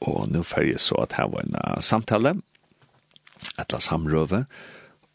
Og 0.00 0.30
nå 0.32 0.42
får 0.46 0.70
jeg 0.70 0.80
så 0.80 1.00
at 1.02 1.16
her 1.18 1.28
var 1.32 1.44
en 1.44 1.82
samtale, 1.84 2.34
et 3.60 3.72
la 3.72 3.80
samrøve, 3.80 4.44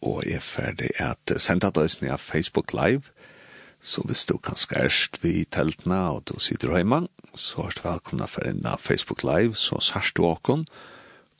og 0.05 0.23
jeg 0.25 0.37
er 0.37 0.45
ferdig 0.45 0.91
at 1.01 1.33
sende 1.41 1.71
døysene 1.73 2.13
av 2.13 2.21
Facebook 2.21 2.73
Live, 2.73 3.09
så 3.81 4.01
hvis 4.05 4.25
du 4.25 4.37
kan 4.41 4.57
skærst 4.57 5.19
vi 5.23 5.45
teltene 5.51 5.97
og 6.09 6.23
du 6.29 6.39
sitter 6.41 6.73
hjemme, 6.75 7.05
så 7.35 7.67
er 7.67 7.75
du 7.75 7.81
velkomna 7.85 8.25
for 8.29 8.45
en 8.47 8.65
Facebook 8.79 9.23
Live, 9.23 9.55
så 9.55 9.79
sørst 9.81 10.17
du 10.17 10.25
åkken, 10.25 10.65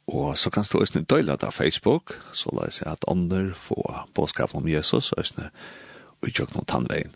og 0.07 0.37
så 0.37 0.49
kan 0.49 0.65
du 0.71 0.79
også 0.79 1.01
døyle 1.01 1.33
av 1.33 1.51
Facebook, 1.51 2.13
så 2.33 2.53
la 2.53 2.67
jeg 2.67 2.79
si 2.79 2.85
at 2.89 3.05
ånder 3.09 3.53
får 3.57 4.07
bådskapen 4.13 4.61
om 4.61 4.69
Jesus, 4.69 5.11
og 5.11 5.21
også 5.23 5.49
utgjøk 6.25 6.53
noen 6.53 6.69
tannveien. 6.69 7.13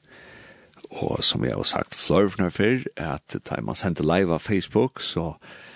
Og 0.89 1.23
som 1.23 1.43
jeg 1.45 1.53
har 1.53 1.63
sagt 1.63 1.95
flere 1.95 2.49
før, 2.51 2.85
at 2.97 3.35
da 3.45 3.61
man 3.61 3.75
sender 3.75 4.03
live 4.03 4.33
av 4.33 4.39
Facebook, 4.39 5.01
så 5.01 5.35
er 5.37 5.68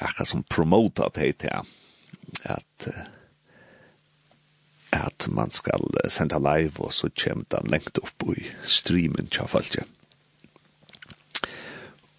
akkurat 0.00 0.28
som 0.28 0.42
promota 0.42 1.08
det 1.14 1.32
till 1.38 1.60
at 2.42 2.88
at 4.90 5.28
man 5.30 5.50
skal 5.50 5.86
sende 6.08 6.38
live 6.38 6.80
og 6.82 6.92
så 6.92 7.10
kommer 7.24 7.44
den 7.50 7.70
lengt 7.70 7.98
opp 8.02 8.24
i 8.36 8.46
streamen 8.66 9.26
til 9.30 9.46
fallet. 9.46 9.86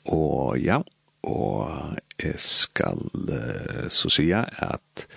Og 0.05 0.57
ja, 0.59 0.83
och 1.21 1.69
jag 2.17 2.39
ska 2.39 2.97
så 3.89 4.09
säga 4.09 4.49
at 4.57 5.07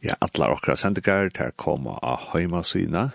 ja, 0.00 0.14
alla 0.18 0.52
okra 0.52 0.76
sendikar 0.76 1.30
å 1.30 1.50
komme 1.56 1.90
av 1.90 2.32
hemma 2.32 2.62
syna 2.62 3.10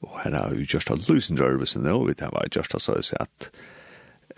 och 0.00 0.18
här 0.18 0.30
har 0.30 0.50
vi 0.50 0.66
just 0.68 0.90
att 0.90 1.08
lusen 1.08 1.36
rörelsen 1.36 1.82
nu, 1.82 2.06
vi 2.06 2.14
tar 2.14 2.30
bare 2.30 2.48
just 2.52 2.74
att 2.74 2.82
säga 2.82 3.22
att 3.22 3.50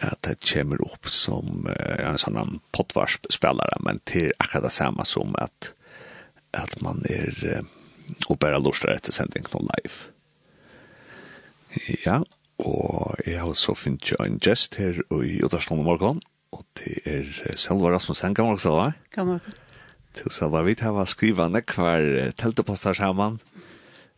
att 0.02 0.23
det 0.23 0.52
kommer 0.52 0.83
upp 0.83 1.09
som 1.09 1.66
uh, 1.66 2.06
en 2.06 2.19
sån 2.19 2.60
potvarsspelare 2.70 3.77
men 3.80 3.98
till 3.98 4.33
akkurat 4.37 4.65
det 4.65 4.70
samma 4.70 5.05
som 5.05 5.34
att 5.37 5.73
att 6.51 6.80
man 6.80 7.02
är 7.05 7.45
uh, 7.45 7.65
och 8.29 8.37
bara 8.37 8.59
lustar 8.59 8.88
efter 8.88 9.12
sändning 9.12 9.45
någon 9.52 9.68
live. 9.77 9.95
Ja, 12.04 12.24
och 12.57 13.16
jag 13.24 13.40
har 13.40 13.52
så 13.52 13.74
fint 13.74 14.12
ju 14.12 14.16
en 14.27 14.40
gest 14.40 14.74
här 14.74 15.02
i 15.24 15.45
Utarstånd 15.45 15.85
morgon 15.85 16.21
och 16.51 16.65
det 16.73 17.10
är 17.16 17.52
Selva 17.57 17.90
Rasmussen, 17.90 18.34
kan 18.34 18.45
gammal 18.45 18.55
också 18.55 18.71
man 18.71 18.93
Gammal. 19.15 19.40
Till 20.12 20.30
Selva, 20.30 20.62
vi 20.62 20.74
tar 20.74 20.93
vad 20.93 21.09
skriva 21.09 21.49
nekvar 21.49 22.30
teltepostar 22.37 22.95
samman. 22.95 23.29
Mm 23.29 23.38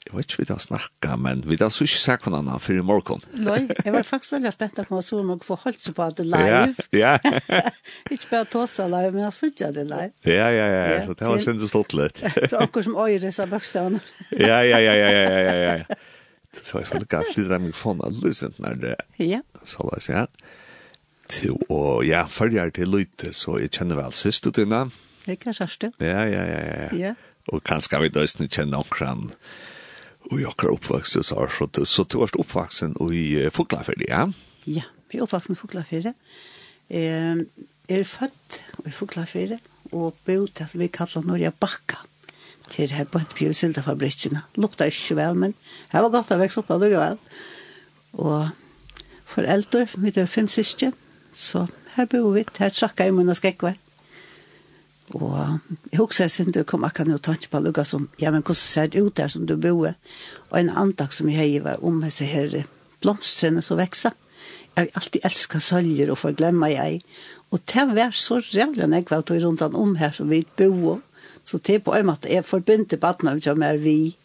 Jeg 0.05 0.19
vet 0.19 0.27
ikke 0.29 0.43
vi 0.43 0.45
da 0.51 0.59
snakka, 0.61 1.15
men 1.17 1.41
vi 1.49 1.57
har 1.57 1.71
så 1.73 1.87
ikke 1.87 2.01
sagt 2.03 2.27
henne 2.27 2.43
annan 2.43 2.61
for 2.61 2.77
i 2.77 2.83
morgen. 2.85 3.23
Nei, 3.41 3.63
jeg 3.73 3.93
var 3.95 4.03
faktisk 4.05 4.35
veldig 4.35 4.51
spent 4.53 4.81
at 4.83 4.91
man 4.93 5.05
så 5.07 5.23
nok 5.25 5.47
for 5.49 5.63
holdt 5.63 5.81
seg 5.81 5.95
på 5.97 6.05
at 6.05 6.19
det 6.19 6.27
er 6.27 6.29
live. 6.35 6.85
Ja, 6.93 7.15
ja. 7.25 7.63
ikke 8.13 8.29
bare 8.35 8.49
tåsa 8.53 8.85
live, 8.93 9.15
men 9.15 9.25
jeg 9.25 9.37
synes 9.39 9.55
ikke 9.55 9.71
det 9.79 9.85
er 9.87 9.89
live. 9.95 10.13
Ja, 10.29 10.51
ja, 10.53 10.67
ja, 10.75 10.85
ja, 10.93 11.01
så 11.07 11.17
det 11.17 11.31
var 11.31 11.41
synd 11.47 11.65
og 11.65 11.73
stått 11.73 11.97
litt. 11.97 12.21
Det 12.21 12.51
er 12.51 12.59
akkurat 12.67 12.89
som 12.91 13.01
øyre 13.01 13.33
sa 13.33 13.49
bøkstavene. 13.49 14.05
ja, 14.51 14.61
ja, 14.69 14.85
ja, 14.85 14.95
ja, 15.01 15.09
ja, 15.09 15.25
ja, 15.25 15.57
ja, 15.63 15.75
ja. 15.81 16.01
Så 16.61 16.85
jeg 16.85 16.93
følte 16.93 17.11
galt 17.17 17.35
litt 17.41 17.57
av 17.57 17.65
mikrofonen 17.65 18.05
av 18.05 18.21
lusent 18.21 18.61
når 18.63 18.81
det 18.85 18.95
ja. 19.25 19.41
så 19.65 19.89
la 19.89 19.97
oss, 19.97 20.13
ja. 20.13 20.29
Til, 21.33 21.57
og 21.73 22.05
ja, 22.05 22.27
følger 22.29 22.77
til 22.77 22.93
lytte, 22.93 23.33
så 23.33 23.57
jeg 23.63 23.73
kjenner 23.73 24.05
vel 24.05 24.13
sist, 24.13 24.45
du, 24.45 24.53
Dina. 24.53 24.85
Det 25.25 25.39
er 25.39 25.45
kanskje 25.49 25.95
Ja, 25.97 26.27
ja, 26.29 26.45
ja, 26.45 26.65
ja. 26.69 26.89
ja. 27.09 27.21
Og 27.49 27.65
kanskje 27.65 28.05
vi 28.05 28.13
døysene 28.13 28.53
kjenner 28.53 28.85
omkran. 28.85 29.31
Og 30.31 30.41
jeg 30.41 30.53
är 30.59 30.71
oppvokst, 30.71 31.25
så 31.25 31.41
här 31.41 31.49
så 31.49 31.85
så 31.85 32.05
du 32.05 32.19
är 32.23 32.41
uppvuxen 32.41 32.97
i 33.13 33.45
uh, 33.45 33.51
Fuglaferie, 33.51 34.09
ja? 34.09 34.33
Ja, 34.65 34.83
vi 35.11 35.19
er 35.19 35.23
uppvuxen 35.23 35.53
i 35.53 35.57
Fuglaferie. 35.57 36.15
Eh, 36.91 37.37
er 37.89 38.05
født 38.05 38.61
i 38.87 38.91
Fuglafjellet, 38.91 39.61
og 39.93 40.15
bor 40.25 40.47
til, 40.47 40.65
att 40.65 40.75
vi 40.75 40.87
kaller 40.87 41.23
Norge 41.23 41.53
Bakka, 41.61 41.97
til 42.71 42.91
her 42.91 43.05
på 43.05 43.19
ett 43.19 43.35
bjusildafabrikerna. 43.35 44.41
Lukta 44.57 44.85
ikke 44.85 45.17
vel, 45.17 45.35
men 45.35 45.55
det 45.93 46.03
var 46.03 46.09
gott 46.09 46.31
att 46.31 46.41
växa 46.41 46.61
upp 46.61 46.71
av 46.71 46.81
det 46.81 47.19
Og 48.13 48.49
for 49.25 49.43
eldre, 49.43 49.89
vi 49.97 50.13
er 50.17 50.27
fem 50.27 50.49
syster, 50.49 50.93
så 51.33 51.67
her 51.95 52.05
bor 52.05 52.33
vi, 52.33 52.45
här 52.59 52.71
trackar 52.71 53.05
jag 53.05 53.15
mina 53.15 53.35
skäckvar. 53.35 53.75
Og 55.15 55.35
jeg 55.93 56.01
husker 56.01 56.25
jeg 56.25 56.33
siden 56.35 56.55
du 56.55 56.65
kom 56.67 56.85
akkurat 56.87 57.11
nå 57.11 57.19
og 57.21 57.23
tatt 57.23 57.47
på 57.51 57.61
lukka 57.63 57.85
som, 57.87 58.09
ja, 58.19 58.33
men 58.35 58.43
hvordan 58.43 58.59
ser 58.59 58.91
det 58.91 59.03
ut 59.03 59.15
der 59.17 59.31
som 59.31 59.47
du 59.47 59.55
bor? 59.61 59.95
Og 60.51 60.59
en 60.59 60.73
antak 60.73 61.15
som 61.15 61.31
jeg 61.31 61.39
har 61.39 61.67
var 61.69 61.85
om 61.87 62.01
disse 62.03 62.27
her 62.27 62.65
blomstrene 63.05 63.63
som 63.63 63.79
vekser. 63.79 64.17
Jeg 64.75 64.89
har 64.89 64.99
alltid 64.99 65.27
elsket 65.29 65.63
sølger 65.63 66.11
og 66.11 66.19
forglemmer 66.19 66.73
jeg. 66.73 67.03
Og 67.55 67.63
det 67.71 67.87
var 67.95 68.11
så 68.11 68.41
rævlig 68.43 68.89
når 68.89 69.05
jeg 69.05 69.11
var 69.11 69.23
til 69.23 69.45
rundt 69.47 69.63
om 69.63 69.97
her 70.01 70.13
som 70.17 70.31
vi 70.31 70.43
bor. 70.57 71.01
Så 71.45 71.61
det 71.63 71.77
er 71.77 71.87
på 71.87 71.95
en 71.95 72.09
måte 72.09 72.33
jeg 72.33 72.47
forbindte 72.49 72.99
badene 72.99 73.37
av 73.37 73.63
er 73.63 73.79
vi. 73.79 74.17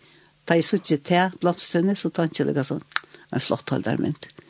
Da 0.47 0.57
jeg 0.57 0.66
så 0.66 0.79
ikke 0.79 1.03
til 1.06 1.39
blomstrene, 1.41 1.95
så 1.95 2.09
tar 2.09 2.25
jeg 2.25 2.39
ikke 2.39 2.50
lukka 2.50 2.63
som, 2.63 2.81
en 3.29 3.44
flott 3.44 3.69
holdermynd. 3.69 4.17
Mm 4.25 4.49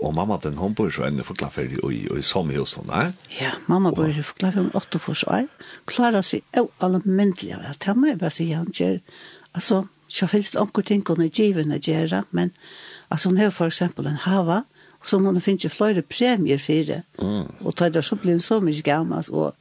Og 0.00 0.14
mamma 0.14 0.38
den 0.42 0.56
hon 0.58 0.74
bor 0.74 0.90
så 0.90 1.04
ännu 1.04 1.22
förklafferi 1.22 1.78
och 1.82 1.92
i 1.92 2.08
i 2.18 2.22
sommarhusen 2.22 2.86
där. 2.86 3.12
Ja, 3.40 3.50
mamma 3.66 3.92
bor 3.92 4.10
i 4.10 4.22
förklafferi 4.22 4.60
om 4.60 4.70
8 4.74 4.98
års 5.08 5.24
år. 5.24 5.48
Klarar 5.84 6.22
sig 6.22 6.40
allmäntliga. 6.78 7.60
Jag 7.66 7.78
tar 7.78 7.94
mig 7.94 8.16
bara 8.16 8.30
säga 8.30 8.56
han 8.56 8.70
gör 8.72 9.00
alltså 9.52 9.88
så 10.08 10.26
finns 10.26 10.50
det 10.50 10.58
onkel 10.58 10.84
ting 10.84 11.02
kunde 11.02 11.26
given 11.26 11.72
att 11.72 11.88
göra 11.88 12.24
men 12.30 12.50
alltså 13.08 13.28
hon 13.28 13.38
har 13.38 13.50
för 13.50 13.66
exempel 13.66 14.06
en 14.06 14.16
hava 14.16 14.64
som 15.04 15.26
hon 15.26 15.40
finns 15.40 15.64
ju 15.64 15.68
flera 15.68 16.02
premier 16.02 16.58
för 16.58 16.84
det. 16.84 17.02
Mm. 17.18 17.46
Och 17.60 17.76
tar 17.76 17.90
det 17.90 18.02
så 18.02 18.16
blir 18.16 18.38
så 18.38 18.60
mycket 18.60 18.84
gammal 18.84 19.24
och 19.30 19.52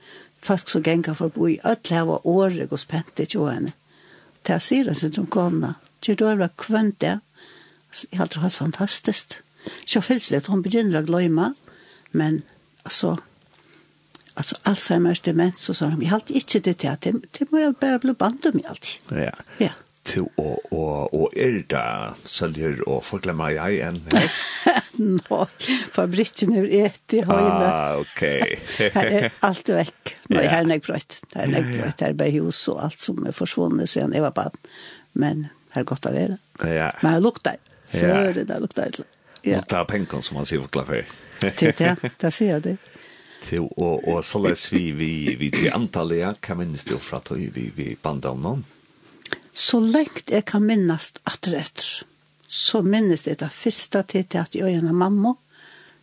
fast 0.41 0.67
så 0.67 0.79
gänga 0.79 1.15
för 1.15 1.29
bo 1.29 1.49
i 1.49 1.59
öll 1.63 1.77
hava 1.89 2.19
år 2.23 2.67
och 2.71 2.79
spänt 2.79 3.19
inte 3.19 3.37
och 3.37 3.51
henne. 3.51 3.71
Det 4.41 4.59
ser 4.59 4.85
det 4.85 4.95
som 4.95 5.25
kommer. 5.25 5.73
Det 5.99 6.15
då 6.15 6.27
är 6.27 6.49
kvänt 6.55 6.99
det. 6.99 7.19
Jag 8.09 8.29
tror 8.29 8.41
det 8.43 8.47
är 8.47 8.49
fantastiskt. 8.49 9.41
Så 9.85 10.01
fylsligt, 10.01 10.47
hon 10.47 10.61
begynner 10.61 11.01
å 11.01 11.05
glömma. 11.07 11.53
Men 12.11 12.41
alltså, 12.83 13.17
alltså 14.33 14.55
Alzheimers 14.63 15.19
demens 15.19 15.69
och 15.69 15.75
sånt. 15.75 16.03
Jag 16.03 16.09
har 16.09 16.15
alltid 16.15 16.35
inte 16.35 16.59
det 16.59 16.73
till 16.73 16.89
att 16.89 17.01
det, 17.01 17.15
det 17.39 17.51
må 17.51 17.59
jag 17.59 17.73
bara 17.73 17.99
bli 17.99 18.13
band 18.13 18.45
om 18.45 18.59
i 18.59 18.65
allt. 18.65 18.99
Ja. 19.09 19.31
Ja. 19.57 19.71
Til 20.09 20.25
å, 20.41 20.55
å, 20.73 20.83
å 21.11 21.25
det 21.35 21.81
sølger 22.25 22.79
og 22.87 23.03
forglemme 23.05 23.49
jeg 23.53 23.81
enn 23.85 23.99
her? 24.09 24.29
Nå, 25.19 25.39
fabrikken 25.93 26.55
er 26.57 26.65
et 26.87 27.13
i 27.13 27.19
høyne. 27.27 27.67
Ah, 27.67 27.99
ok. 27.99 28.23
her 28.95 29.11
er 29.19 29.27
alt 29.45 29.69
vekk. 29.69 30.15
Nå, 30.31 30.39
her 30.39 30.63
er 30.63 30.73
jeg 30.73 30.85
brøyt. 30.87 31.19
Her 31.35 31.45
er 31.45 31.55
jeg 31.59 31.67
brøyt. 31.75 32.01
Her 32.01 32.09
er 32.09 32.17
bare 32.23 32.33
hus 32.39 32.63
og 32.71 32.81
alt 32.87 33.03
som 33.03 33.21
er 33.27 33.35
forsvunnet 33.35 33.91
siden 33.91 34.15
jeg 34.17 34.25
var 34.25 34.33
bad. 34.39 34.57
Men 35.13 35.47
her 35.75 35.83
er 35.83 35.89
godt 35.91 36.09
å 36.09 36.15
være. 36.15 36.39
Ja. 36.63 36.89
Men 37.03 37.17
her 37.17 37.23
lukter. 37.27 37.61
Så 37.89 38.09
er 38.09 38.33
det 38.39 38.49
der 38.49 38.63
lukter. 38.63 38.97
Ja. 38.97 39.07
Ja. 39.41 39.57
Mot 39.57 39.67
ta 39.69 39.85
pengar 39.85 40.21
som 40.21 40.37
man 40.37 40.45
ser 40.45 40.59
på 40.59 40.83
Til 41.39 41.73
Det 41.77 41.79
ja, 41.79 41.95
det 42.21 42.31
ser 42.33 42.49
jag 42.49 42.61
det. 42.61 42.77
Til, 43.41 43.61
og, 43.61 44.07
og 44.07 44.25
så 44.25 44.39
läs 44.39 44.73
vi 44.73 44.91
vi 44.91 45.35
vi 45.39 45.51
till 45.51 45.71
Antalya 45.73 46.33
hva 46.47 46.55
minnes 46.55 46.83
du 46.83 46.97
fra 46.97 47.17
att 47.17 47.31
vi 47.31 47.71
vi 47.75 47.97
bandet 48.01 48.31
om 48.31 48.41
noen? 48.41 48.65
Så 49.53 49.79
lengt 49.79 50.29
jeg 50.29 50.45
kan 50.45 50.65
minnas 50.65 51.13
att 51.23 51.47
rätt. 51.47 52.03
Så 52.47 52.81
minnes 52.81 53.27
jeg 53.27 53.39
det 53.39 53.49
det 53.91 54.07
til 54.07 54.23
till 54.23 54.39
att 54.39 54.55
jag 54.55 54.83
och 54.83 54.95
mamma 54.95 55.35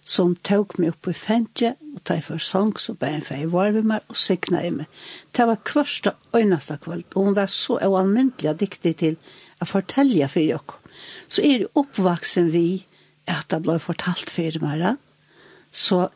som 0.07 0.37
tok 0.37 0.79
meg 0.79 0.93
opp 0.95 1.09
i 1.09 1.13
fängelse 1.13 1.75
och 1.95 2.05
tog 2.05 2.25
for 2.25 2.39
sang, 2.39 2.79
så 2.79 2.95
ber 2.95 3.17
jeg 3.17 3.25
for 3.27 3.35
jeg 3.35 3.53
var 3.53 3.73
med 3.75 3.87
meg, 3.91 4.01
og 4.09 4.17
sikna 4.17 4.61
signade 4.61 4.77
meg. 4.77 4.87
Det 5.37 5.47
var 5.47 5.57
kvörsta 5.65 6.13
øyneste 6.35 6.79
kveld, 6.85 7.05
og 7.15 7.25
hun 7.25 7.37
var 7.37 7.47
så 7.47 7.79
oanmyndliga 7.83 8.53
diktig 8.53 8.97
til 8.97 9.17
å 9.61 9.67
fortelle 9.67 10.29
for 10.29 10.41
dere. 10.41 10.79
Så 11.29 11.43
er 11.43 11.59
det 11.59 11.73
oppvaksen 11.75 12.53
vi 12.53 12.87
at 13.27 13.49
det 13.51 13.63
ble 13.65 13.79
fortalt 13.83 14.31
for 14.31 14.63
meg, 14.63 14.97
så 15.71 16.07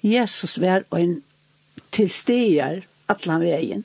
Jesus 0.00 0.56
var 0.58 0.86
en 0.96 1.20
tilstiger 1.94 2.84
atlan 3.10 3.42
veien. 3.42 3.84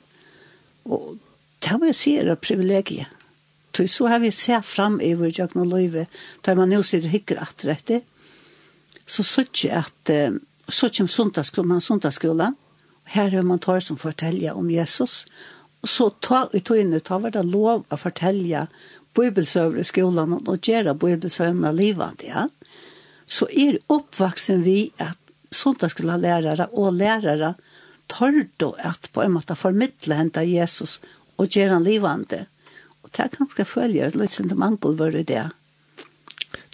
Og 0.86 1.16
det 1.64 1.78
må 1.78 1.90
jeg 1.90 1.98
si 1.98 2.16
er 2.20 2.34
privilegiet. 2.38 3.10
Så 3.76 3.84
så 3.92 4.06
har 4.08 4.22
vi 4.22 4.30
sett 4.32 4.64
fram 4.64 5.00
i 5.04 5.12
vår 5.14 5.34
jøkken 5.36 5.66
og 5.66 5.72
løyve, 5.74 6.06
da 6.46 6.54
man 6.56 6.70
nå 6.72 6.80
sitter 6.82 7.12
hyggelig 7.12 7.42
at 7.42 7.64
rette, 7.68 7.98
så 9.06 9.22
så 9.22 9.44
ikke 9.44 9.82
at, 9.82 10.12
så 10.68 10.88
ikke 10.88 11.04
om 11.04 11.10
sundagsskolen, 11.12 11.74
men 11.74 11.84
sundagsskolen, 11.84 12.56
her 13.12 13.34
er 13.36 13.44
man 13.44 13.60
tar 13.60 13.84
som 13.84 13.98
forteller 14.00 14.56
om 14.56 14.70
Jesus, 14.72 15.26
og 15.82 15.88
så 15.92 16.08
ta, 16.24 16.46
i 16.56 16.62
inn, 16.80 16.96
ta 17.04 17.18
var 17.20 17.36
det 17.36 17.44
lov 17.44 17.84
å 17.92 17.98
fortelle 18.00 18.64
bibelsøver 19.14 19.84
i 19.84 19.84
skolen, 19.84 20.32
og 20.40 20.64
gjøre 20.64 20.96
bibelsøvene 20.96 21.74
livet, 21.76 22.24
ja. 22.24 22.48
Mm 22.48 22.65
så 23.26 23.48
er 23.50 23.80
oppvaksen 23.92 24.62
vi 24.62 24.92
at 25.02 25.18
sundagsskola 25.54 26.16
lærere 26.20 26.68
og 26.72 26.94
lærere 26.94 27.54
tør 28.08 28.46
då 28.58 28.74
at 28.78 29.08
på 29.12 29.22
en 29.22 29.34
måte 29.34 29.56
formidle 29.58 30.14
henta 30.14 30.42
Jesus 30.46 31.00
og 31.36 31.50
gjøre 31.50 31.74
han 31.74 31.84
livende. 31.84 32.46
Og 33.02 33.10
det 33.10 33.24
er 33.24 33.38
ganske 33.38 33.64
følger, 33.64 34.14
litt 34.14 34.32
som 34.32 34.48
det 34.48 34.58
mangel 34.58 34.96
var 34.98 35.14
i 35.14 35.24
det. 35.26 35.48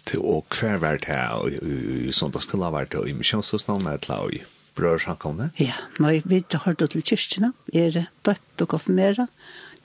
Til 0.05 0.19
å 0.19 0.41
hver 0.51 0.79
var 0.83 0.99
det 0.99 1.09
her, 1.09 1.47
i 1.47 2.11
ha 2.11 2.69
vært 2.71 2.91
det, 2.91 2.99
og 2.99 3.09
i 3.09 3.15
misjonshuslånet 3.17 3.93
er 3.93 4.01
det 4.03 4.37
i 4.37 4.43
brødsamkomne? 4.75 5.51
Ja, 5.57 5.75
nei, 5.99 6.21
vi 6.25 6.43
har 6.51 6.75
det 6.75 6.89
til 6.91 7.03
kyrkene, 7.03 7.53
er 7.73 8.07
døpt 8.25 8.61
og 8.61 8.73
konfirmeret, 8.75 9.29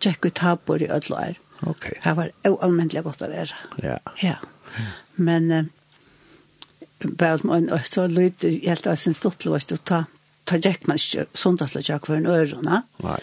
tjekk 0.01 0.27
ut 0.27 0.35
tabor 0.35 0.83
i 0.83 0.91
ødlår. 0.91 1.39
Ok. 1.67 1.91
Det 2.05 2.15
var 2.17 2.31
allmennelig 2.45 3.03
godt 3.07 3.25
å 3.27 3.31
være. 3.31 3.55
Ja. 3.83 3.99
Ja. 4.23 4.39
Men 5.17 5.51
Uh, 5.51 5.65
bare 7.05 7.47
man 7.47 7.69
så 7.85 8.07
lyd 8.11 8.45
helt 8.65 8.87
av 8.87 8.97
sin 8.97 9.15
stort 9.15 9.39
stortlåst 9.39 9.75
og 9.77 9.85
ta 9.85 10.05
ta 10.49 10.57
jack 10.57 10.87
man 10.89 10.99
søndagsløkja 10.99 11.99
kvar 12.05 12.21
en 12.21 12.31
ørene. 12.33 12.83
Nei. 13.05 13.19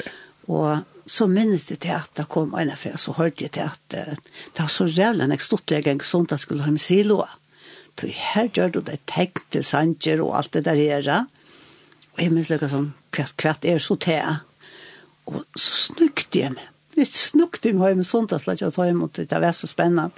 Og 0.51 0.83
så 1.09 1.27
minnes 1.29 1.67
det 1.69 1.79
til 1.85 1.95
at 1.97 2.11
det 2.17 2.27
kom 2.33 2.53
en 2.57 2.71
affær, 2.73 2.97
så 3.01 3.15
hørte 3.17 3.45
jeg 3.45 3.55
til 3.57 3.65
at 3.69 3.95
det 3.95 4.59
var 4.59 4.69
så 4.73 4.87
rævlig 4.89 5.27
når 5.27 5.37
jeg 5.37 5.47
stod 5.47 5.65
til 5.69 5.89
en 5.91 6.03
sånn 6.05 6.29
skulle 6.41 6.65
ha 6.65 6.73
med 6.73 6.83
siloa. 6.83 7.29
Så 7.95 8.09
her 8.11 8.49
gjør 8.51 8.73
du 8.75 8.79
det 8.83 8.99
tegn 9.09 9.43
til 9.53 9.63
sanger 9.63 10.21
og 10.23 10.35
alt 10.41 10.53
det 10.53 10.65
der 10.67 10.81
her. 10.81 11.27
Og 12.15 12.23
jeg 12.23 12.33
minns 12.33 12.49
lukket 12.51 12.73
som 12.73 12.93
kvart 13.15 13.65
er 13.65 13.79
så 13.79 13.95
til. 13.95 14.41
Og 15.31 15.45
så 15.55 15.77
snukte 15.89 16.41
jeg 16.41 16.55
meg. 16.55 16.67
Jeg 16.95 17.07
snukte 17.11 17.73
meg 17.75 17.97
med 17.99 18.07
sånn 18.07 18.27
at 18.31 18.61
jeg 18.61 18.73
tar 18.75 18.91
imot 18.91 19.15
det. 19.15 19.29
Det 19.31 19.39
var 19.41 19.55
så 19.55 19.67
spennende. 19.67 20.11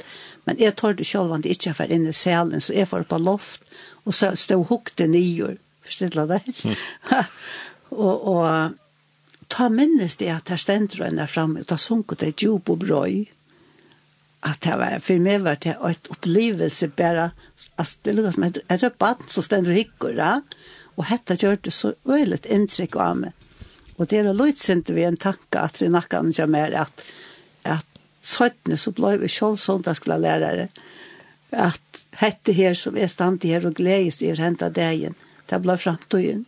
Men 0.48 0.60
jeg 0.62 0.78
tørde 0.80 1.06
selv 1.06 1.36
om 1.36 1.44
det 1.44 1.58
ikke 1.58 1.76
var 1.78 1.92
inne 1.92 2.14
i 2.14 2.18
selen, 2.18 2.64
så 2.64 2.74
jeg 2.74 2.88
var 2.92 3.04
på 3.10 3.20
loft, 3.20 3.64
og 4.08 4.16
så 4.16 4.32
stod 4.40 4.70
hukte 4.72 5.08
nyer, 5.12 5.58
forstidla 5.84 6.28
det. 6.32 6.42
og, 7.92 8.28
og 8.28 8.78
ta 9.52 9.68
minnes 9.70 10.16
det 10.20 10.32
at 10.32 10.54
her 10.54 10.62
stendte 10.62 11.04
henne 11.04 11.28
fremme, 11.28 11.66
og 11.66 11.70
da 11.70 11.80
sunket 11.82 12.24
det 12.24 12.38
djup 12.40 12.72
og 12.72 12.80
brøy, 12.86 13.26
at 14.48 14.62
det 14.64 14.78
var, 14.80 15.00
for 15.04 15.20
meg 15.20 15.44
var 15.44 15.58
det 15.60 15.74
et 15.90 16.10
opplevelse 16.14 16.88
bare, 16.96 17.32
altså 17.76 18.06
det 18.06 18.14
lukket 18.16 18.36
som 18.36 18.46
et, 18.48 18.60
et 18.70 18.84
rabatt 18.86 19.26
som 19.34 19.44
stendte 19.44 19.74
hikker 19.76 20.14
ja? 20.16 20.36
og 20.96 21.10
dette 21.10 21.38
gjør 21.42 21.58
det 21.66 21.74
så 21.74 21.94
øyelig 22.08 22.46
inntrykk 22.46 22.96
av 23.02 23.18
meg. 23.24 23.48
Og 23.98 24.10
det 24.10 24.22
er 24.22 24.30
løytsint 24.38 24.92
vi 24.94 25.08
en 25.08 25.18
tanke 25.18 25.60
at 25.62 25.80
det 25.82 25.90
nakken 25.94 26.30
kommer 26.38 26.76
at 26.86 27.04
søttene 28.28 28.78
så 28.80 28.94
ble 28.96 29.16
vi 29.22 29.32
selv 29.32 29.60
søndagsskolelærere 29.64 30.68
at 31.56 32.04
hette 32.20 32.54
her 32.54 32.76
som 32.76 32.98
er 32.98 33.08
stand 33.12 33.46
her 33.48 33.66
og 33.68 33.78
gledes 33.78 34.20
i 34.22 34.32
å 34.34 34.38
hente 34.40 34.70
dagen, 34.74 35.16
det 35.48 35.62
ble 35.64 35.78
fremtøyen. 35.80 36.46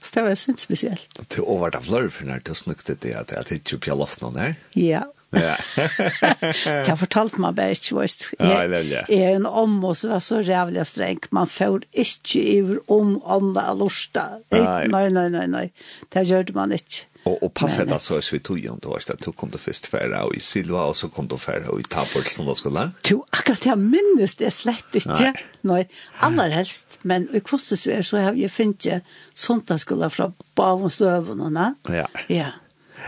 Så 0.00 0.16
det 0.16 0.22
var 0.24 0.36
sint 0.40 0.62
spesielt. 0.62 1.22
Til 1.28 1.44
over 1.44 1.70
det 1.74 1.82
flør 1.84 2.08
for 2.12 2.28
når 2.28 2.44
du 2.46 2.54
snukte 2.56 2.96
det 2.96 3.12
at 3.18 3.34
det 3.36 3.60
ikke 3.60 3.82
ble 3.84 3.98
lovt 4.00 4.22
noen 4.24 4.38
her? 4.40 4.54
Ja. 4.74 5.04
Ja. 5.30 5.54
Jeg 6.88 6.96
fortalte 6.98 7.38
meg 7.42 7.54
bare 7.58 7.76
ikke, 7.76 8.00
veist. 8.00 8.24
ja. 8.40 8.64
jeg 8.66 9.04
er 9.14 9.36
en 9.36 9.46
om, 9.46 9.76
og 9.86 9.94
så 10.00 10.08
var 10.10 10.24
så 10.26 10.40
rævlig 10.42 10.82
streng. 10.88 11.20
Man 11.30 11.46
får 11.46 11.84
ikke 11.92 12.42
iver 12.56 12.80
om 12.90 13.12
ånda 13.22 13.68
og 13.70 13.84
lorsta. 13.84 14.24
Nei, 14.50 14.88
nei, 14.90 15.28
nei, 15.30 15.44
nei. 15.46 15.66
Det 16.10 16.24
gjør 16.26 16.50
man 16.56 16.74
ikke. 16.74 17.06
Og, 17.24 17.42
och 17.42 17.54
passa 17.54 17.84
det 17.84 18.00
så 18.00 18.14
er 18.16 18.28
vi 18.32 18.38
tog 18.38 18.58
ju 18.58 18.70
inte 18.72 18.88
vart 18.88 19.10
att 19.10 19.36
kom 19.36 19.50
til 19.50 19.60
först 19.60 19.86
färra 19.86 20.24
og 20.24 20.36
i 20.36 20.40
Silva 20.40 20.78
og 20.88 20.96
så 20.96 21.08
kom 21.08 21.28
du 21.28 21.36
färra 21.36 21.70
og 21.70 21.80
i 21.80 21.82
Tabor 21.82 22.22
til 22.22 22.46
då 22.46 22.54
skulle. 22.54 22.92
Jo, 23.10 23.24
akkurat 23.32 23.66
jeg 23.66 23.78
minnes 23.78 24.34
det 24.34 24.52
slett 24.52 24.94
inte. 24.94 25.34
nei, 25.62 25.84
aller 26.20 26.48
helst, 26.48 26.98
men 27.02 27.28
i 27.34 27.40
kostar 27.40 27.76
så 27.76 27.90
är 27.90 28.02
så 28.02 28.16
har 28.16 28.32
jag 28.32 28.50
fint 28.50 28.86
ju 28.86 29.00
sånt 29.34 29.80
skulle 29.80 30.10
og 30.18 30.32
bavonsövnorna. 30.54 31.74
Ja. 31.88 32.06
Ja. 32.28 32.46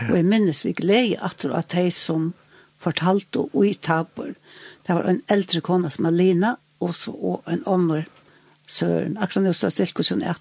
Og 0.09 0.15
jeg 0.15 0.25
minnes 0.25 0.65
vi 0.65 0.73
glede 0.73 1.17
at 1.21 1.45
att 1.45 1.51
att 1.51 1.69
de 1.69 1.91
som 1.91 2.33
fortalte 2.79 3.39
og 3.39 3.65
i 3.65 3.73
Tabor. 3.73 4.33
Det 4.87 4.95
var 4.95 5.03
en 5.03 5.21
eldre 5.27 5.61
kona 5.61 5.89
som 5.89 6.05
Alina 6.05 6.55
og 6.79 6.95
så 6.95 7.11
og 7.11 7.43
en 7.47 7.63
annen 7.65 8.05
søren, 8.73 9.17
akkurat 9.21 9.47
nå 9.47 9.53
står 9.55 9.73
stilt 9.75 9.97
hvordan 9.97 10.23
jeg 10.25 10.35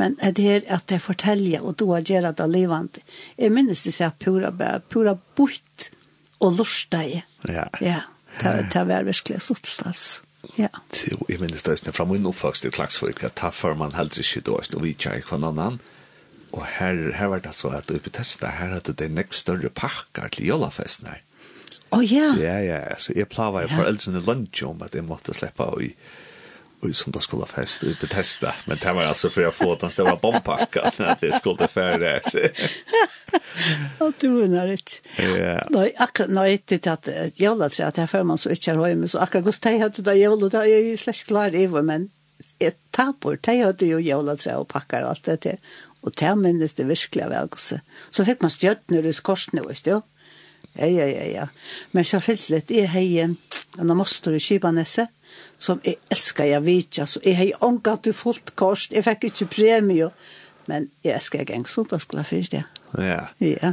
men 0.00 0.16
det 0.22 0.44
her 0.44 0.66
at 0.72 0.90
jeg 0.90 1.02
forteller, 1.04 1.62
og 1.62 1.76
du 1.78 1.90
har 1.92 2.04
gjør 2.04 2.30
det 2.32 2.48
levende. 2.50 3.04
Jeg 3.38 3.52
minnes 3.52 3.84
det 3.84 3.94
seg 3.94 4.16
pura, 4.20 4.50
pura 4.88 5.16
bort 5.36 5.90
og 6.40 6.58
lortet. 6.58 7.24
Ja. 7.48 7.68
Ja, 7.80 8.00
det, 8.40 8.70
det 8.72 8.86
var 8.88 9.06
virkelig 9.06 9.42
stort, 9.42 9.70
altså. 9.84 10.22
Ja. 10.58 10.68
Jo, 11.08 11.18
jeg 11.28 11.40
minnes 11.40 11.64
det 11.64 11.88
er 11.88 11.96
fra 11.96 12.04
min 12.04 12.26
oppvokst 12.28 12.66
i 12.68 12.72
Klagsfolk, 12.72 13.22
at 13.24 13.40
her 13.40 13.52
før 13.54 13.76
man 13.80 13.94
heller 13.96 14.20
ikke 14.20 14.42
da, 14.44 14.58
og 14.60 14.82
vi 14.82 14.92
tjener 14.92 15.22
ikke 15.22 15.38
noen 15.38 15.58
annen. 15.58 15.78
Og 16.54 16.66
her, 16.76 16.98
her 17.16 17.30
var 17.32 17.40
det 17.42 17.54
så 17.56 17.72
at 17.74 17.90
oppe 17.90 18.10
i 18.10 18.14
Testa, 18.14 18.52
her 18.54 18.76
hadde 18.76 18.94
det 18.94 19.10
nekst 19.10 19.42
større 19.42 19.70
pakker 19.74 20.28
til 20.34 20.52
jolafesten 20.52 21.08
her. 21.10 21.22
Å 21.94 21.98
oh, 21.98 22.04
ja. 22.04 22.28
Ja, 22.38 22.58
ja, 22.62 22.78
altså 22.94 23.14
jeg 23.14 23.30
plaver 23.30 23.64
jeg 23.64 23.72
ja. 23.72 23.78
foreldrene 23.78 24.22
lunch 24.26 24.62
om 24.66 24.82
at 24.82 24.94
jeg 24.94 25.06
måtte 25.06 25.34
slippe 25.34 25.66
å 25.66 25.80
i 25.82 25.92
i 26.88 26.94
sundagskolafest 26.94 27.80
fest 27.80 27.84
i 27.84 27.96
Bethesda, 28.00 28.54
Men 28.64 28.78
det 28.82 28.92
var 28.94 29.04
altså 29.04 29.30
for 29.30 29.42
jag 29.42 29.54
få 29.54 29.74
den 29.74 29.90
det 29.96 30.04
var 30.04 31.10
at 31.10 31.20
det 31.20 31.34
skulle 31.34 31.68
færre 31.68 31.98
der. 31.98 32.20
Og 33.98 34.12
du 34.20 34.28
var 34.48 34.66
ikke. 34.66 35.00
Ja. 35.18 35.58
Nei, 35.70 35.90
akkurat 35.98 36.30
nej, 36.30 36.58
det 36.68 36.86
at 36.86 37.08
jag 37.40 37.58
lät 37.58 37.74
sig 37.74 37.86
at 37.86 37.98
jeg 37.98 38.08
føler 38.08 38.24
man 38.24 38.38
så 38.38 38.50
ikke 38.50 38.70
er 38.70 38.86
hem 38.86 39.08
så 39.08 39.18
akkurat 39.18 39.44
hvordan 39.44 39.72
jag 39.72 39.80
hadde 39.80 40.02
det 40.02 40.14
jag 40.18 40.42
lät 40.42 40.52
jeg 40.52 40.92
är 40.92 40.96
slash 40.96 41.24
klar 41.26 41.54
i 41.54 41.66
vad 41.66 41.84
men 41.84 42.10
ett 42.58 42.78
tapor 42.90 43.38
det 43.40 43.62
hade 43.62 43.86
ju 43.86 43.98
jag 43.98 44.24
lät 44.24 44.46
og 44.46 44.68
pakker 44.68 45.02
og 45.02 45.10
alt 45.10 45.26
det 45.26 45.40
til, 45.40 45.58
og 46.02 46.12
det 46.20 46.38
minnes 46.38 46.72
det 46.72 46.88
verkligen 46.88 47.30
väl 47.30 47.48
Så 48.10 48.24
fikk 48.24 48.42
man 48.42 48.50
stjärtnor 48.50 49.06
i 49.06 49.12
skorsne 49.12 49.62
vet 49.66 49.84
du, 49.84 50.00
Ja, 50.74 50.86
ja, 50.86 51.06
ja, 51.06 51.24
ja. 51.24 51.48
Men 51.90 52.04
så 52.04 52.20
finnes 52.20 52.46
det, 52.46 52.70
jeg 52.70 52.90
hejer, 52.90 53.34
han 53.76 53.90
har 53.90 53.96
måste 53.96 54.32
moster 54.34 54.56
i 54.70 54.72
nässe, 54.74 55.06
som 55.58 55.80
jeg 55.84 55.96
elsker 56.12 56.44
jeg 56.50 56.64
vet 56.64 57.00
så 57.06 57.20
jeg 57.24 57.36
har 57.36 57.64
ångat 57.64 58.04
til 58.04 58.12
fullt 58.12 58.54
kors. 58.56 58.88
jeg 58.90 59.04
fikk 59.04 59.24
ikke 59.24 59.46
premie, 59.46 60.10
men 60.66 60.90
jeg 61.04 61.14
elsker 61.14 61.38
jeg 61.38 61.46
gengst, 61.46 61.78
da 61.90 61.98
skulle 61.98 62.24
jeg 62.24 62.26
fyrt, 62.26 62.52
det. 62.52 62.64
Ja. 62.98 63.26
Ja. 63.40 63.72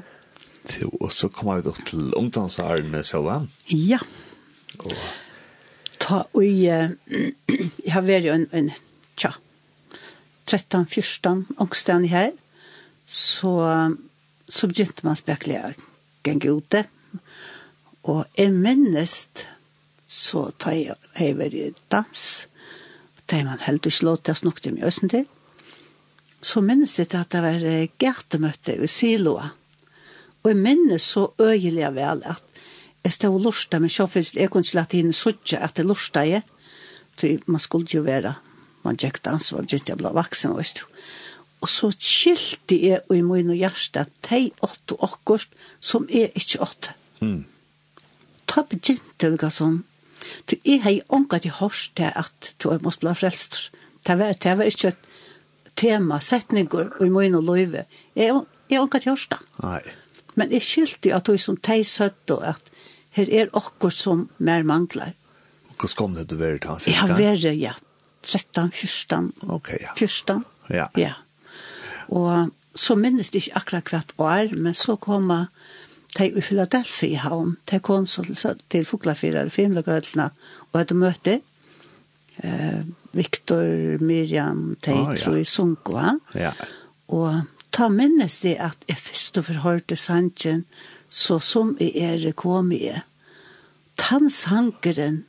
Så, 0.65 0.89
og 1.01 1.11
så 1.13 1.27
kommer 1.27 1.61
vi 1.61 1.69
opp 1.69 1.85
til 1.85 2.13
ungdomsarene 2.13 3.03
selv, 3.03 3.25
ja? 3.31 3.39
Ja. 3.71 3.99
Og... 4.79 4.93
Ta, 6.01 6.23
og 6.33 6.45
jeg, 6.45 6.95
jeg 7.85 7.93
har 7.93 8.05
vært 8.05 8.25
jo 8.25 8.33
en, 8.33 8.47
en 8.53 8.71
tja, 9.17 9.33
13-14 10.49 11.45
ångstene 11.61 12.09
her, 12.11 12.31
så, 13.05 13.53
så 14.49 14.69
begynte 14.69 15.05
man 15.05 15.19
spekler 15.19 15.57
jeg 15.57 15.79
gikk 16.25 16.47
ute, 16.49 16.83
og 18.09 18.25
jeg 18.37 18.53
minnes 18.53 19.15
så 20.11 20.49
tar 20.59 20.75
jeg 20.75 20.97
over 21.23 21.55
i 21.55 21.69
dans, 21.91 22.23
og 23.15 23.23
tar 23.31 23.45
man 23.47 23.63
helt 23.63 23.87
ikke 23.87 24.07
lov 24.09 24.19
til 24.19 24.35
å 24.35 24.41
snakke 24.41 24.65
til 24.65 24.75
meg 24.75 24.89
østen 24.89 25.11
til. 25.13 25.25
Så 26.41 26.63
minnes 26.65 26.97
jeg 26.99 27.13
at 27.15 27.31
det 27.31 27.41
var 27.45 27.65
gærtemøte 28.01 28.75
i 28.75 28.89
Siloa, 28.91 29.51
og 30.41 30.49
jeg 30.49 30.57
minnes 30.57 31.05
så 31.05 31.27
øyelig 31.39 31.91
vel 31.95 32.23
at 32.25 32.43
jeg 33.01 33.13
stod 33.15 33.37
og 33.37 33.43
lortet 33.45 33.81
men 33.81 33.89
så 33.93 34.07
finnes 34.09 34.33
jeg 34.35 34.49
kunne 34.53 34.65
ikke 34.65 34.77
lagt 34.77 34.95
inn 34.97 35.13
suttje 35.13 35.59
at 35.61 35.79
jeg 35.79 35.87
lortet 35.87 36.29
jeg, 36.29 36.45
for 37.17 37.51
man 37.53 37.61
skulle 37.61 37.89
jo 37.93 38.01
være, 38.05 38.33
man 38.83 38.97
gikk 38.97 39.21
dans, 39.25 39.51
og 39.53 39.69
jeg 39.69 39.97
ble 39.97 40.11
vaksen, 40.17 40.55
og 40.55 40.63
jeg 40.65 40.85
Og 41.61 41.69
så 41.69 41.91
skilte 41.93 42.75
jeg 42.75 43.03
i 43.13 43.21
min 43.21 43.53
og 43.53 43.59
hjerte 43.59 44.01
at 44.01 44.13
de 44.29 44.49
åtte 44.65 44.97
akkurat 44.97 45.59
som 45.79 46.07
er 46.09 46.33
ikke 46.33 46.61
åtte. 46.65 46.95
Mm. 47.21 47.45
Ta 48.49 48.63
begynte 48.65 49.29
det 49.37 49.51
sånn, 49.53 49.83
Du, 50.49 50.55
er 50.65 50.83
hei 50.85 50.97
ikke 51.01 51.39
til 51.43 51.55
hørt 51.59 51.91
til 51.95 52.11
at 52.15 52.51
du 52.61 52.69
er 52.69 52.83
måtte 52.83 53.03
bli 53.03 53.13
frelst. 53.17 53.71
Det 54.07 54.17
var, 54.19 54.33
det 54.33 54.57
var 54.57 54.69
ikke 54.69 54.93
et 54.93 55.07
tema, 55.77 56.19
setninger 56.19 56.91
i 57.03 57.09
min 57.09 57.37
og 57.37 57.47
løyve. 57.49 57.85
Jeg 58.15 58.29
er 58.29 58.85
ikke 58.85 58.99
til 58.99 59.13
hørt 59.13 59.27
da. 59.31 59.41
Nei. 59.63 59.81
Men 60.39 60.53
jeg 60.53 60.63
skilte 60.63 61.15
at 61.15 61.27
du 61.27 61.37
som 61.41 61.57
teg 61.59 61.83
søtt 61.87 62.31
og 62.31 62.45
at 62.53 62.71
her 63.17 63.31
er 63.41 63.51
okkur 63.57 63.91
som 63.91 64.29
mer 64.39 64.63
mangler. 64.63 65.13
Og 65.69 65.75
hvordan 65.75 65.97
kom 65.97 66.15
det 66.15 66.29
til 66.29 66.39
å 66.39 66.43
være 66.45 66.61
da? 66.63 66.77
Ja, 66.87 67.07
være, 67.17 67.53
ja. 67.59 67.75
13, 68.21 68.71
14. 68.71 69.31
Ok, 69.49 69.73
ja. 69.81 69.93
14. 69.97 70.43
Ja. 70.71 70.87
Ja. 70.99 71.13
Og 72.13 72.51
så 72.77 72.95
minnes 72.95 73.31
det 73.33 73.43
ikke 73.43 73.59
akkurat 73.59 73.91
hvert 73.91 74.13
år, 74.21 74.53
men 74.55 74.77
så 74.77 74.95
kom 75.01 75.31
jeg 75.33 75.49
de 76.17 76.27
i 76.27 76.41
Philadelphia 76.41 77.09
i 77.09 77.19
havn, 77.21 77.55
de 77.71 77.79
kom 77.79 78.07
så 78.07 78.23
til, 78.27 78.59
til 78.69 78.85
Fuglafyrer, 78.85 79.49
Fimlagrøtlene, 79.49 80.29
og 80.71 80.79
hadde 80.79 80.97
møte, 80.99 81.39
eh, 82.43 82.81
Victor, 83.15 83.97
Miriam, 84.03 84.75
de 84.85 84.93
oh, 84.93 85.15
tror 85.17 85.39
jeg 85.39 85.47
sunko 85.47 85.97
han. 85.99 86.19
Ja. 86.35 86.51
Og 87.11 87.43
ta 87.71 87.87
minnes 87.91 88.39
det 88.43 88.57
at 88.59 88.85
jeg 88.87 88.99
først 88.99 89.39
og 89.39 89.47
forhørte 89.47 89.95
sangen, 89.95 90.65
så 91.09 91.39
som 91.43 91.75
jeg 91.79 92.23
er 92.27 92.31
kom 92.35 92.71
i. 92.71 92.91
Tann 93.99 94.29
sangeren, 94.31 95.25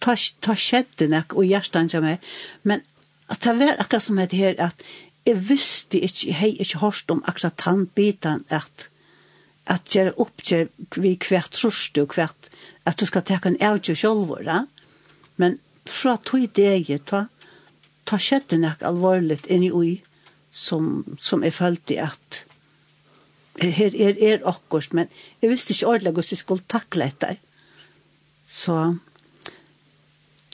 ta, 0.00 0.16
ta 0.40 0.56
skjedde 0.56 1.10
nek, 1.12 1.36
og 1.36 1.48
hjertan 1.48 1.90
kommer, 1.92 2.16
men 2.62 2.84
at 3.28 3.44
det 3.44 3.58
var 3.60 3.76
akkurat 3.76 4.02
som 4.02 4.16
det 4.16 4.40
her, 4.40 4.54
at 4.58 4.84
jeg 5.28 5.42
visste 5.48 6.00
ikke, 6.00 6.26
jeg 6.26 6.36
har 6.36 6.54
ikke 6.64 6.80
hørt 6.80 7.10
om 7.12 7.20
akkurat 7.28 7.56
tannbitan, 7.60 8.44
at 8.48 8.88
at 9.68 9.92
gjøre 9.92 10.16
oppgjør 10.22 10.68
vi 10.96 11.14
hvert 11.28 11.52
trus 11.52 11.88
du, 11.94 12.04
hvert 12.06 12.50
at 12.88 13.00
du 13.00 13.06
skal 13.08 13.24
ta 13.28 13.38
en 13.44 13.58
avgjør 13.60 13.98
selv, 14.00 14.34
da. 14.46 14.62
Men 15.36 15.58
fra 15.88 16.16
tog 16.24 16.46
deg, 16.56 16.88
ta, 17.08 17.26
ta 18.08 18.18
skjedde 18.20 18.60
nek 18.60 18.84
alvorligt 18.86 19.48
i 19.52 19.70
ui, 19.70 19.98
som, 20.50 21.04
som 21.20 21.44
jeg 21.44 21.56
følte 21.56 22.00
at 22.00 22.44
her 23.58 23.94
er, 23.94 24.16
er 24.22 24.44
akkurat, 24.46 24.92
men 24.94 25.08
jeg 25.42 25.50
visste 25.50 25.74
ikke 25.74 25.90
ordentlig 25.90 26.14
hvordan 26.14 26.32
jeg 26.32 26.42
skulle 26.42 26.70
takle 26.70 27.08
etter. 27.10 27.38
Så 28.46 28.76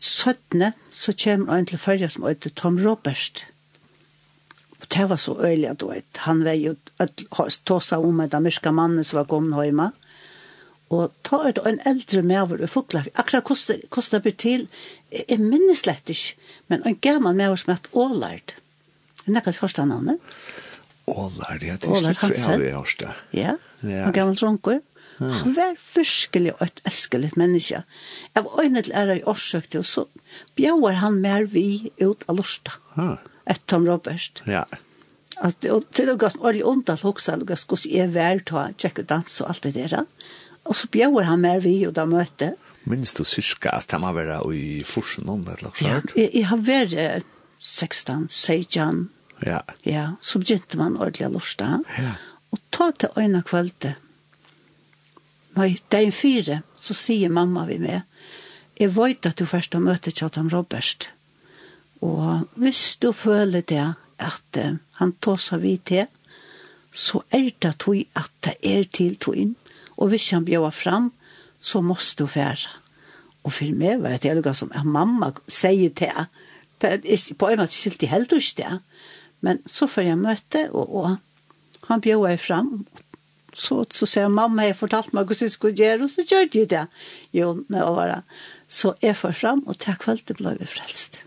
søttene, 0.01 0.73
så 0.91 1.15
kommer 1.25 1.55
han 1.55 1.69
til 1.69 1.79
førre 1.81 2.09
som 2.11 2.27
heter 2.27 2.53
Tom 2.57 2.81
Robert. 2.81 3.45
Og 4.85 4.91
det 4.93 5.05
var 5.09 5.17
så 5.17 5.33
øyelig 5.41 5.71
at 5.71 5.83
vet, 5.89 6.19
han 6.27 6.43
var 6.45 6.59
jo 6.61 6.75
tåsa 7.65 7.99
om 8.05 8.21
et 8.21 8.35
ameriska 8.37 8.73
mannen 8.73 9.05
som 9.05 9.23
var 9.23 9.31
kommet 9.31 9.65
hjemme. 9.65 9.93
Og 10.93 11.15
ta 11.25 11.41
ut 11.49 11.59
en 11.65 11.81
eldre 11.89 12.21
medover 12.23 12.67
og 12.67 12.71
fukla, 12.71 13.07
akkurat 13.17 13.49
hvordan 13.49 14.11
det 14.13 14.21
blir 14.27 14.37
til, 14.37 14.67
jeg 15.11 15.41
minnes 15.41 15.81
slett 15.87 16.13
ikke, 16.13 16.37
men 16.69 16.85
en 16.85 16.99
gammel 17.01 17.35
medover 17.39 17.63
som 17.63 17.73
heter 17.73 17.97
Ålard. 18.05 18.55
Jeg 19.25 19.33
nekker 19.33 19.55
ikke 19.55 19.65
første 19.65 19.89
navnet. 19.89 20.37
Ålard, 21.09 21.65
ja, 21.65 21.79
det 21.81 21.89
er 21.89 21.97
Ålard 21.97 22.21
Hansen. 22.21 22.61
Jeg 22.61 22.77
har 22.77 22.97
det. 23.01 23.15
Ja, 23.33 23.57
en 23.81 24.13
gammel 24.13 24.37
dronker. 24.37 24.83
Ja. 25.17 25.31
Han 25.41 25.55
var 25.57 25.77
virkelig 25.95 26.53
et 26.61 26.81
elskelig 26.85 27.33
menneske. 27.41 27.85
Jeg 28.35 28.45
var 28.45 28.61
øynet 28.61 28.91
ære 28.93 29.21
i 29.23 29.29
årsøkte, 29.31 29.81
og 29.81 29.89
så 29.89 30.05
bjør 30.59 31.01
han 31.01 31.23
mer 31.25 31.49
vi 31.49 31.93
ut 32.03 32.27
av 32.29 32.37
lortet. 32.43 32.77
Ja 32.99 33.15
et 33.47 33.67
Tom 33.67 33.87
Robert. 33.87 34.43
Ja. 34.45 34.67
Att 35.37 35.61
det 35.61 35.93
till 35.93 36.11
och 36.11 36.23
med 36.23 36.33
var 36.39 36.53
ondt 36.53 36.65
ont 36.65 36.89
att 36.89 37.01
huxa 37.01 37.37
och 37.37 37.51
jag 37.51 37.59
skulle 37.59 37.79
se 37.79 38.07
väl 38.07 38.41
ta 38.41 38.69
checka 38.79 39.03
dans 39.03 39.41
och 39.41 39.49
allt 39.49 39.63
det 39.63 39.71
där. 39.71 40.05
Och 40.63 40.77
så 40.77 40.87
bjöd 40.87 41.25
han 41.25 41.41
med 41.41 41.63
vi 41.63 41.87
och 41.87 41.93
där 41.93 42.07
mötte. 42.07 42.55
Minns 42.85 43.13
du 43.13 43.25
syska 43.25 43.71
att 43.71 43.91
han 43.91 44.15
var 44.15 44.53
i 44.53 44.83
forsen 44.85 45.29
om 45.29 45.45
det 45.45 45.53
eller 45.53 45.71
så? 45.79 45.85
Ja, 45.85 46.29
jag 46.33 46.47
har 46.47 46.57
varit 46.57 47.25
16, 47.59 48.29
16. 48.31 49.09
Ja. 49.41 49.63
Ja, 49.83 50.17
så 50.21 50.39
begynte 50.39 50.77
man 50.77 50.97
ordentlig 50.97 51.31
lorsta. 51.31 51.83
Ja. 51.99 52.13
Og 52.53 52.61
ta 52.71 52.91
til 52.93 53.09
øyne 53.19 53.43
kvalitet. 53.43 53.97
Nei, 55.57 55.81
det 55.89 55.99
er 55.99 56.07
en 56.07 56.13
fire, 56.15 56.63
så 56.79 56.95
sier 56.95 57.31
mamma 57.31 57.65
vi 57.67 57.79
med. 57.79 58.03
Jeg 58.79 58.95
vet 58.97 59.27
at 59.27 59.39
du 59.39 59.47
først 59.47 59.75
har 59.75 59.83
møtet 59.83 60.19
Kjartan 60.19 60.51
Robert. 60.53 61.11
Og 62.05 62.45
hvis 62.61 62.97
du 63.01 63.13
føler 63.17 63.65
det 63.65 63.95
at 64.23 64.59
uh, 64.61 64.77
han 65.01 65.15
seg 65.41 65.63
vidt 65.65 65.87
til, 65.91 66.07
så 66.95 67.25
er 67.35 67.51
det 67.63 67.75
tog 67.83 67.99
at 68.15 68.31
det 68.45 68.55
er 68.63 68.85
til 68.85 69.17
tog 69.17 69.37
inn. 69.37 69.55
Og 69.97 70.13
hvis 70.13 70.31
han 70.31 70.45
bjør 70.45 70.71
fram, 70.71 71.13
så 71.61 71.81
måste 71.81 72.23
du 72.23 72.29
fære. 72.29 72.69
Og 73.45 73.53
for 73.53 73.77
meg 73.77 74.03
var 74.03 74.21
det 74.23 74.37
noe 74.37 74.55
som 74.57 74.73
at 74.75 74.87
mamma 74.87 75.33
sier 75.49 75.93
til 75.97 76.13
det. 76.81 76.93
Er 77.05 77.25
på 77.39 77.51
en 77.51 77.61
måte 77.61 77.77
skilt 77.77 78.05
i 78.05 78.11
helt 78.13 78.33
ikke 78.33 78.63
det. 78.63 78.79
Men 79.45 79.61
så 79.67 79.89
får 79.91 80.09
jeg 80.09 80.21
møte, 80.21 80.69
og, 80.73 80.95
og 80.95 81.89
han 81.89 82.01
bjør 82.05 82.29
jeg 82.33 82.41
fram. 82.41 82.71
Så, 83.55 83.85
så 83.93 84.09
sier 84.09 84.33
mamma, 84.33 84.65
jeg 84.67 84.79
fortalt 84.79 85.13
meg 85.13 85.29
hvordan 85.29 85.49
jeg 85.49 85.57
skulle 85.57 85.79
gjøre, 85.79 86.07
og 86.07 86.11
så 86.11 86.25
gjør 86.27 86.49
de 86.53 86.65
det. 86.73 86.87
Jo, 87.37 87.53
nå 87.69 87.85
var 87.99 88.11
det. 88.13 88.23
Så 88.69 88.95
jeg 89.03 89.17
får 89.17 89.37
fram, 89.41 89.65
og 89.67 89.79
til 89.83 90.01
kveld 90.01 90.25
det 90.29 90.41
ble 90.41 90.57
vi 90.61 90.69
frelst. 90.69 91.24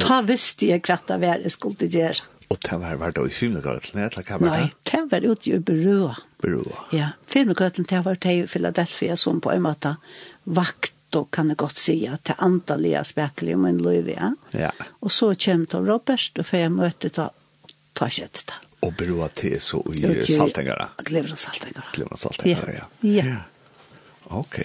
Ta 0.00 0.20
visste 0.22 0.66
jeg 0.66 0.82
hva 0.86 0.96
det 1.08 1.18
var 1.20 1.42
jeg 1.44 1.50
skulle 1.50 1.88
gjøre. 1.88 2.22
Og 2.52 2.58
det 2.60 2.78
var 2.80 2.98
vært 3.00 3.18
i 3.22 3.32
filmkøtlen, 3.32 4.02
eller 4.02 4.24
hva 4.28 4.38
var 4.38 4.56
det? 4.58 4.64
Nei, 4.64 4.72
det 4.90 5.02
var 5.12 5.24
ute 5.24 5.50
i 5.52 5.58
Berua. 5.58 6.16
Berua. 6.42 6.82
Ja, 6.92 7.12
filmkøtlen, 7.26 7.86
det 7.88 8.02
var 8.04 8.18
det 8.20 8.32
i 8.32 8.46
Philadelphia 8.46 9.16
som 9.16 9.40
på 9.40 9.52
en 9.52 9.64
måte 9.64 9.96
vakt 10.44 10.92
og 11.16 11.30
kan 11.30 11.50
jeg 11.50 11.56
det 11.56 11.60
gott 11.60 11.76
säga 11.76 12.18
till 12.22 12.34
antaliga 12.38 13.04
spekliga 13.04 13.56
men 13.56 13.78
Louis 13.78 14.16
Ja. 14.50 14.70
Og 15.00 15.12
så 15.12 15.34
kommer 15.34 15.66
då 15.66 15.78
Robert 15.78 16.38
og 16.38 16.46
får 16.46 16.58
jeg 16.58 16.70
møte 16.72 17.08
ta 17.08 17.30
ta 17.92 18.08
kjøttet. 18.08 18.46
där. 18.46 18.54
Och 18.80 18.92
beror 18.92 19.28
till 19.28 19.60
så 19.60 19.92
i 19.94 20.00
Saltengara. 20.00 20.24
saltängarna. 20.24 20.88
Glömmer 20.98 21.36
Saltengara. 21.36 21.84
Glömmer 21.92 22.16
saltängarna. 22.16 22.62
Saltengara, 22.62 22.88
Ja. 23.00 23.24
ja. 23.24 23.36
Ok. 24.24 24.58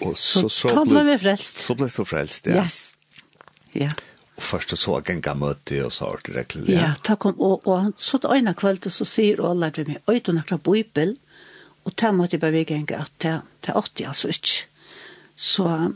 Og 0.00 0.06
Och 0.08 0.18
så 0.18 0.48
så, 0.48 0.68
så 0.68 0.84
ble 0.84 1.02
vi 1.04 1.18
frelst. 1.18 1.56
Så 1.56 1.74
ble 1.74 1.90
så 1.90 2.04
frelst, 2.04 2.46
ja. 2.46 2.62
Yes. 2.64 2.94
Ja 3.72 3.90
først 4.42 4.76
så 4.78 5.00
en 5.08 5.22
møte 5.38 5.84
og 5.84 5.92
så 5.92 6.04
har 6.04 6.20
det 6.26 6.34
rätt. 6.36 6.56
Ja, 6.68 6.94
takk 7.04 7.26
om. 7.26 7.40
Og, 7.40 7.66
og 7.66 7.92
så 7.96 8.18
til 8.18 8.30
øyne 8.30 8.54
kveld, 8.54 8.90
så 8.90 9.04
säger 9.04 9.50
alla 9.50 9.70
till 9.70 9.88
mig, 9.88 9.98
"Oj, 10.06 10.20
du 10.26 10.32
nakra 10.32 10.58
bibel." 10.58 11.16
Och 11.84 11.96
ta 11.96 12.12
mot 12.12 12.32
i 12.32 12.36
at 12.36 13.10
det, 13.18 13.40
det 13.60 13.68
er 13.68 13.76
80 13.76 14.06
altså 14.06 14.28
ikke. 14.28 14.66
Så 15.36 15.92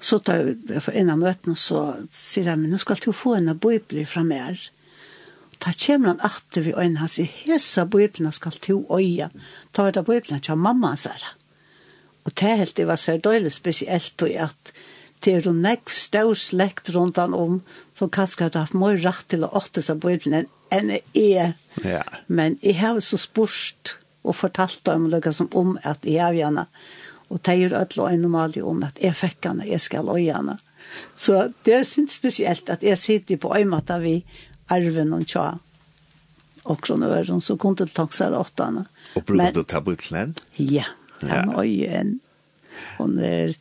så 0.00 0.18
tar 0.18 0.34
jeg 0.34 0.82
for 0.82 0.92
en 0.92 1.10
av 1.10 1.18
møtene, 1.18 1.56
så 1.56 1.94
säger 2.10 2.50
han, 2.50 2.58
nå 2.58 2.78
skal 2.78 2.96
du 2.96 3.12
få 3.12 3.34
en 3.34 3.58
bøybel 3.58 4.06
fra 4.06 4.22
mer." 4.22 4.70
Og 5.52 5.56
da 5.66 5.72
kommer 5.86 6.08
han 6.08 6.20
atter 6.20 6.60
vi 6.60 6.72
øyne, 6.72 6.98
han 6.98 7.08
sier, 7.08 7.26
hesa 7.26 7.84
bøyblina 7.84 8.30
skal 8.30 8.52
du 8.66 8.86
øye. 8.90 9.30
Ta 9.72 9.82
var 9.82 9.90
det 9.90 10.04
bøyblina 10.04 10.38
til 10.38 10.56
mamma 10.56 10.88
hans 10.88 11.04
her. 11.04 11.36
Og 12.24 12.32
det 12.40 12.48
er 12.48 12.56
helt 12.56 12.76
det 12.76 12.86
var 12.86 12.96
så 12.96 13.16
døylig 13.20 13.52
spesielt 13.52 14.22
og 14.22 14.30
at 14.30 14.72
det 15.24 15.32
er 15.32 15.46
jo 15.48 15.54
nekk 15.56 15.92
stør 15.92 16.34
slekt 16.36 16.90
rundt 16.94 17.18
han 17.20 17.34
om, 17.36 17.60
som 17.96 18.12
kanskje 18.12 18.48
hadde 18.48 18.64
haft 18.66 18.76
mye 18.76 18.98
rett 19.00 19.26
til 19.32 19.46
å 19.46 19.52
åtte 19.56 19.82
seg 19.84 20.02
på 20.02 20.12
Bibelen 20.12 20.48
enn 20.74 20.92
jeg. 21.16 21.54
Ja. 21.84 22.02
Men 22.26 22.58
jeg 22.62 22.78
har 22.82 23.00
så 23.04 23.18
spørst 23.20 23.96
og 24.24 24.36
fortalt 24.38 24.84
dem 24.88 25.08
noe 25.12 25.32
som 25.36 25.50
om 25.56 25.74
at 25.84 26.04
jeg 26.08 26.22
har 26.22 26.36
gjerne, 26.36 26.66
og 27.32 27.40
det 27.44 27.52
er 27.52 27.60
jo 27.60 27.76
alle 27.80 28.08
øyne 28.14 28.62
om 28.64 28.82
at 28.86 29.00
jeg 29.00 29.16
fikk 29.16 29.48
henne, 29.48 29.68
jeg 29.68 29.80
skal 29.80 30.08
øye 30.12 30.32
henne. 30.32 30.58
Så 31.16 31.48
det 31.64 31.78
er 31.80 31.86
sint 31.88 32.12
spesielt 32.12 32.70
at 32.70 32.84
jeg 32.84 33.00
sitter 33.00 33.40
på 33.40 33.52
øymatta 33.56 33.98
vi 34.02 34.18
arven 34.72 35.12
og 35.16 35.24
tja 35.28 35.46
og 36.64 36.80
kronøren, 36.80 37.42
så 37.44 37.56
kom 37.60 37.76
det 37.76 37.90
takser 37.92 38.32
åttene. 38.36 38.86
Og 39.18 39.24
bruker 39.28 39.52
du 39.52 39.64
tabutlen? 39.68 40.32
Ja, 40.56 40.86
han 41.20 41.52
øye 41.60 41.90
en. 42.00 42.14
Hun 42.96 43.18
er 43.20 43.52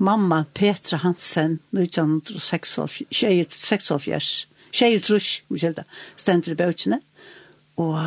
mamma 0.00 0.44
Petra 0.56 0.98
Hansen, 1.02 1.58
1976, 1.76 4.46
tjejer 4.72 5.02
trus, 5.04 5.42
uskylda, 5.52 5.84
stender 6.16 6.54
i 6.54 6.58
bøtjene, 6.58 7.00
og 7.80 7.98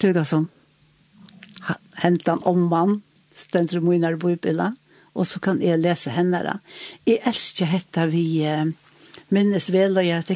tuga 0.00 0.24
som 0.24 0.48
hentan 2.00 2.40
om 2.48 2.68
man, 2.70 3.00
stender 3.36 3.80
i 3.80 3.84
munar 3.84 4.16
bøybilla, 4.20 4.72
og 5.16 5.28
så 5.28 5.40
kan 5.40 5.60
jeg 5.64 5.80
lese 5.80 6.12
henne. 6.12 6.58
Jeg 7.08 7.22
elsker 7.28 7.70
hetta 7.70 8.04
vi 8.12 8.24
eh, 8.44 8.68
minnes 9.32 9.70
vel 9.72 9.96
og 9.96 10.04
gjør 10.04 10.26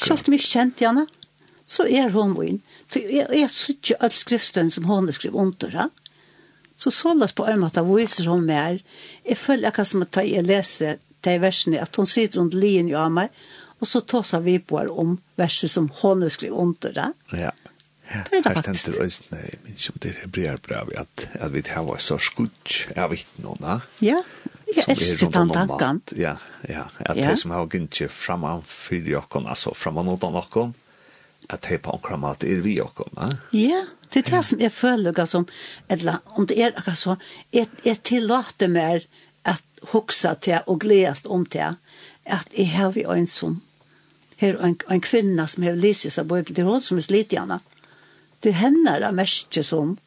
Sjølt 0.00 0.30
mye 0.32 0.40
kjent 0.40 0.80
gjerne, 0.80 1.04
så 1.66 1.84
er 1.84 2.14
hun 2.14 2.32
min. 2.38 2.62
Jeg, 2.94 3.10
jeg, 3.12 3.26
jeg 3.34 3.50
synes 3.50 3.76
ikke 3.76 3.98
all 4.00 4.14
skriftstøyen 4.14 4.70
som 4.70 4.86
hun 4.88 5.10
skriver 5.12 5.42
under, 5.42 5.74
ja. 5.74 5.88
Så 6.76 6.90
så 6.90 7.08
sålas 7.08 7.32
på 7.32 7.46
en 7.48 7.60
måte 7.60 7.82
viser 7.88 8.28
hun 8.28 8.44
mer. 8.46 8.80
Jeg 9.24 9.38
føler 9.40 9.68
akkurat 9.68 9.88
som 9.88 10.04
at 10.04 10.16
jeg 10.20 10.44
leser 10.44 10.98
de 11.24 11.38
versene, 11.40 11.80
at 11.80 11.96
hun 11.96 12.06
sitter 12.06 12.40
rundt 12.40 12.54
linje 12.54 12.98
av 12.98 13.12
meg, 13.12 13.32
og 13.80 13.88
så 13.88 14.00
tåsar 14.00 14.44
vi 14.44 14.58
på 14.58 14.78
her 14.78 14.90
om 14.92 15.16
verset 15.36 15.72
som 15.72 15.88
hun 16.02 16.22
har 16.22 16.32
skrivet 16.32 16.56
under 16.56 16.92
det. 16.92 17.12
Ja. 17.32 17.54
Ja, 18.06 18.20
det 18.30 18.38
er 18.38 18.42
det 18.42 18.52
faktisk. 18.56 18.86
Her 18.86 19.08
stender 19.08 19.40
øyne, 19.40 19.48
jeg 19.50 19.58
minns 19.64 19.88
om 19.90 19.96
det 20.02 20.10
er 20.10 20.18
hebreerbrev, 20.20 20.90
at, 20.96 21.28
at 21.34 21.54
vi 21.54 21.62
har 21.66 21.82
vært 21.88 22.04
så 22.04 22.18
skudd 22.22 22.74
av 22.94 23.10
vittnene. 23.10 23.80
Ja, 24.00 24.20
jeg 24.70 24.84
elsker 24.94 25.32
den 25.34 25.50
tanken. 25.50 26.02
Ja, 26.14 26.36
ja, 26.68 26.84
at 27.00 27.18
ja. 27.18 27.30
de 27.30 27.40
som 27.40 27.50
har 27.50 27.66
gint 27.72 27.98
fremme 28.14 28.60
for 28.62 29.02
dere, 29.02 29.42
altså 29.42 29.74
fremme 29.74 30.06
noen 30.06 30.22
av 30.22 30.52
at 31.48 31.62
det 31.68 31.78
på 31.82 31.92
en 31.94 32.02
kramat 32.02 32.44
er 32.44 32.60
vi 32.60 32.80
också 32.80 33.08
va? 33.12 33.30
Ja, 33.50 33.84
det 34.12 34.26
er 34.26 34.30
det 34.30 34.42
som 34.44 34.60
jag 34.60 34.72
följer 34.72 35.24
som 35.24 35.46
eller 35.88 36.18
om 36.24 36.46
det 36.46 36.58
er 36.62 36.72
akkurat 36.76 36.98
så, 36.98 37.16
jeg, 37.50 37.68
jeg 37.84 38.02
tillater 38.02 38.68
meg 38.68 39.06
at 39.44 39.62
huxa 39.92 40.34
til 40.34 40.58
og 40.66 40.82
glädjas 40.82 41.26
om 41.26 41.46
til 41.46 41.76
at 42.24 42.48
jeg 42.58 42.70
har 42.70 42.92
vi 42.92 43.04
en 43.04 43.26
som 43.26 43.62
her 44.36 44.54
er 44.54 44.64
en 44.64 44.76
en 44.90 45.00
kvinna 45.00 45.46
som 45.46 45.62
har 45.62 45.72
lyst 45.72 46.12
seg 46.12 46.28
på, 46.28 46.36
det 46.36 46.58
er 46.58 46.64
hun 46.68 46.80
som 46.80 46.98
er 46.98 47.12
lite 47.12 47.36
gärna. 47.36 47.60
Det 48.42 48.52
henne 48.52 49.00
det 49.00 49.14
mest 49.14 49.64
som 49.64 49.98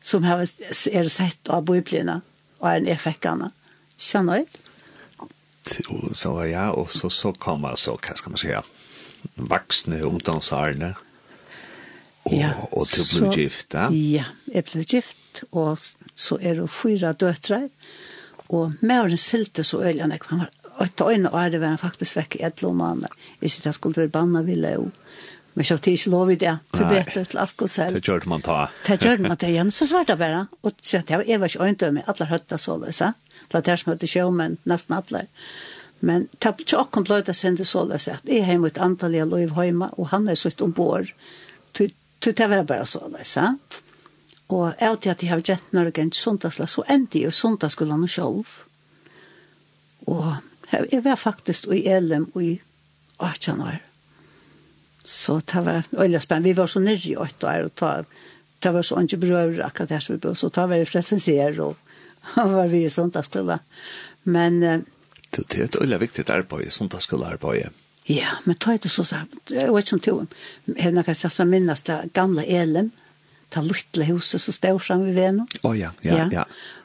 som 0.00 0.24
har 0.24 0.40
er 0.92 1.08
sett 1.08 1.48
av 1.48 1.64
bibeln 1.64 2.20
och 2.58 2.70
en 2.70 2.86
effektarna. 2.86 3.50
Kjenner 3.96 4.36
jeg? 4.36 4.46
Och 5.88 6.16
så 6.16 6.46
ja 6.46 6.70
og 6.72 6.90
så 6.90 7.10
så 7.10 7.32
kommer 7.32 7.74
så 7.76 7.96
hva 7.96 8.16
skal 8.16 8.30
man 8.30 8.38
säga? 8.38 8.62
vaksne 9.36 10.02
ungdomsarne. 10.06 10.94
Og, 12.24 12.32
ja, 12.32 12.54
og 12.72 12.88
du 12.88 13.00
ble 13.18 13.30
gift, 13.36 13.74
ja? 13.76 13.90
Ja, 13.92 14.24
jeg 14.48 14.64
ble 14.70 14.84
gift, 14.88 15.44
og 15.52 15.76
så 16.14 16.38
er 16.40 16.60
det 16.60 16.70
fyra 16.72 17.12
døtre, 17.12 17.66
og 18.48 18.78
mæren 18.80 19.20
silte 19.20 19.64
så 19.64 19.82
øljene, 19.84 20.14
han 20.14 20.16
ikke, 20.16 20.30
han 20.32 20.44
var 20.46 20.52
åtte 20.82 21.06
øyne 21.06 21.30
og 21.30 21.38
ære 21.38 21.60
var 21.60 21.74
han 21.74 21.78
faktisk 21.78 22.16
vekk 22.18 22.36
i 22.40 22.44
et 22.48 22.62
lommene. 22.64 23.10
Jeg 23.42 23.52
sitte 23.52 23.70
at 23.70 23.78
skulle 23.78 24.02
være 24.02 24.12
banna 24.14 24.42
ville, 24.42 24.72
jo. 24.74 24.88
men 25.54 25.64
så 25.64 25.76
tid 25.78 25.92
ikke 25.92 26.10
lov 26.10 26.30
i 26.30 26.34
det, 26.34 26.56
for 26.74 26.88
bedre 26.90 27.24
til 27.24 27.38
alt 27.38 27.56
godt 27.56 27.70
selv. 27.70 27.94
Det 27.94 28.02
gjør 28.08 28.26
man 28.26 28.42
ta. 28.42 28.66
Det 28.86 28.98
gjør 29.02 29.22
man 29.28 29.36
ta 29.36 29.50
hjem, 29.56 29.70
så 29.70 29.86
svarte 29.86 30.16
jeg 30.16 30.18
bare. 30.18 30.46
Og 30.62 30.72
så 30.82 31.02
jeg 31.08 31.28
jeg 31.28 31.40
var 31.40 31.46
ikke 31.46 31.64
øyne 31.64 31.78
dømme, 31.78 32.02
alle 32.06 32.26
høtta 32.26 32.58
så 32.58 32.78
løs, 32.78 33.00
ja? 33.00 33.12
Det 33.44 33.54
var 33.54 33.60
der 33.60 33.76
som 33.76 33.92
høtte 33.92 34.06
sjå, 34.10 34.30
men 34.30 34.58
nesten 34.64 34.96
alle. 34.96 35.26
Men 36.00 36.28
tapp 36.40 36.60
tjokken 36.66 37.04
det 37.04 37.36
sende 37.36 37.64
så 37.64 37.84
løs 37.84 38.08
at 38.08 38.26
jeg 38.28 38.44
har 38.44 38.58
mot 38.58 38.78
antall 38.78 39.14
jeg 39.14 39.26
lov 39.26 39.64
hjemme, 39.64 39.90
og 39.96 40.08
han 40.08 40.28
er 40.28 40.34
sutt 40.34 40.60
ombord. 40.60 41.12
Så 41.74 42.32
det 42.32 42.48
var 42.48 42.64
bare 42.64 42.86
så 42.86 43.08
løs, 43.08 43.36
ja. 43.36 43.54
Og 44.48 44.74
jeg 44.80 45.00
til 45.00 45.10
at 45.10 45.22
jeg 45.22 45.30
har 45.30 45.40
gjett 45.40 45.72
når 45.72 45.88
jeg 45.88 46.06
ikke 46.06 46.16
sundagsla, 46.16 46.66
så 46.68 46.84
endte 46.88 47.20
jeg 47.20 47.32
sundagsskolen 47.32 48.08
selv. 48.08 48.44
Og 50.06 50.34
jeg 50.72 51.04
var 51.04 51.16
faktisk 51.16 51.66
i 51.72 51.86
Elm 51.88 52.28
i 52.40 52.58
18 53.18 53.60
år. 53.60 53.80
Så 55.04 55.38
det 55.40 55.64
var 55.64 55.88
veldig 55.90 56.20
spennende. 56.22 56.48
Vi 56.48 56.56
var 56.56 56.66
så 56.66 56.80
nere 56.80 57.08
i 57.08 57.16
8 57.16 57.46
år, 57.48 57.68
og 57.68 58.06
det 58.64 58.72
var 58.72 58.82
så 58.82 59.00
ikke 59.00 59.20
brøver 59.20 59.64
akkurat 59.64 59.90
her 59.90 60.00
som 60.00 60.14
vi 60.14 60.20
bodde. 60.20 60.36
så 60.36 60.48
det 60.48 60.68
var 60.68 60.76
jeg 60.76 60.88
fresensier, 60.88 61.60
og 61.60 61.76
var 62.36 62.68
vi 62.68 62.84
i 62.84 62.88
sundagsskolen. 62.88 63.58
Men 64.24 64.84
det, 65.36 65.48
det 65.50 65.60
er 65.60 65.64
et 65.68 65.80
øyla 65.82 65.98
viktig 66.02 66.28
arbeid, 66.30 66.70
sundagsskolearbeid. 66.74 67.80
Ja, 68.10 68.36
men 68.44 68.58
ta 68.60 68.76
det 68.76 68.90
så 68.92 69.04
sagt, 69.08 69.36
jeg 69.48 69.72
vet 69.72 69.86
ikke 69.88 69.96
om 69.96 70.04
to, 70.04 70.14
jeg 70.76 70.92
har 70.92 71.06
kan 71.06 71.16
sagt 71.16 71.40
minnes 71.48 71.84
det 71.88 71.98
gamle 72.16 72.44
elen, 72.44 72.92
ta 73.54 73.62
luttele 73.64 74.10
huset 74.10 74.42
som 74.42 74.56
stod 74.56 74.80
fram 74.82 75.06
ved 75.06 75.16
venen. 75.16 75.46
Å 75.62 75.70
oh, 75.70 75.76
ja, 75.78 75.92
ja, 76.04 76.26
ja. 76.32 76.44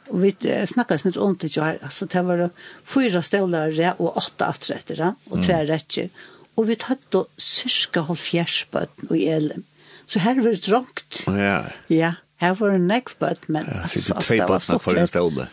Og 0.10 0.24
vi 0.24 0.32
snakket 0.65 1.06
litt 1.06 1.20
om 1.22 1.36
det, 1.38 1.51
altså 1.60 2.08
det 2.10 2.22
var 2.25 2.46
fyra 2.88 3.22
stålare 3.22 3.94
og 4.00 4.18
åtta 4.18 4.48
attrettere, 4.53 5.13
og 5.29 5.44
tve 5.46 5.60
retter. 5.70 6.10
Og 6.58 6.65
vi 6.70 6.79
tatt 6.79 7.03
da 7.13 7.24
cirka 7.39 8.08
halv 8.08 8.24
bøtten 8.72 9.12
og 9.12 9.20
elen. 9.20 9.68
Så 10.10 10.24
her 10.24 10.39
var 10.41 10.56
det 10.56 10.63
drongt. 10.65 11.22
Ja. 11.27 11.60
Ja, 11.94 12.15
her 12.41 12.56
var 12.58 12.74
det 12.74 12.82
nekk 12.88 13.12
men 13.48 13.68
ja, 13.68 13.84
altså, 13.84 14.15
det 14.34 14.48
var 14.50 14.60
stålet 14.63 15.50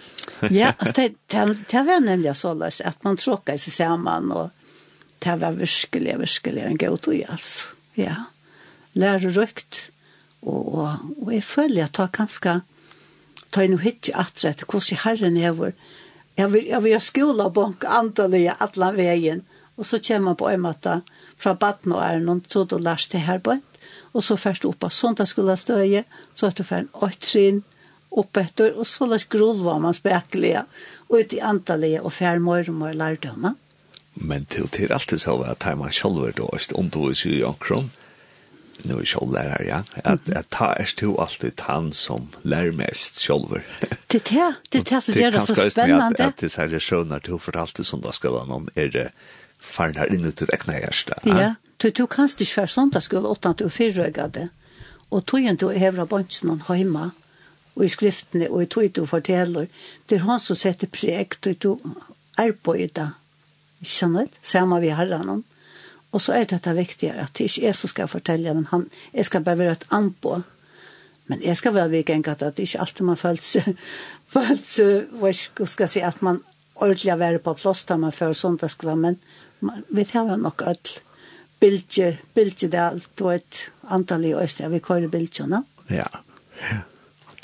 ja, 0.50 0.72
altså, 0.78 0.92
det, 0.96 1.08
det, 1.32 1.58
det 1.70 1.82
var 1.86 2.00
nemlig 2.04 2.36
så 2.36 2.54
løs, 2.54 2.80
at 2.80 3.04
man 3.04 3.16
tråkket 3.16 3.60
seg 3.62 3.72
sammen, 3.72 4.30
og 4.32 4.50
det 5.24 5.40
var 5.40 5.56
virkelig, 5.56 6.18
virkelig 6.20 6.64
en 6.64 6.80
god 6.80 6.98
tog 7.06 7.20
altså. 7.28 7.72
Ja, 7.96 8.16
lærer 8.92 9.32
røykt, 9.32 9.90
og, 10.42 10.74
og, 10.74 10.88
og 11.22 11.30
jeg 11.32 11.44
føler 11.44 11.86
at 11.86 11.96
det 11.96 12.04
er 12.04 12.16
ganske, 12.18 12.58
ta 13.50 13.64
inn 13.64 13.76
og 13.78 13.84
hitta 13.86 14.18
att 14.20 14.44
rätt 14.44 14.64
hur 14.72 14.96
herren 15.04 15.36
er 15.36 15.52
vår 15.52 15.72
Jeg 16.36 16.44
jag 16.44 16.48
vill 16.48 16.66
jag 16.68 16.80
vill 16.80 17.00
skola 17.00 17.50
bank 17.50 17.84
antallet 17.84 18.40
i 18.40 18.52
alle 18.58 18.92
veien, 18.92 19.42
og 19.76 19.86
så 19.86 19.98
kommer 19.98 20.20
man 20.20 20.36
på 20.36 20.48
en 20.48 20.60
måte 20.60 21.00
fra 21.36 21.54
baden 21.54 21.92
og 21.92 22.02
er 22.02 22.20
noen 22.20 22.44
så 22.48 22.64
då 22.64 22.78
lärs 22.78 23.08
til 23.08 23.20
här 23.20 23.38
på 23.38 23.60
och 24.12 24.24
så 24.24 24.36
först 24.36 24.64
upp 24.64 24.78
på 24.78 24.90
söndag 24.90 25.26
skulle 25.26 25.56
stöje 25.56 26.04
så 26.34 26.46
er 26.46 26.50
det 26.50 26.66
for 26.66 26.76
en 26.76 26.88
åttrinn, 26.92 27.62
opp 28.16 28.40
etter, 28.40 28.74
og 28.76 28.88
så 28.88 29.08
lars 29.08 29.26
grov 29.30 29.60
var 29.64 29.78
man 29.82 29.94
spekelig, 29.96 30.56
og 31.08 31.20
ut 31.20 31.36
i 31.36 31.42
antallet 31.44 32.00
og 32.00 32.14
fjernmøyre 32.16 32.72
og 32.72 32.80
mor 32.80 32.96
lærte 32.96 33.34
man. 33.36 33.58
Men 34.16 34.46
til 34.48 34.68
til 34.72 34.92
alt 34.92 35.10
det 35.10 35.26
var 35.26 35.52
at 35.52 35.78
man 35.78 35.92
selv 35.92 36.22
var 36.22 36.32
da, 36.36 36.48
om 36.74 36.90
du 36.90 37.06
er 37.10 37.26
i 37.26 37.42
omkron, 37.42 37.90
nu 38.84 38.98
er 38.98 39.04
selv 39.04 39.32
lærer, 39.32 39.64
ja, 39.64 39.82
at, 40.04 40.20
at 40.28 40.46
ta 40.50 40.72
er 40.82 40.92
du 41.00 41.16
alltid 41.18 41.60
han 41.68 41.92
som 41.92 42.28
lærer 42.42 42.72
mest 42.72 43.20
selv. 43.20 43.60
Det 44.12 44.20
er 44.20 44.24
det, 44.30 44.54
det 44.72 44.80
er 44.80 44.84
det 44.90 45.02
som 45.02 45.14
gjør 45.14 45.30
det 45.30 45.42
så 45.46 45.70
spennende. 45.70 46.06
At, 46.06 46.20
at 46.20 46.40
det 46.40 46.58
er 46.58 46.66
det 46.66 46.82
skjønner 46.82 47.18
du 47.18 47.38
fortalte 47.38 47.84
søndagsskolen 47.84 48.52
om, 48.52 48.68
er 48.76 48.88
det 48.88 49.10
faren 49.60 49.94
här 49.94 50.14
inne 50.14 50.32
till 50.32 50.48
ekne 50.52 50.78
hjerte. 50.78 51.14
Ja, 51.22 51.54
du, 51.76 51.90
du 51.90 52.06
kanst 52.06 52.40
ikke 52.40 52.62
være 52.62 52.72
søndagsskolen 52.72 53.26
åttan 53.30 53.56
til 53.58 53.68
å 53.68 53.72
fyrrøyga 53.72 54.28
det. 54.32 54.48
Og 55.10 55.24
tog 55.26 55.44
en 55.44 55.58
du 55.58 55.68
hever 55.70 56.04
av 56.04 56.10
bønsen 56.10 56.50
han 56.50 56.62
og 57.76 57.84
i 57.84 57.92
skriftene 57.92 58.48
og 58.50 58.62
i 58.62 58.70
tog 58.72 58.88
du 58.96 59.04
forteller. 59.06 59.68
Det 60.08 60.18
er 60.18 60.24
han 60.24 60.40
som 60.40 60.56
setter 60.56 60.88
preg 60.88 61.36
til 61.44 61.58
du 61.60 61.70
arbeider. 62.40 63.14
Ikke 63.80 63.92
sant? 63.92 64.40
Samme 64.42 64.80
vi 64.80 64.94
har 64.96 65.12
han. 65.12 65.44
Og 66.12 66.22
så 66.22 66.32
er 66.32 66.48
dette 66.48 66.72
viktigere, 66.72 67.26
at 67.26 67.34
det 67.36 67.50
ikke 67.50 67.68
er 67.68 67.76
som 67.76 67.92
skal 67.92 68.08
fortelle, 68.08 68.54
men 68.54 68.68
han, 68.70 68.86
jeg 69.12 69.26
skal 69.28 69.44
bare 69.44 69.58
være 69.58 69.72
et 69.76 69.88
anpå. 69.90 70.38
Men 71.26 71.42
jeg 71.42 71.56
skal 71.56 71.74
være 71.74 71.90
viktig 71.90 72.28
at 72.28 72.44
det 72.56 72.64
ikke 72.64 72.80
alltid 72.80 73.04
man 73.04 73.20
føler 73.20 73.42
seg, 73.42 73.72
føler 74.34 74.62
seg, 74.64 75.10
hva 75.20 75.32
skal 75.66 75.90
si, 75.90 76.00
at 76.00 76.22
man 76.22 76.40
ordentlig 76.76 77.12
har 77.12 77.20
vært 77.20 77.44
på 77.44 77.56
plass 77.58 77.84
da 77.84 77.98
man 78.00 78.14
før 78.14 78.32
søndagskveld, 78.32 79.02
men 79.02 79.20
man, 79.60 79.84
vi 79.88 80.04
tar 80.04 80.30
jo 80.30 80.36
nok 80.40 80.62
alt 80.64 81.00
bildje, 81.60 82.16
bildje 82.36 82.68
det 82.72 82.80
er 82.80 82.90
alt, 82.94 83.20
og 83.20 83.34
et 83.34 83.62
antall 83.92 84.24
i 84.28 84.34
Østja, 84.36 84.68
vi 84.72 84.80
kører 84.84 85.08
bildjene. 85.12 85.64
Ja, 85.90 86.08
ja 86.60 86.82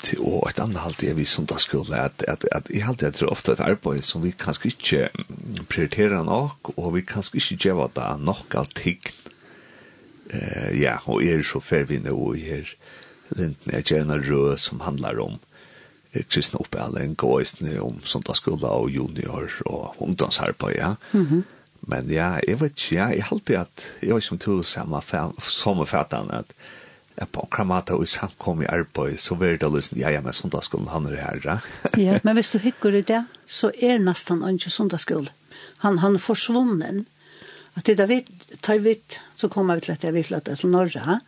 til 0.03 0.21
og 0.21 0.47
et 0.49 0.59
annet 0.61 0.81
halvt 0.83 1.05
er 1.07 1.15
vi 1.17 1.25
som 1.29 1.45
da 1.49 1.57
skulle 1.61 1.99
at, 1.99 2.25
at, 2.27 2.45
at 2.51 2.69
jeg 2.73 2.85
halvt 2.85 3.05
er 3.07 3.31
ofte 3.31 3.55
et 3.55 3.63
arbeid 3.63 4.03
som 4.05 4.23
vi 4.23 4.33
kanskje 4.35 4.73
ikke 4.73 5.07
prioriterer 5.71 6.25
nok 6.27 6.73
og 6.75 6.93
vi 6.97 7.05
kanskje 7.07 7.39
ikke 7.39 7.69
gjør 7.69 7.87
det 7.95 8.09
nok 8.23 8.57
av 8.59 8.69
ting 8.75 9.01
uh, 10.33 10.71
ja, 10.75 10.97
og 11.05 11.23
er 11.23 11.43
så 11.47 11.63
fervinne 11.63 12.13
og 12.15 12.37
er 12.37 12.69
linten 13.33 13.73
er 13.73 13.85
gjerne 13.87 14.19
rød 14.21 14.59
som 14.61 14.83
handler 14.83 15.21
om 15.23 15.39
eh, 16.13 16.25
kristne 16.27 16.61
oppe 16.61 16.81
alle 16.81 17.05
en 17.05 17.17
gåisne 17.17 17.79
om 17.81 17.99
som 18.05 18.23
da 18.25 18.35
skulle 18.37 18.69
og 18.69 18.91
junior 18.91 19.49
og 19.65 19.95
ungdomsarbeid 20.03 20.77
ja. 20.77 20.95
Mm 21.13 21.25
-hmm. 21.25 21.43
men 21.87 22.11
ja, 22.11 22.39
jeg 22.47 22.61
vet 22.61 22.71
ikke 22.71 22.95
ja, 22.95 23.07
jeg 23.07 23.23
halte 23.23 23.59
at 23.59 23.85
jeg 24.01 24.13
var 24.13 24.19
som 24.19 24.35
om 24.35 24.39
to 24.39 24.63
samme, 24.63 25.01
samme 25.39 25.85
fattene 25.85 26.37
at 26.37 26.53
Ja, 27.15 27.27
på 27.29 27.45
kramata 27.51 27.93
og 27.93 28.09
kom 28.41 28.63
i 28.63 28.65
arbeid, 28.65 29.19
så 29.21 29.35
var 29.37 29.57
det 29.61 29.69
liksom, 29.69 29.99
ja, 30.01 30.09
ja, 30.09 30.21
men 30.21 30.33
sundagsskolen 30.33 30.89
han 30.89 31.05
er 31.11 31.19
her, 31.21 31.61
ja. 31.97 32.19
men 32.23 32.35
hvis 32.35 32.49
du 32.49 32.57
hykker 32.57 32.95
i 32.97 33.03
det, 33.05 33.23
så 33.45 33.69
er 33.77 34.01
nesten 34.01 34.41
ikke 34.49 34.73
sundagsskolen. 34.73 35.29
Han, 35.83 35.99
han 36.01 36.15
er 36.17 36.23
forsvunnen. 36.23 37.03
At 37.73 37.85
det 37.89 37.99
er 37.99 38.09
vi 38.09 38.19
tar 38.61 38.81
vidt, 38.85 39.19
så 39.35 39.49
kommer 39.49 39.75
vi 39.75 39.87
til 39.87 39.95
at 39.95 40.03
jeg 40.05 40.13
vil 40.13 40.25
flytte 40.25 40.55
til 40.55 40.69
Norge. 40.69 41.19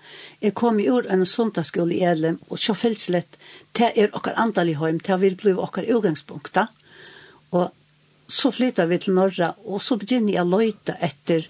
Jeg 0.42 0.54
kom 0.54 0.80
i 0.80 0.90
år 0.90 1.10
en 1.10 1.26
sundagsskole 1.26 1.96
i 1.96 2.04
Edlem, 2.06 2.38
og 2.50 2.62
så 2.62 2.76
føles 2.78 3.10
litt, 3.10 3.38
det 3.78 3.92
er 3.96 4.14
akkurat 4.14 4.42
andal 4.42 4.70
i 4.70 4.78
heim, 4.78 5.00
det 5.02 5.18
vil 5.22 5.38
bli 5.42 5.56
okkar 5.58 5.90
utgangspunkta. 5.90 6.68
Og 7.58 7.70
så 8.30 8.52
flyttar 8.54 8.90
vi 8.90 9.02
til 9.02 9.18
Norge, 9.18 9.52
og 9.66 9.82
så 9.82 9.98
begynner 10.02 10.38
jeg 10.38 10.46
å 10.46 10.54
løyte 10.54 10.98
etter, 11.02 11.50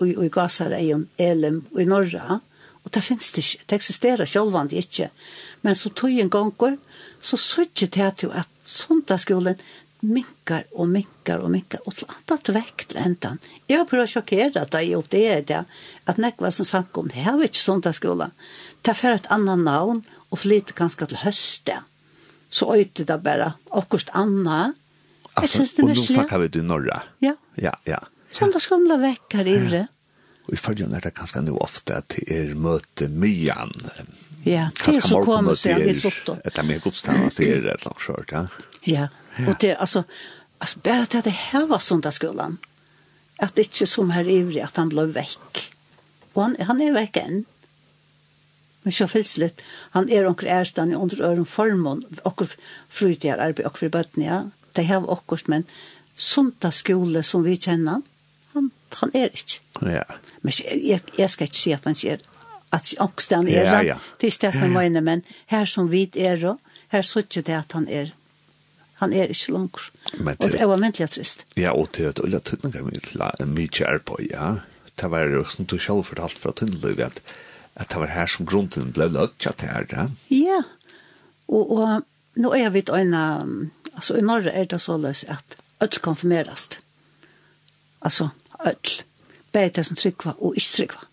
og 0.00 0.24
i 0.24 0.32
Gazareion, 0.32 1.06
Elem, 1.20 1.62
og 1.72 1.80
i 1.80 1.88
Norge, 1.88 2.20
og 2.20 2.55
Og 2.86 2.92
det 2.94 3.02
finnes 3.02 3.32
det 3.34 3.42
ikke, 3.42 3.64
det 3.66 3.78
eksisterer 3.80 4.30
sjølvand 4.30 4.74
ikke. 4.78 5.10
Men 5.66 5.74
så 5.74 5.90
tog 5.90 6.14
en 6.14 6.30
gang 6.30 6.52
går, 6.54 6.76
så 7.20 7.36
sørger 7.36 7.90
det 7.90 8.12
til 8.22 8.30
at 8.30 8.48
søndagsskolen 8.62 9.58
minkar 10.06 10.66
og 10.76 10.88
minkar 10.92 11.42
og 11.42 11.50
minkar 11.50 11.82
og 11.88 11.96
til 11.96 12.06
andat 12.12 12.50
vekk 12.54 12.84
til 12.90 13.00
endan. 13.02 13.40
Jeg 13.66 13.80
har 13.80 13.88
prøvd 13.90 14.04
å 14.04 14.12
sjokkere 14.12 14.62
at 14.62 14.76
jeg 14.76 14.94
opp 14.98 15.08
det 15.10 15.22
er 15.32 15.44
det, 15.48 15.62
at 16.06 16.20
nek 16.22 16.38
var 16.42 16.54
som 16.54 16.68
sank 16.68 16.96
om 17.00 17.08
det 17.10 17.24
her 17.24 17.38
var 17.38 17.48
ikke 17.48 17.62
søndagsskolen. 17.62 18.34
Det 18.84 18.92
er 18.92 18.98
for 19.00 19.16
et 19.16 19.30
annet 19.34 19.64
navn 19.66 20.02
og 20.30 20.42
flyter 20.42 20.76
ganske 20.78 21.10
til 21.10 21.22
høste. 21.24 21.80
Så 22.50 22.70
øyte 22.76 23.06
det 23.08 23.18
bare 23.24 23.54
akkurat 23.74 24.12
anna. 24.14 24.60
Altså, 25.36 25.66
og 25.82 25.90
nå 25.90 25.98
snakker 25.98 26.44
vi 26.44 26.52
til 26.54 26.64
Norra. 26.64 27.02
Ja. 27.24 27.34
Ja, 27.60 27.74
ja. 27.88 27.98
Søndagsskolen 28.36 28.86
ble 28.86 29.00
vekk 29.02 29.40
her 29.40 29.50
i 29.50 29.56
ja. 29.56 29.84
Og 30.46 30.54
i 30.54 30.60
følgen 30.60 30.94
er 30.94 31.02
det 31.02 31.14
ganske 31.16 31.42
nå 31.42 31.56
ofte 31.62 31.98
at 31.98 32.14
det 32.14 32.26
er 32.30 32.54
møte 32.54 33.08
myan. 33.10 33.72
Ja, 34.46 34.68
det 34.78 35.00
er 35.00 35.02
så 35.02 35.22
kommer 35.26 35.58
det 35.58 35.74
er 35.74 36.00
flott. 36.00 36.38
Det 36.44 36.54
er 36.54 36.66
mer 36.70 36.82
godstannast, 36.84 37.42
det 37.42 37.50
er 37.50 37.70
et 37.74 37.86
langt 37.86 38.02
skjørt, 38.04 38.32
ja. 38.32 38.46
Ja, 38.86 39.08
og 39.42 39.56
det, 39.60 39.74
altså, 39.82 40.04
altså 40.62 40.78
bare 40.86 41.06
til 41.10 41.18
at 41.18 41.26
det 41.26 41.34
her 41.50 41.66
var 41.66 41.82
sundagsskolen, 41.82 42.60
at 43.42 43.56
det 43.56 43.66
ikke 43.66 43.88
som 43.90 44.14
her 44.14 44.28
ivrig 44.30 44.62
at 44.62 44.78
han 44.78 44.92
ble 44.92 45.08
vekk. 45.16 45.64
Og 46.36 46.42
han, 46.44 46.56
han 46.68 46.80
er 46.80 46.94
vekk 46.94 47.20
enn. 47.24 47.44
Men 48.86 48.94
så 48.94 49.08
fylls 49.10 49.34
litt, 49.42 49.60
han 49.96 50.06
er 50.14 50.28
onker 50.28 50.46
ærstand 50.46 50.94
i 50.94 50.96
under 50.96 51.24
øren 51.26 51.48
formån, 51.48 52.04
okker 52.28 52.54
frutgjær 52.86 53.42
arbeid, 53.42 53.66
okker 53.66 53.90
bøtten, 53.90 54.22
ja. 54.22 54.44
Det 54.78 54.86
her 54.86 55.02
var 55.02 55.18
okkert, 55.18 55.48
men 55.50 55.66
sundagsskole 56.14 57.24
som 57.26 57.42
vi 57.42 57.56
kjenner 57.58 57.98
han, 57.98 58.06
han 58.94 59.10
er 59.14 59.32
ikke. 59.32 59.60
Ja. 59.82 60.02
Men 60.42 60.52
jeg, 60.62 61.00
jeg 61.18 61.30
skal 61.30 61.48
ikke 61.50 61.58
si 61.58 61.72
at 61.72 61.84
han 61.84 61.94
sier 61.98 62.22
at 62.74 62.92
ångsten 63.00 63.48
er 63.48 63.64
ja, 63.64 63.80
ja. 63.82 63.96
det 64.20 64.32
er 64.32 64.38
det 64.50 64.60
jeg 64.60 64.70
mener, 64.70 65.00
men 65.00 65.22
her 65.46 65.64
som 65.64 65.90
vi 65.90 66.10
er, 66.16 66.56
her 66.88 67.02
så 67.02 67.22
ikke 67.22 67.42
det 67.46 67.54
at 67.54 67.72
han 67.72 67.88
er 67.88 68.12
han 68.96 69.12
er 69.12 69.28
ikke 69.28 69.52
langt. 69.52 69.90
Men 70.18 70.36
det, 70.36 70.44
og 70.44 70.52
det 70.52 70.68
var 70.68 70.80
vantelig 70.80 71.10
trist. 71.12 71.44
Ja, 71.56 71.74
og 71.76 71.90
til 71.92 72.08
at 72.08 72.18
Ulla 72.18 72.38
øyne 72.38 72.44
tøtninger 72.48 73.46
mye 73.46 73.68
kjær 73.68 74.00
på, 74.08 74.16
ja. 74.30 74.54
Det 74.96 75.10
var 75.12 75.28
jo 75.28 75.44
som 75.44 75.66
du 75.68 75.76
selv 75.78 76.04
fortalte 76.08 76.40
fra 76.40 76.54
Tøndeløy, 76.56 76.96
at, 77.04 77.20
at 77.76 77.90
det 77.92 78.00
var 78.00 78.14
her 78.14 78.26
som 78.26 78.46
grunnen 78.48 78.94
ble 78.96 79.10
løtt, 79.12 79.46
at 79.46 79.60
det 79.60 79.68
er 79.68 79.84
det. 79.90 80.06
Ja, 80.32 80.62
og, 81.48 81.70
og 81.76 82.40
nå 82.40 82.54
er 82.56 82.72
vi 82.72 82.78
et 82.78 82.92
øyne, 82.92 83.20
altså 83.94 84.16
i 84.16 84.24
Norge 84.24 84.50
er 84.50 84.64
det 84.64 84.80
så 84.80 84.96
løs 84.96 85.24
at 85.28 85.58
alt 85.80 86.00
konfirmeres. 86.02 86.68
Altså, 88.00 88.28
öll, 88.64 89.02
bare 89.52 89.72
det 89.74 89.84
som 89.86 89.96
tryggva 89.96 90.36
og 90.38 90.56
ikke 90.56 90.72
tryggva. 90.76 91.04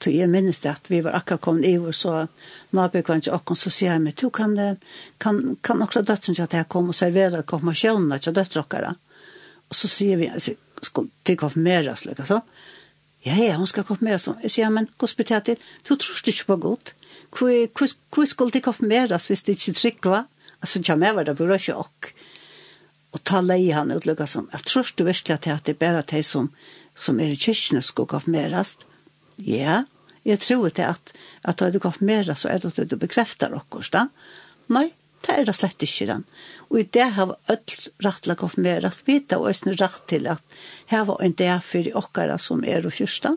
Så 0.00 0.12
jeg 0.14 0.30
minnes 0.32 0.62
det 0.64 0.70
at 0.70 0.88
vi 0.88 1.02
var 1.04 1.18
akkurat 1.18 1.42
kommet 1.44 1.68
i 1.68 1.74
og 1.76 1.92
så 1.94 2.24
nabøk 2.72 3.10
var 3.10 3.20
ikke 3.20 3.36
akkurat, 3.36 3.60
så 3.60 3.72
sier 3.74 3.92
jeg 3.92 4.02
meg, 4.06 4.16
du 4.16 4.30
kan, 4.32 4.54
kan, 5.20 5.40
kan 5.62 5.82
akkurat 5.84 6.08
døtten 6.08 6.34
til 6.34 6.46
at 6.46 6.56
jeg 6.56 6.68
kom 6.72 6.88
og 6.88 6.96
serverer 6.96 7.44
konfirmasjonen 7.44 8.16
til 8.18 8.34
døtteren. 8.34 8.96
Og 9.68 9.76
så 9.76 9.90
sier 9.92 10.16
vi, 10.16 10.30
altså, 10.32 10.56
skal 10.82 11.10
til 11.24 11.36
konfirmere 11.36 11.96
slik, 11.96 12.18
altså. 12.18 12.40
Ja, 13.26 13.36
ja, 13.36 13.58
hun 13.60 13.68
skal 13.68 13.84
konfirmere 13.84 14.18
slik. 14.18 14.40
Jeg 14.42 14.56
sier, 14.56 14.72
men 14.72 14.88
hvordan 14.96 15.16
blir 15.18 15.28
det 15.34 15.42
til? 15.44 15.68
Du 15.84 15.94
tror 15.94 16.32
ikke 16.32 16.48
på 16.48 16.56
godt. 16.56 16.94
Hvor 17.36 18.26
skulle 18.26 18.50
til 18.50 18.64
konfirmeres 18.64 19.28
hvis 19.28 19.42
det 19.42 19.58
ikke 19.58 19.76
trykker, 19.76 20.00
trykva? 20.00 20.24
Altså, 20.62 20.78
ikke 20.78 20.96
men 20.96 21.16
var 21.16 21.28
det 21.28 21.36
bra 21.36 21.60
ikke 21.60 21.76
akkurat 21.76 22.19
Og 23.10 23.22
ta 23.26 23.40
leie 23.42 23.74
han 23.74 23.90
utløkka 23.94 24.26
som, 24.30 24.46
jeg 24.52 24.66
tror 24.68 24.92
du 24.96 25.04
virkelig 25.08 25.34
at 25.34 25.66
det 25.66 25.74
er 25.74 25.80
bare 25.80 26.04
de 26.12 26.22
som, 26.26 26.50
som 26.94 27.18
er 27.20 27.32
i 27.32 27.38
kyrkene 27.38 27.82
skal 27.82 28.06
konfirmerast. 28.10 28.86
Ja, 29.42 29.82
jeg 30.26 30.38
tror 30.44 30.68
det 30.68 30.86
at, 30.86 31.12
at 31.42 31.64
du 31.72 31.80
konfirmerast 31.82 32.44
så 32.44 32.52
er 32.52 32.62
det 32.62 32.72
at 32.78 32.90
du 32.90 32.96
bekrefter 33.00 33.56
okkurs, 33.56 33.90
da. 33.90 34.06
Nei, 34.70 34.90
Det 35.20 35.34
er 35.36 35.44
det 35.44 35.52
slett 35.52 35.82
ikke 35.84 36.06
den. 36.08 36.22
Og 36.70 36.78
i 36.80 36.86
det 36.96 37.06
har 37.16 37.34
ødel 37.52 37.88
rett 38.04 38.22
til 38.24 38.32
å 38.32 38.38
konfirmere 38.40 38.88
oss 38.88 39.02
vite, 39.04 39.36
og 39.36 39.50
østene 39.50 39.74
rett 39.76 40.00
til 40.08 40.28
at 40.32 40.56
her 40.92 41.04
var 41.10 41.20
en 41.20 41.36
del 41.36 41.60
for 41.64 41.84
de 41.84 41.92
åkere 42.00 42.38
som 42.40 42.64
er 42.64 42.88
og 42.88 42.94
fyrsten. 42.96 43.36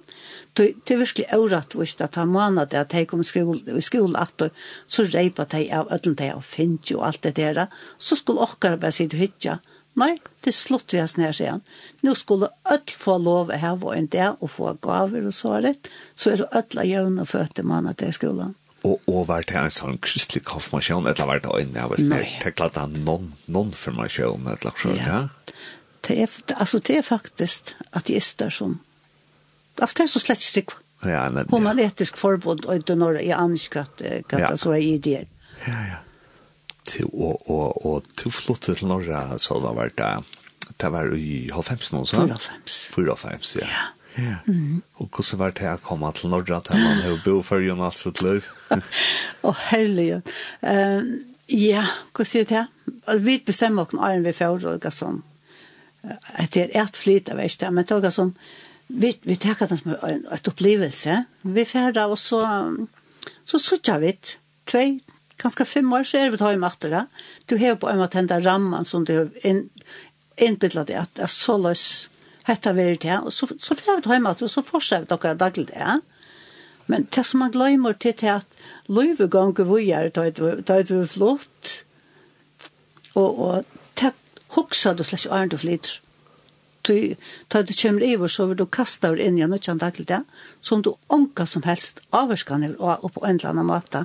Det 0.56 0.94
er 0.96 1.02
virkelig 1.02 1.28
året 1.36 1.76
hvis 1.76 1.98
det 2.00 2.14
tar 2.16 2.30
måned 2.30 2.72
til 2.72 2.84
at 2.86 2.96
de 2.96 3.04
kommer 3.10 3.28
i 3.76 3.84
skolen 3.84 4.16
at 4.16 4.48
så 4.88 5.08
reiper 5.12 5.50
de 5.52 5.66
av 5.76 5.92
ødelen 5.92 6.18
de 6.22 6.32
og 6.38 6.48
finner 6.48 6.96
og 6.96 7.06
alt 7.10 7.24
det 7.28 7.36
der. 7.42 7.68
Så 8.00 8.16
skulle 8.16 8.48
åkere 8.48 8.80
bare 8.80 8.96
si 8.96 9.10
til 9.12 9.26
hytja. 9.26 9.60
Nei, 10.00 10.16
det 10.42 10.50
er 10.50 10.58
slutt 10.58 10.94
vi 10.94 11.04
har 11.04 11.12
snær 11.12 11.38
igjen. 11.38 11.62
Nå 12.02 12.16
skulle 12.18 12.50
ødel 12.64 12.98
få 12.98 13.20
lov 13.22 13.52
å 13.52 13.60
ha 13.62 13.76
en 13.94 14.10
del 14.10 14.40
og 14.40 14.50
få 14.56 14.74
gaver 14.82 15.28
og 15.30 15.36
så 15.36 15.60
rett. 15.62 15.92
Så 16.16 16.32
er 16.32 16.42
det 16.42 16.50
ødel 16.50 16.82
av 16.82 16.90
jøvn 16.90 17.22
og 17.22 17.30
føtte 17.30 17.68
måned 17.68 18.00
til 18.00 18.16
skolen 18.16 18.56
og 18.84 19.02
og 19.08 19.28
vart 19.30 19.50
det 19.50 19.60
en 19.60 19.74
sånn 19.74 20.00
kristelig 20.04 20.44
konfirmasjon 20.48 21.08
eller 21.08 21.30
vart 21.30 21.46
det 21.46 21.60
en 21.62 21.76
jeg 21.78 21.92
vet 21.92 22.06
ikke 22.06 22.44
det 22.44 22.56
klart 22.58 22.80
han 22.80 22.96
non 23.08 23.32
non 23.48 23.72
konfirmasjon 23.72 24.48
eller 24.54 24.80
så 24.80 24.96
ja. 24.98 25.20
det 26.08 26.18
er 26.26 26.56
altså 26.58 26.80
det 26.80 26.98
er 27.00 27.08
faktisk 27.08 27.76
at 27.92 28.08
det 28.08 28.20
er 28.20 28.50
som 28.50 28.80
altså 29.80 29.98
det 29.98 30.04
er 30.06 30.14
så 30.14 30.24
slett 30.24 30.48
ikke 30.64 30.80
ja 31.08 31.28
men 31.30 31.48
hon 31.52 31.68
har 31.68 31.80
etisk 31.84 32.20
forbund 32.20 32.66
og 32.66 32.88
det 32.88 32.98
når 33.00 33.22
jeg 33.24 33.40
anskatt 33.40 34.04
katta 34.28 34.56
så 34.58 34.76
er 34.76 34.88
ideer 34.88 35.30
ja 35.68 35.84
ja. 35.92 36.02
Til 36.84 37.08
og 37.08 37.48
og 37.48 37.86
og 37.88 38.08
til 38.20 38.32
flotte 38.36 38.74
til 38.76 38.90
Norge 38.92 39.40
så 39.40 39.60
var 39.64 39.92
det 39.96 40.14
det 40.80 40.92
var 40.92 41.14
i 41.16 41.50
90 41.54 41.94
nå 41.94 42.06
så? 42.06 42.26
95 42.28 42.90
95 42.96 43.56
ja, 43.62 43.68
ja. 43.68 43.86
Ja. 44.18 44.38
Og 45.02 45.10
hvordan 45.10 45.40
var 45.40 45.54
det 45.58 45.70
å 45.72 45.80
komme 45.82 46.12
til 46.14 46.30
Norge 46.34 46.60
til 46.68 46.82
man 46.82 47.02
har 47.02 47.22
bo 47.26 47.40
for 47.46 47.64
jo 47.64 47.76
alt 47.82 47.98
sitt 47.98 48.22
liv? 48.22 48.48
Å, 49.48 49.54
herlig. 49.72 50.22
ja, 51.50 51.86
hva 52.14 52.26
sier 52.28 52.46
det? 52.50 52.66
Vi 53.26 53.40
bestemmer 53.46 53.88
oss 53.88 53.96
når 53.98 54.22
vi 54.28 54.36
får 54.38 54.68
og 54.70 54.90
sånn. 54.94 55.24
Det 56.04 56.68
er 56.68 56.78
et 56.84 57.00
flyt 57.00 57.32
av 57.32 57.40
verste, 57.40 57.72
men 57.72 57.88
det 57.88 57.98
er 58.04 58.14
sånn, 58.14 58.34
vi, 58.88 59.14
vi 59.24 59.38
tenker 59.40 59.70
det 59.72 59.80
som 59.80 59.96
et 59.96 60.50
opplevelse. 60.52 61.24
Vi 61.56 61.66
får 61.66 61.96
det, 61.96 62.06
og 62.06 62.20
så, 62.20 62.44
så 63.48 63.60
sørger 63.62 64.02
vi 64.04 64.14
tve, 64.70 64.86
kanskje 65.42 65.68
fem 65.68 65.94
år, 65.96 66.06
så 66.08 66.20
er 66.20 66.34
vi 66.34 66.42
tar 66.42 66.56
i 66.56 66.62
matte 66.62 66.92
da. 66.92 67.06
Du 67.48 67.56
har 67.58 67.80
på 67.80 67.90
en 67.90 68.02
måte 68.04 68.22
den 68.22 68.46
rammen 68.46 68.86
som 68.86 69.08
du 69.08 69.16
har 69.16 69.32
innbyttet 70.38 70.90
det, 70.90 71.00
at 71.00 71.16
det 71.16 71.26
er 71.26 71.32
så 71.32 71.58
løs 71.62 71.88
hetta 72.48 72.74
veri 72.76 72.98
det, 73.00 73.20
og 73.24 73.34
så, 73.34 73.48
så 73.60 73.76
fer 73.80 74.02
vi 74.02 74.12
heima, 74.12 74.34
og 74.36 74.52
så 74.52 74.64
fortsetter 74.66 75.20
dere 75.20 75.40
daglig 75.40 75.70
det. 75.72 76.00
Men 76.92 77.08
det 77.16 77.24
som 77.26 77.40
man 77.40 77.54
glemmer 77.54 77.96
til 77.96 78.16
det 78.20 78.32
at 78.42 78.64
løyveganger 78.92 79.68
vi 79.70 79.92
er, 79.96 80.10
da 80.12 80.26
er 80.28 80.90
vi 80.90 81.06
flott, 81.08 81.76
og, 83.14 83.40
og 83.40 83.78
det 84.00 84.12
hoksa 84.58 84.94
du 84.94 85.06
slags 85.08 85.28
arnt 85.28 85.54
du 85.54 85.58
flyter. 85.62 86.02
Du, 86.84 87.16
da 87.48 87.62
du 87.64 87.72
kommer 87.80 88.04
iver, 88.04 88.28
så 88.28 88.50
vil 88.50 88.60
du 88.60 88.66
kasta 88.68 89.14
over 89.14 89.22
inn 89.24 89.38
i 89.40 89.44
en 89.46 89.56
utkjent 89.56 89.80
daglig 89.80 90.10
det, 90.10 90.20
som 90.60 90.82
du 90.84 90.92
onka 91.08 91.46
som 91.48 91.64
helst 91.64 92.02
avvarskan 92.12 92.66
og 92.76 93.08
på 93.14 93.24
en 93.24 93.40
eller 93.40 93.54
annen 93.54 93.70
måte. 93.70 94.04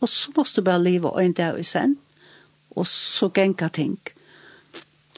Og 0.00 0.08
så 0.08 0.32
måste 0.36 0.62
du 0.62 0.70
bare 0.70 0.80
leva 0.80 1.12
og 1.12 1.20
en 1.20 1.36
dag 1.36 1.60
i 1.60 1.66
sen, 1.68 1.98
og 2.72 2.88
så 2.88 3.28
genka 3.28 3.68
ting. 3.68 3.98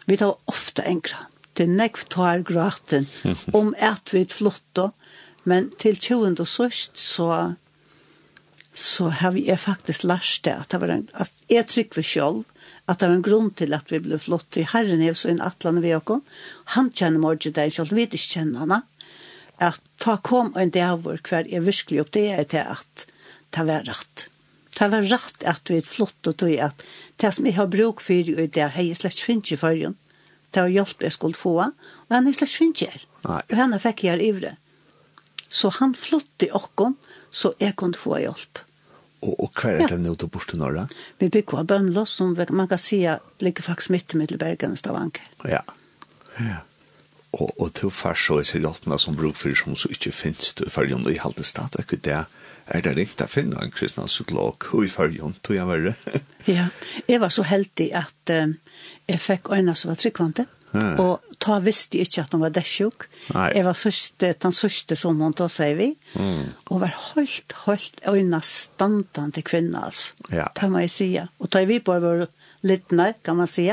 Vi 0.06 0.18
tar 0.18 0.34
ofte 0.50 0.82
enkla. 0.82 1.28
Mm 1.30 1.35
gråte, 1.56 1.66
nekv 1.66 2.08
tar 2.08 2.42
gråten, 2.44 3.06
om 3.52 3.74
at 3.78 4.12
vi 4.12 4.24
flotto. 4.24 4.92
Men 5.44 5.70
til 5.78 5.96
20 5.96 6.40
og 6.40 6.48
sørst 6.48 6.98
så, 6.98 7.54
så 8.74 9.08
har 9.08 9.32
vi 9.32 9.48
er 9.48 9.56
faktisk 9.56 10.04
lært 10.04 10.42
det, 10.44 10.52
at, 10.52 10.70
det 10.70 10.80
var 10.80 10.90
en, 10.90 11.08
at 11.14 11.32
jeg 11.48 11.66
trykker 11.66 12.00
vi 12.00 12.02
selv, 12.02 12.44
at 12.88 13.00
det 13.00 13.08
var 13.08 13.16
en 13.16 13.22
grunn 13.22 13.50
til 13.54 13.74
at 13.74 13.90
vi 13.90 13.98
ble 13.98 14.18
flott 14.18 14.56
i 14.56 14.66
Herren 14.66 15.02
er 15.02 15.14
så 15.14 15.28
en 15.28 15.40
atlande 15.42 15.82
vi 15.82 15.94
åkken. 15.94 16.22
Han 16.76 16.90
kjenner 16.90 17.18
morgen 17.18 17.52
deg 17.52 17.72
selv, 17.72 17.94
vi 17.94 18.06
ikke 18.06 18.18
kjenner 18.18 18.64
henne. 18.64 18.82
At 19.58 19.80
ta 19.98 20.18
kom 20.18 20.52
en 20.56 20.70
dag 20.70 21.00
hvor 21.02 21.18
hver 21.18 21.46
er 21.48 21.64
virkelig 21.64 22.02
opp 22.02 22.12
det 22.12 22.28
er 22.34 22.44
til 22.44 22.66
at 22.66 23.06
det 23.54 23.64
var 23.66 23.86
rett. 23.86 24.26
Det 24.76 24.90
var 24.92 25.06
rett 25.08 25.46
at 25.46 25.70
vi 25.70 25.78
er 25.80 25.86
flott 25.86 26.28
og 26.28 26.36
tog 26.42 26.52
at 26.60 26.82
det 27.22 27.30
som 27.32 27.46
jeg 27.46 27.56
har 27.56 27.70
bruk 27.72 28.02
for 28.04 28.18
i 28.18 28.50
det, 28.50 28.66
har 28.74 28.82
jeg 28.82 28.98
slett 28.98 29.22
finnes 29.22 29.54
i 29.54 29.58
forrige 29.58 29.94
det 30.56 30.64
var 30.64 30.72
hjelp 30.72 31.04
jeg 31.04 31.14
skulle 31.14 31.38
få, 31.38 31.56
og 31.62 32.14
han 32.14 32.28
er 32.28 32.36
slags 32.36 32.56
finnkjær. 32.58 33.02
Og 33.26 33.56
henne 33.58 33.80
fikk 33.82 34.06
jeg 34.06 34.22
i 34.24 34.30
det. 34.40 34.54
Så 35.48 35.70
han 35.78 35.94
flott 35.94 36.42
i 36.42 36.50
åkken, 36.50 36.96
så 37.30 37.52
jeg 37.62 37.76
kunne 37.78 37.98
få 37.98 38.18
hjelp. 38.22 38.62
Og, 39.24 39.34
og 39.40 39.58
hva 39.58 39.72
er 39.72 39.90
det 39.90 39.98
nå 40.02 40.14
til 40.18 40.30
bort 40.30 40.48
til 40.50 40.60
Norge? 40.60 40.86
Vi 41.20 41.28
bygger 41.32 41.62
av 41.62 41.68
Bønlås, 41.70 42.16
som 42.18 42.34
man 42.50 42.68
kan 42.68 42.80
si 42.80 43.00
ligger 43.40 43.64
faktisk 43.64 43.94
midt 43.94 44.14
i 44.14 44.20
Middelbergen 44.20 44.76
og 44.76 44.80
Stavanger. 44.80 45.28
Ja, 45.48 45.62
ja. 46.40 46.62
Og, 47.36 47.50
og 47.60 47.72
til 47.76 47.90
først 47.92 48.28
så 48.28 48.38
er 48.40 48.46
det 48.48 48.62
hjelpene 48.62 48.98
som 49.00 49.16
brukfører 49.16 49.58
som 49.60 49.76
så 49.76 49.90
ikke 49.92 50.12
finnes 50.14 50.54
til 50.56 50.70
følgen, 50.72 51.04
og 51.04 51.12
i 51.12 51.20
halte 51.20 51.44
stadigvæk 51.44 51.98
det 52.04 52.22
er 52.66 52.82
det 52.82 52.96
ringt 52.96 53.22
å 53.22 53.28
finne 53.30 53.60
en 53.62 53.72
kristne 53.74 54.06
psykolog 54.08 54.68
og 54.72 54.84
i 54.86 54.90
fargen, 54.90 55.36
tror 55.46 55.58
jeg 55.58 55.68
verre. 55.70 55.94
ja, 56.58 56.68
jeg 57.06 57.22
var 57.22 57.34
så 57.34 57.46
heldig 57.46 57.88
at 57.96 58.34
um, 58.34 58.56
jeg 59.06 59.22
fikk 59.22 59.50
øyne 59.54 59.76
som 59.78 59.92
var 59.92 60.00
tryggvante, 60.00 60.46
ja. 60.72 60.88
og 61.02 61.38
ta 61.42 61.60
visste 61.62 62.00
jeg 62.00 62.08
ikke 62.08 62.24
at 62.24 62.34
hun 62.34 62.42
var 62.42 62.54
dessjuk. 62.56 63.06
Jeg 63.30 63.64
var 63.66 63.78
sørste, 63.78 64.32
den 64.42 64.54
sørste 64.56 64.98
som 64.98 65.20
hun 65.22 65.36
da, 65.38 65.48
sier 65.52 65.78
vi, 65.78 65.92
mm. 66.18 66.42
og 66.74 66.82
var 66.82 66.94
helt, 67.12 67.56
helt 67.66 68.02
øyne 68.10 68.42
standan 68.42 69.34
til 69.36 69.46
kvinner, 69.46 69.86
altså. 69.90 70.28
Ja. 70.34 70.48
Det 70.58 70.70
må 70.72 70.82
jeg 70.84 70.94
si. 70.94 71.10
Og 71.22 71.52
da 71.52 71.62
vi 71.68 71.78
bare 71.84 72.02
var 72.02 72.26
litt 72.66 72.94
nær, 72.96 73.14
kan 73.22 73.38
man 73.38 73.50
si, 73.50 73.68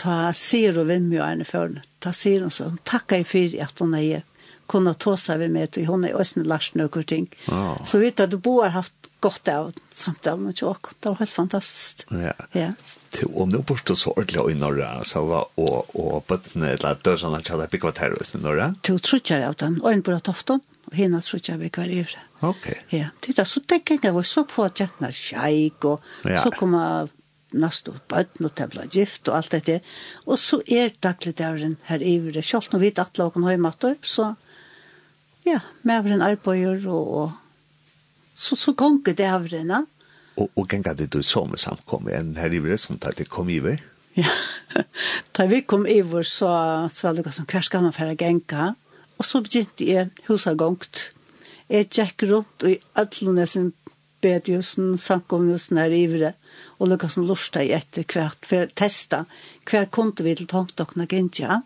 ta 0.00 0.16
sier 0.36 0.78
hun 0.80 0.88
hvem 0.88 1.12
jo 1.12 1.20
er 1.20 1.34
henne 1.34 1.48
før, 1.48 1.76
ta 2.00 2.14
sier 2.16 2.46
hun 2.46 2.54
så, 2.54 2.70
Takk 2.88 3.18
jeg 3.18 3.28
for 3.28 3.62
at 3.66 3.84
hun 3.84 3.96
er 3.98 4.24
kunna 4.70 4.94
ta 4.94 5.16
vi 5.38 5.48
med 5.48 5.70
till 5.70 5.86
hon 5.86 6.04
är 6.04 6.20
ösn 6.20 6.42
last 6.42 6.74
några 6.74 7.02
ting. 7.02 7.26
Oh. 7.48 7.84
Så 7.84 7.98
vet 7.98 8.20
att 8.20 8.30
du 8.30 8.36
bo 8.36 8.62
har 8.62 8.68
haft 8.68 8.92
gott 9.20 9.48
av 9.48 9.72
samtal 9.94 10.40
med 10.40 10.54
jag. 10.60 10.76
Det 11.00 11.08
var 11.08 11.16
helt 11.16 11.30
fantastiskt. 11.30 12.06
Ja. 12.08 12.32
Ja. 12.52 12.72
Till 13.10 13.28
och 13.34 13.52
nu 13.52 13.58
borsta 13.58 13.94
så 13.94 14.10
ordla 14.10 14.50
i 14.50 14.54
norra 14.54 15.04
så 15.04 15.24
var 15.24 15.46
och 15.54 15.96
och 15.96 16.24
botten 16.26 16.62
eller 16.62 16.96
dörrarna 17.02 17.42
så 17.42 17.56
där 17.56 17.68
big 17.70 17.82
hotel 17.82 18.12
i 18.34 18.38
norra. 18.38 18.74
Till 18.80 19.00
trutchar 19.00 19.40
av 19.40 19.54
dem 19.54 19.80
och 19.82 19.92
en 19.92 20.02
på 20.02 20.20
tofton 20.20 20.60
och 20.84 20.96
hinna 20.96 21.20
trutchar 21.20 21.56
vi 21.56 21.70
kvar 21.70 21.84
i. 21.84 22.06
Okej. 22.40 22.84
Ja. 22.88 22.98
Det 22.98 23.10
Titta 23.20 23.44
så 23.44 23.60
tänker 23.60 23.98
jag 24.02 24.12
var 24.12 24.22
så 24.22 24.44
få 24.44 24.64
att 24.64 24.80
jätna 24.80 25.12
shake 25.12 25.86
och 25.86 26.00
så 26.42 26.50
kommer 26.50 27.08
og 27.52 27.96
bøtten 28.08 28.46
og 28.46 28.54
tevla 28.54 28.84
gift 28.86 29.28
og 29.28 29.36
alt 29.36 29.52
dette. 29.52 29.80
Og 30.26 30.38
så 30.38 30.60
er 30.68 30.92
daglig 31.02 31.36
døren 31.38 31.76
her 31.88 31.98
i 31.98 32.18
det. 32.30 32.44
Selv 32.44 32.68
når 32.72 32.78
vi 32.78 32.90
dattler 32.90 33.24
og 33.24 33.32
kan 33.32 33.42
ha 33.42 33.94
så 34.02 34.34
Ja, 35.46 35.60
med 35.82 35.94
maveren 35.94 36.22
arbeider 36.22 36.84
og, 36.90 37.14
og 37.20 37.30
så, 38.34 38.56
så 38.56 38.72
gonger 38.72 39.16
det 39.16 39.28
av 39.28 39.48
den. 39.48 39.72
Og, 40.36 40.48
og 40.54 40.68
ganger 40.68 40.96
det 40.96 41.10
du 41.12 41.22
så 41.26 41.44
med 41.48 41.60
samkommet 41.60 42.16
enn 42.16 42.36
her 42.40 42.52
i 42.52 42.76
som 42.80 42.98
tar 42.98 43.16
det 43.16 43.28
kom 43.28 43.50
iver? 43.52 43.80
Ja, 44.16 44.30
da 45.36 45.46
vi 45.46 45.62
kom 45.62 45.86
iver 45.86 46.22
så, 46.22 46.88
så 46.92 47.06
var 47.06 47.16
det 47.16 47.24
noe 47.24 47.34
som 47.34 47.48
hver 47.48 47.64
skal 47.66 47.84
man 47.84 47.96
fære 47.96 48.16
genga. 48.20 48.74
Og 49.20 49.26
så 49.28 49.42
begynte 49.44 49.84
jeg 49.84 50.10
huset 50.28 50.56
gongt. 50.58 51.10
Jeg 51.70 51.90
gikk 51.92 52.24
rundt 52.30 52.64
i 52.66 52.78
alle 52.98 53.46
sin 53.46 53.72
bedjusen, 54.20 54.96
samkommusen 54.98 55.78
her 55.80 55.92
i 55.92 56.06
vire 56.08 56.34
og 56.80 56.88
lukka 56.88 57.08
som 57.12 57.26
lusta 57.28 57.62
i 57.62 57.72
etter 57.76 58.06
hvert, 58.08 58.40
for 58.46 58.64
å 58.64 58.72
testa, 58.76 59.24
hver 59.68 59.88
kunde 59.92 60.24
vi 60.24 60.34
til 60.38 60.48
tomtokna 60.48 61.06
gintja. 61.08 61.60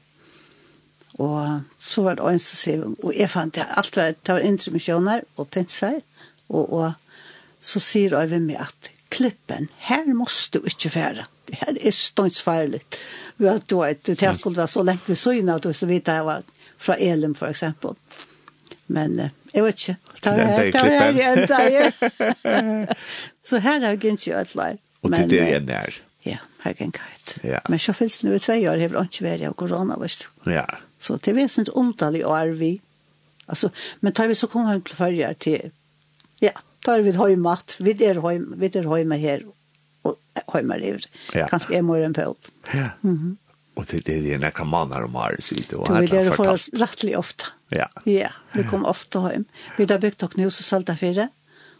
Og 1.18 1.60
så 1.78 2.02
var 2.02 2.18
det 2.18 2.26
en 2.26 2.42
som 2.42 2.58
sier, 2.58 2.82
og 3.02 3.12
jeg 3.14 3.30
fant 3.30 3.54
det, 3.54 3.66
alt 3.70 3.96
var, 3.96 4.16
det 4.18 4.34
var 4.34 4.46
intermisjoner 4.46 5.22
og 5.36 5.48
pinser, 5.54 6.00
og, 6.48 6.72
og 6.72 6.92
så 7.62 7.80
sier 7.80 8.16
jeg 8.18 8.30
ved 8.32 8.42
meg 8.48 8.64
at 8.66 8.90
klippen, 9.14 9.68
her 9.86 10.08
måste 10.10 10.58
du 10.58 10.66
ikke 10.66 10.90
fære. 10.90 11.26
Det 11.48 11.58
her 11.60 11.76
er 11.80 11.90
ståndsfarlig. 11.90 12.80
Vi 13.36 13.46
har 13.46 13.60
då 13.66 13.84
et 13.84 14.06
det 14.06 14.36
skulle 14.36 14.56
vara 14.56 14.66
så 14.66 14.82
länge 14.82 15.00
vi 15.06 15.16
såg 15.16 15.44
när 15.44 15.66
och 15.66 15.76
så 15.76 15.86
vidt 15.86 16.08
jeg 16.08 16.24
var 16.24 16.42
fra 16.78 16.96
Elim 16.96 17.34
for 17.34 17.46
eksempel. 17.46 17.90
Men 18.86 19.20
eh, 19.20 19.28
jag 19.52 19.62
vet 19.62 19.88
inte. 19.88 20.00
Tar 20.20 20.38
jag 20.38 20.72
tar 20.72 20.88
jag 20.88 21.98
ända 21.98 22.92
Så 23.42 23.56
här 23.56 23.80
har 23.80 23.88
jag 23.88 24.04
inte 24.04 24.30
gjort 24.30 24.54
lär. 24.54 24.78
Och 25.00 25.10
det 25.10 25.38
är 25.38 25.56
en 25.56 25.66
där. 25.66 25.94
Ja, 26.22 26.36
här 26.60 26.72
kan 26.72 26.92
kajt. 26.92 27.38
Ja. 27.42 27.60
Men 27.68 27.78
så 27.78 27.92
finnes 27.92 28.18
det 28.18 28.28
nu 28.28 28.38
två 28.38 28.52
år 28.52 28.94
har 28.94 29.04
ikke 29.04 29.24
varit 29.24 29.48
av 29.48 29.52
korona, 29.52 29.94
corona, 29.94 29.96
visst. 30.02 30.28
Ja. 30.44 30.66
Så 31.04 31.18
det 31.20 31.34
er 31.36 31.48
sånt 31.52 31.72
omtal 31.76 32.16
i 32.16 32.24
år 32.24 32.54
vi. 32.58 32.80
Alltså, 33.46 33.70
men 34.00 34.12
tar 34.12 34.28
vi 34.28 34.34
så 34.34 34.48
kommer 34.48 34.72
hem 34.72 34.82
till 34.82 34.96
førje 34.96 35.34
till, 35.34 35.70
ja, 36.40 36.52
tar 36.84 37.04
vi 37.04 37.12
hemmat, 37.12 37.76
vi 37.78 37.96
er 38.00 38.20
hem, 38.24 38.54
vi 38.56 38.70
er 38.72 38.88
hemma 38.88 39.20
här 39.20 39.44
och 40.02 40.18
hemma 40.52 40.78
där. 40.78 41.04
Ja. 41.32 41.48
Kanske 41.48 41.76
är 41.76 41.82
mer 41.82 42.00
en 42.00 42.14
på. 42.14 42.36
Ja. 42.72 42.88
Mhm. 43.00 43.16
Mm 43.16 43.36
och 43.74 43.84
det 43.90 44.08
är 44.08 44.20
ju 44.20 44.38
några 44.38 44.64
månader 44.64 45.04
om 45.04 45.16
året 45.16 45.44
så 45.44 45.54
det 45.54 45.62
Du 45.68 45.76
vil 45.76 46.32
fantastiskt. 46.32 46.36
Det 46.36 46.48
oss 46.48 46.68
rettelig 46.72 47.18
ofta. 47.18 47.44
Ja. 47.68 47.88
Ja, 48.04 48.30
vi 48.52 48.64
kom 48.64 48.84
ofta 48.84 49.20
hem. 49.20 49.44
Vi 49.76 49.86
har 49.90 49.98
byggt 49.98 50.22
och 50.22 50.38
nu 50.38 50.50
så 50.50 50.62
salta 50.62 50.96
för 50.96 51.14
det. 51.14 51.28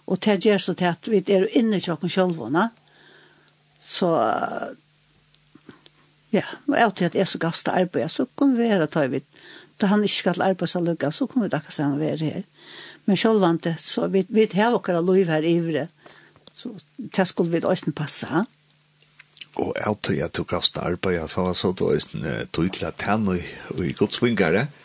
Och 0.06 0.18
det 0.18 0.44
gjør 0.44 0.58
så 0.58 0.74
til 0.74 0.84
at 0.84 1.08
vi 1.08 1.22
er 1.26 1.46
inne 1.56 1.76
i 1.76 1.80
köken 1.80 2.08
själva. 2.08 2.70
Så 3.78 4.34
Ja, 6.34 6.42
og 6.66 6.74
jeg 6.78 6.94
til 6.98 7.08
at 7.10 7.16
jeg 7.20 7.28
så 7.30 7.38
gavst 7.38 7.68
arbeid, 7.70 8.08
så 8.10 8.26
kom 8.34 8.56
vi 8.58 8.66
her 8.66 8.82
og 8.82 8.90
tog 8.90 9.12
vidt. 9.12 9.26
Da 9.80 9.86
han 9.90 10.02
ikke 10.02 10.14
skal 10.14 10.42
arbeid 10.42 10.70
så 10.70 10.80
lukka, 10.82 11.10
så 11.14 11.26
kom 11.30 11.44
vi 11.44 11.50
da 11.50 11.60
ikke 11.62 11.74
sammen 11.74 12.00
være 12.00 12.18
her. 12.26 12.42
Men 13.06 13.16
selv 13.20 13.42
vant 13.42 13.64
det, 13.64 13.76
så 13.78 14.08
vi, 14.10 14.24
vi 14.28 14.48
har 14.54 14.74
akkurat 14.74 15.04
lov 15.04 15.24
her 15.30 15.46
ivre, 15.46 15.88
så 16.52 16.70
det 16.98 17.28
skulle 17.28 17.50
vi 17.50 17.62
også 17.62 17.92
passe. 17.96 18.44
Og 19.54 19.74
jeg 19.78 19.96
til 20.02 20.12
at 20.12 20.18
jeg 20.18 20.32
tog 20.32 20.46
gavs 20.46 20.70
til 20.70 20.80
arbeid, 20.80 21.28
så 21.28 21.42
var 21.42 21.52
så 21.52 21.72
da 21.72 21.84
også 21.84 22.46
tog 22.52 22.72
til 22.72 22.86
at 22.86 23.02
han 23.06 23.28
og 23.28 23.84
i 23.84 23.92
godsvingare, 23.92 24.66
ja 24.66 24.83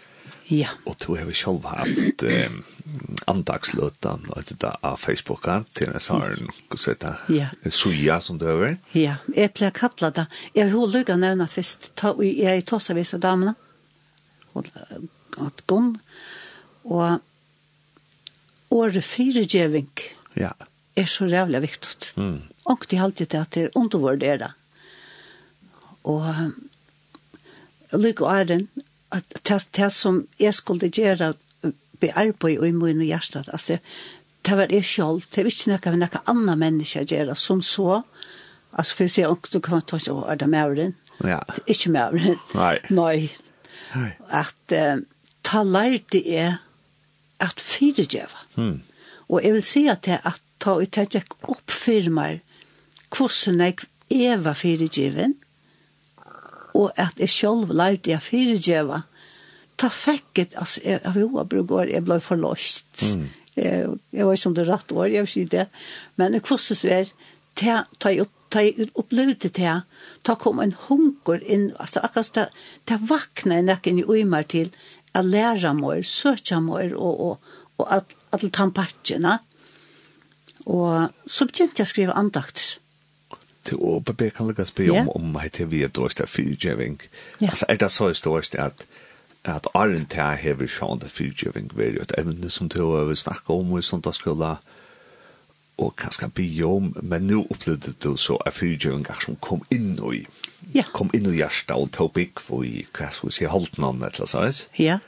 Ja. 0.51 0.67
Och 0.85 0.95
då 1.07 1.17
har 1.17 1.25
vi 1.25 1.33
selv 1.33 1.65
haft 1.65 2.23
eh, 2.23 2.51
andagslötan 3.27 4.25
och 4.29 4.43
det 4.47 4.59
där 4.59 4.75
av 4.81 4.97
Facebook 4.97 5.45
til 5.73 5.91
en 5.93 5.99
sånn, 6.01 6.49
hva 6.69 6.77
sier 6.77 6.95
det, 6.99 7.11
Ja. 7.29 7.47
suja 7.69 8.21
som 8.21 8.37
det 8.37 8.47
över. 8.49 8.77
Ja, 8.91 9.19
jeg 9.35 9.53
pleier 9.53 9.71
å 9.71 9.77
kalle 9.77 10.09
det. 10.11 10.25
Jag 10.53 10.65
vill 10.65 10.89
lugga 10.89 11.15
nämna 11.15 11.47
først. 11.47 11.91
Ta, 11.95 12.15
jeg 12.23 12.39
er 12.41 12.57
i 12.57 12.61
tossa 12.61 12.93
av 12.93 13.19
damerna. 13.19 13.55
Och 14.53 14.65
att 15.37 15.67
gång. 15.67 15.99
Og 16.83 17.19
året 18.69 19.05
fyregeving. 19.05 19.89
Ja. 20.33 20.53
er 20.95 21.05
så 21.05 21.27
rævlig 21.27 21.61
viktig. 21.61 22.11
Mm. 22.15 22.41
Og 22.63 22.85
de 22.89 22.97
är 22.97 23.01
alltid 23.01 23.35
att 23.35 23.51
det 23.51 23.61
är 23.61 23.71
undervärderat. 23.75 24.51
Och 26.01 26.25
lykke 27.93 28.25
og 28.25 28.33
æren, 28.33 28.67
at 29.15 29.25
det, 29.47 29.59
det 29.75 29.91
som 29.93 30.23
jeg 30.39 30.53
skulle 30.57 30.89
gjøre 30.89 31.33
be 31.99 32.11
arbeid 32.15 32.61
og 32.61 32.67
i 32.67 32.71
min 32.71 33.01
hjerte, 33.03 33.43
altså 33.47 33.73
det, 33.73 33.79
det 34.47 34.57
var 34.57 34.71
jeg 34.71 34.85
selv, 34.85 35.25
det 35.35 35.43
var 35.43 35.51
ikke 35.51 35.71
noe 35.71 35.91
med 35.91 36.03
noen 36.05 36.31
annen 36.31 36.61
menneske 36.61 37.03
gjøre 37.03 37.35
som 37.35 37.61
så, 37.65 38.01
altså 38.71 38.95
for 38.95 39.09
å 39.09 39.13
si, 39.13 39.25
du 39.51 39.59
kan 39.63 39.83
ta 39.83 39.99
seg, 39.99 40.23
er 40.29 40.39
det 40.39 40.49
mævren? 40.49 40.95
Ja. 41.19 41.41
Det 41.51 41.65
er 41.65 41.73
ikke 41.75 41.91
mævren. 41.91 42.39
Nei. 42.55 42.75
Nei. 42.89 43.17
Nei. 43.95 44.11
At 44.31 44.75
uh, 44.75 45.01
ta 45.43 45.63
lærte 45.67 46.21
er 46.23 46.61
at 47.43 47.59
fyregjøve. 47.63 48.45
Mm. 48.55 48.79
Og 49.29 49.43
jeg 49.43 49.55
vil 49.55 49.65
si 49.65 49.85
at 49.91 50.05
det 50.07 50.21
at 50.23 50.39
ta 50.59 50.75
ut 50.79 50.95
det 50.95 51.15
jeg 51.15 51.27
oppfirmer 51.47 52.39
hvordan 53.15 53.61
jeg 53.63 53.77
er 54.29 54.41
var 54.43 54.57
fyregjøven, 54.57 55.35
og 56.79 56.91
at 56.99 57.19
jeg 57.19 57.31
selv 57.33 57.73
lærte 57.75 58.13
jeg 58.13 58.23
fyrdjeva, 58.23 59.03
ta 59.79 59.89
fekket, 59.91 60.55
altså, 60.59 60.81
jeg, 60.83 60.99
jeg 61.03 61.13
jeg, 61.15 61.67
jeg, 61.69 61.93
jeg 61.93 62.05
ble 62.07 62.19
forlåst. 62.23 63.05
Mm. 63.15 63.29
Jeg, 63.59 63.93
jeg 64.15 64.27
var 64.27 64.39
som 64.39 64.55
det 64.55 64.67
rett 64.67 64.91
år, 64.91 65.11
jeg 65.11 65.25
vil 65.25 65.33
si 65.33 65.45
det. 65.51 65.67
Men 66.15 66.35
jeg 66.37 66.43
så 66.47 66.75
er, 66.87 67.11
ta, 67.55 67.83
ta 67.99 68.13
jeg 68.13 68.27
opp 68.27 68.35
ta 68.49 68.63
jeg 68.65 68.89
opplevde 68.97 69.49
det 69.53 69.73
ta 70.25 70.33
kom 70.41 70.57
en 70.59 70.71
hunker 70.87 71.43
inn, 71.45 71.67
altså 71.77 72.01
akkurat 72.01 72.31
ta, 72.33 72.45
ta 72.89 72.97
vakna 72.97 73.59
en 73.59 73.69
nekken 73.69 73.99
i 74.01 74.05
uimer 74.09 74.47
til, 74.49 74.71
a 75.13 75.21
læra 75.21 75.75
meg, 75.77 76.01
søtja 76.05 76.57
meg, 76.61 76.95
og, 76.97 77.21
og, 77.21 77.53
og 77.77 77.93
at, 77.93 78.15
at 78.33 78.45
tampatsjene. 78.53 79.37
Og 80.65 81.13
så 81.29 81.45
begynte 81.45 81.81
jeg 81.81 81.85
å 81.85 81.93
skrive 81.93 82.17
andakter. 82.17 82.73
Mm 82.73 82.88
til 83.69 83.81
å 83.81 83.99
bebeka 84.05 84.45
lukka 84.45 84.65
spri 84.67 84.89
om 84.93 85.11
om 85.13 85.37
heit 85.41 85.61
vi 85.71 85.83
er 85.85 85.93
dårst 85.93 86.21
av 86.23 86.31
fyrtjøving. 86.31 86.99
Altså 87.45 87.69
er 87.69 87.79
det 87.81 87.91
så 87.93 88.11
stårst 88.13 88.57
at 88.59 88.87
at 89.47 89.67
Arjen 89.73 90.05
Thea 90.05 90.35
hever 90.35 90.67
sjående 90.67 91.07
fyrtjøving 91.09 91.71
jo 91.71 92.01
et 92.03 92.13
evne 92.19 92.49
som 92.51 92.67
du 92.67 92.81
har 92.83 93.13
snakke 93.15 93.55
om 93.55 93.77
i 93.77 93.81
sånt 93.81 94.03
da 94.05 94.11
skulle 94.11 94.57
og 95.79 95.93
kanskje 95.95 96.27
bygge 96.35 96.65
om, 96.67 96.89
men 97.01 97.27
nå 97.29 97.45
opplevde 97.47 97.93
du 98.03 98.17
så 98.19 98.35
at 98.45 98.57
fyrtjøving 98.57 99.05
som 99.23 99.37
kom 99.39 99.63
inn 99.71 99.97
i 100.13 100.25
Ja. 100.73 100.83
Kom 100.93 101.09
inn 101.15 101.25
i 101.25 101.37
hjertet 101.39 101.71
og 101.73 101.87
tog 101.95 102.11
bygg 102.13 102.41
for 102.43 102.65
i, 102.67 102.83
hva 102.93 103.07
skal 103.09 103.29
vi 103.29 103.33
si, 103.33 103.45
holdt 103.49 103.79
navnet 103.81 104.19
eller 104.19 104.35
annet, 104.37 104.59
ikke? 104.75 104.99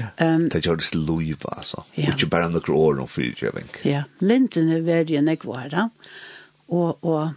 Ja. 0.00 0.06
Um, 0.22 0.46
det 0.48 0.62
gjør 0.64 0.78
det 0.80 0.86
til 0.86 1.02
loiva, 1.04 1.50
altså. 1.58 1.82
Ja. 1.98 2.14
Ikke 2.14 2.30
bare 2.32 2.48
noen 2.48 2.70
år 2.72 3.02
om 3.02 3.10
fyrtjøving. 3.10 3.68
Ja, 3.84 4.04
Linden 4.24 4.70
er 4.72 4.86
veldig 4.86 5.18
enn 5.18 5.28
jeg 5.28 5.42
var 5.44 5.66
da, 5.74 5.88
og, 6.70 7.02
og 7.02 7.34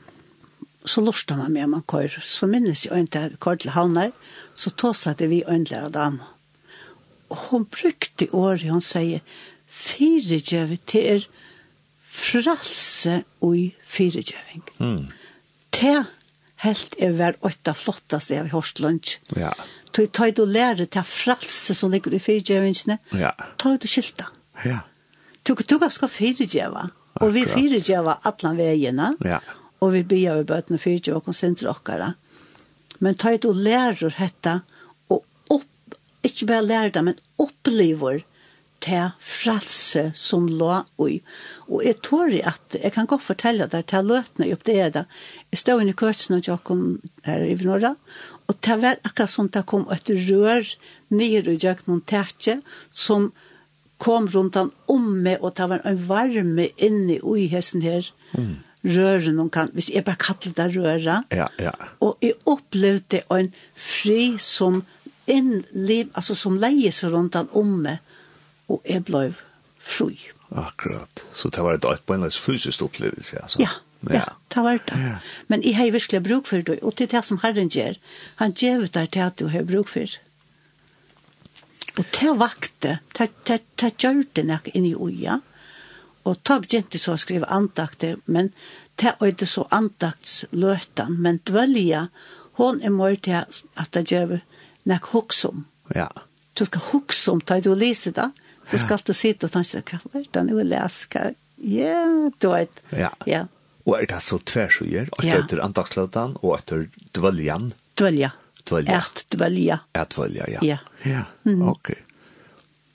så 0.85 1.01
lortet 1.01 1.37
man 1.37 1.53
med 1.53 1.63
om 1.63 1.75
man 1.77 1.85
kører. 1.87 2.21
Så 2.21 2.47
minnes 2.47 2.85
jeg 2.85 2.99
en 2.99 3.07
til 3.07 3.37
kører 3.41 3.61
til 3.63 3.75
havner, 3.75 4.11
så 4.55 4.71
tåsade 4.71 5.27
vi 5.29 5.43
en 5.47 5.67
av 5.73 5.91
dem. 5.91 6.19
Og 7.29 7.37
hun 7.49 7.65
brukte 7.65 8.27
året, 8.31 8.69
hun 8.69 8.83
sier, 8.83 9.23
firegjøving 9.65 10.83
til 10.87 11.07
er 11.15 11.25
fralse 12.15 13.23
og 13.43 13.71
firegjøving. 13.83 14.63
Mm. 14.79 15.07
Det 15.75 15.95
helt 16.63 16.95
er 17.01 17.15
hver 17.17 17.39
åtta 17.45 17.73
flottast 17.75 18.31
jeg 18.31 18.45
har 18.45 18.53
hørt 18.53 18.79
lunsj. 18.79 19.17
Ja. 19.35 19.51
Tøy, 19.95 20.07
tøy 20.11 20.31
du 20.35 20.45
lærer 20.45 20.85
til 20.85 21.07
fralse 21.07 21.75
som 21.75 21.91
ligger 21.91 22.13
i 22.15 22.19
firegjøvingene, 22.19 22.99
ja. 23.15 23.33
tøy 23.59 23.79
du 23.81 23.87
skilta. 23.89 24.29
Ja. 24.65 24.83
Du, 25.45 25.53
du 25.55 25.77
skal 25.89 26.09
fyregjøve, 26.09 26.87
og 27.21 27.33
vi 27.35 27.45
fyregjøve 27.45 28.17
alle 28.25 28.55
veiene. 28.57 29.13
Ja 29.25 29.41
og 29.83 29.93
vi 29.95 30.03
bia 30.07 30.37
vi 30.39 30.47
bøtene 30.49 30.79
fyrtje 30.81 31.15
og 31.15 31.25
konsentrer 31.27 31.71
okkara. 31.71 32.13
Men 33.03 33.17
ta 33.19 33.33
et 33.35 33.45
og 33.47 33.59
lærer 33.59 34.15
hetta, 34.19 34.61
og 35.11 35.23
opp, 35.51 35.97
ikke 36.23 36.47
bare 36.51 36.65
lærer 36.65 36.93
det, 36.95 37.03
men 37.03 37.19
opplever 37.41 38.23
til 38.85 39.09
fralse 39.23 40.09
som 40.17 40.47
lå 40.47 40.81
ui. 41.01 41.19
Og 41.67 41.83
jeg 41.85 41.99
tror 42.05 42.33
at, 42.45 42.77
jeg 42.77 42.93
kan 42.93 43.09
godt 43.09 43.25
fortelle 43.25 43.67
deg, 43.71 43.87
til 43.89 44.11
løtene 44.11 44.51
opp 44.53 44.65
det 44.67 44.77
er 44.81 44.93
det, 44.93 45.05
jeg 45.51 45.63
stod 45.63 45.81
inn 45.81 45.91
i 45.91 45.97
kursen 45.97 46.37
og 46.37 46.49
jokken 46.49 46.83
her 47.25 47.45
i 47.45 47.55
Norra, 47.63 47.95
og 48.45 48.59
det 48.61 48.77
var 48.83 49.01
akkurat 49.01 49.31
sånn 49.31 49.49
det 49.53 49.65
kom 49.69 49.87
et 49.93 50.11
rør 50.27 50.69
nere 51.09 51.55
i 51.55 51.57
jøkken 51.57 51.97
og 51.97 52.05
tætje, 52.11 52.59
som 52.91 53.31
kom 54.01 54.27
rundt 54.27 54.59
han 54.59 54.71
om 54.91 55.07
meg, 55.23 55.39
og 55.41 55.55
det 55.57 55.69
var 55.71 55.83
en 55.87 56.01
varme 56.07 56.69
inne 56.75 57.17
i 57.17 57.49
hessen 57.51 57.83
her, 57.85 58.11
mm 58.37 58.55
røre 58.85 59.33
noen 59.33 59.49
kan, 59.53 59.71
hvis 59.73 59.89
jeg 59.93 60.05
bare 60.05 60.21
kaller 60.21 60.53
det 60.57 60.67
røre. 60.75 61.21
Ja, 61.33 61.47
ja. 61.61 61.73
Og 62.03 62.17
jeg 62.23 62.37
opplevde 62.49 63.23
en 63.33 63.51
fri 63.73 64.35
som 64.41 64.83
en 65.31 65.63
liv, 65.73 66.11
altså 66.13 66.35
som 66.37 66.59
leier 66.61 66.93
seg 66.93 67.15
rundt 67.15 67.37
han 67.37 67.49
omme, 67.57 67.97
og 68.69 68.85
jeg 68.85 69.05
ble 69.07 69.31
fri. 69.79 70.19
Akkurat. 70.55 71.25
Så 71.33 71.49
det 71.49 71.63
var 71.65 71.77
et 71.77 71.87
et 71.89 72.05
på 72.05 72.13
en 72.13 72.27
løs 72.27 72.37
fysisk 72.37 72.85
opplevelse, 72.85 73.41
altså. 73.41 73.61
Ja, 73.61 73.71
ja, 74.09 74.21
ja 74.21 74.27
det 74.53 74.63
var 74.63 74.77
det. 74.77 74.99
Ja. 75.01 75.17
Men 75.47 75.63
jeg 75.63 75.75
har 75.75 75.91
virkelig 75.91 76.23
bruk 76.23 76.47
for 76.47 76.61
det, 76.61 76.79
og 76.81 76.95
til 76.95 77.09
det 77.11 77.25
som 77.25 77.41
Herren 77.41 77.69
gjør. 77.69 77.97
Han 78.35 78.53
gjør 78.53 78.85
det 78.87 79.09
til 79.11 79.19
at 79.19 79.39
du 79.39 79.47
har 79.47 79.63
bruk 79.63 79.89
for 79.89 80.05
det. 80.05 80.21
Og 81.97 82.05
til 82.11 82.35
vakte, 82.35 82.99
til 83.15 83.91
gjør 83.99 84.23
det 84.35 84.45
nok 84.45 84.67
inn 84.73 84.85
i 84.85 84.95
uja. 84.95 85.39
Mm 85.39 85.54
Og 86.25 86.41
ta 86.43 86.57
begynte 86.61 86.99
så 87.01 87.13
å 87.13 87.21
skrive 87.21 87.49
andakter, 87.53 88.17
men 88.25 88.51
ta 88.97 89.13
øyde 89.21 89.47
så 89.49 89.67
andaktsløten, 89.75 91.19
men 91.21 91.41
dvølja, 91.45 92.07
hon 92.57 92.81
er 92.81 92.93
mer 92.93 93.17
til 93.21 93.43
at 93.43 93.91
det 93.93 94.07
gjør 94.11 94.39
nek 94.89 95.11
hoksom. 95.13 95.65
Ja. 95.93 96.09
Du 96.55 96.65
skal 96.65 96.81
hoksom, 96.91 97.43
ta 97.45 97.59
du 97.59 97.73
lyser 97.75 98.15
da, 98.15 98.29
så 98.65 98.79
skal 98.81 99.03
du 99.05 99.13
sitte 99.13 99.49
og 99.49 99.53
tenke, 99.53 99.99
hva 100.01 100.21
er 100.21 100.29
det 100.33 100.45
nå 100.47 100.57
jeg 100.57 100.69
leser? 100.71 101.35
Ja, 101.61 101.99
du 102.41 102.49
vet. 102.51 102.81
Ja. 102.95 103.11
ja. 103.29 103.45
Og 103.85 103.99
er 103.99 104.07
det 104.09 104.21
så 104.25 104.39
tversøyer, 104.41 105.11
at 105.19 105.27
ja. 105.27 105.37
etter 105.43 105.61
andagsløtan 105.61 106.39
og 106.41 106.55
etter 106.57 106.87
dvøljan? 107.13 107.69
Dvølja. 107.99 108.31
Dvølja. 108.65 108.97
Ert 108.97 109.25
dvølja. 109.29 109.79
Ert 109.93 110.15
dvølja, 110.15 110.49
ja. 110.55 110.63
Ja. 110.65 110.79
Ja, 111.05 111.25
ok. 111.69 111.93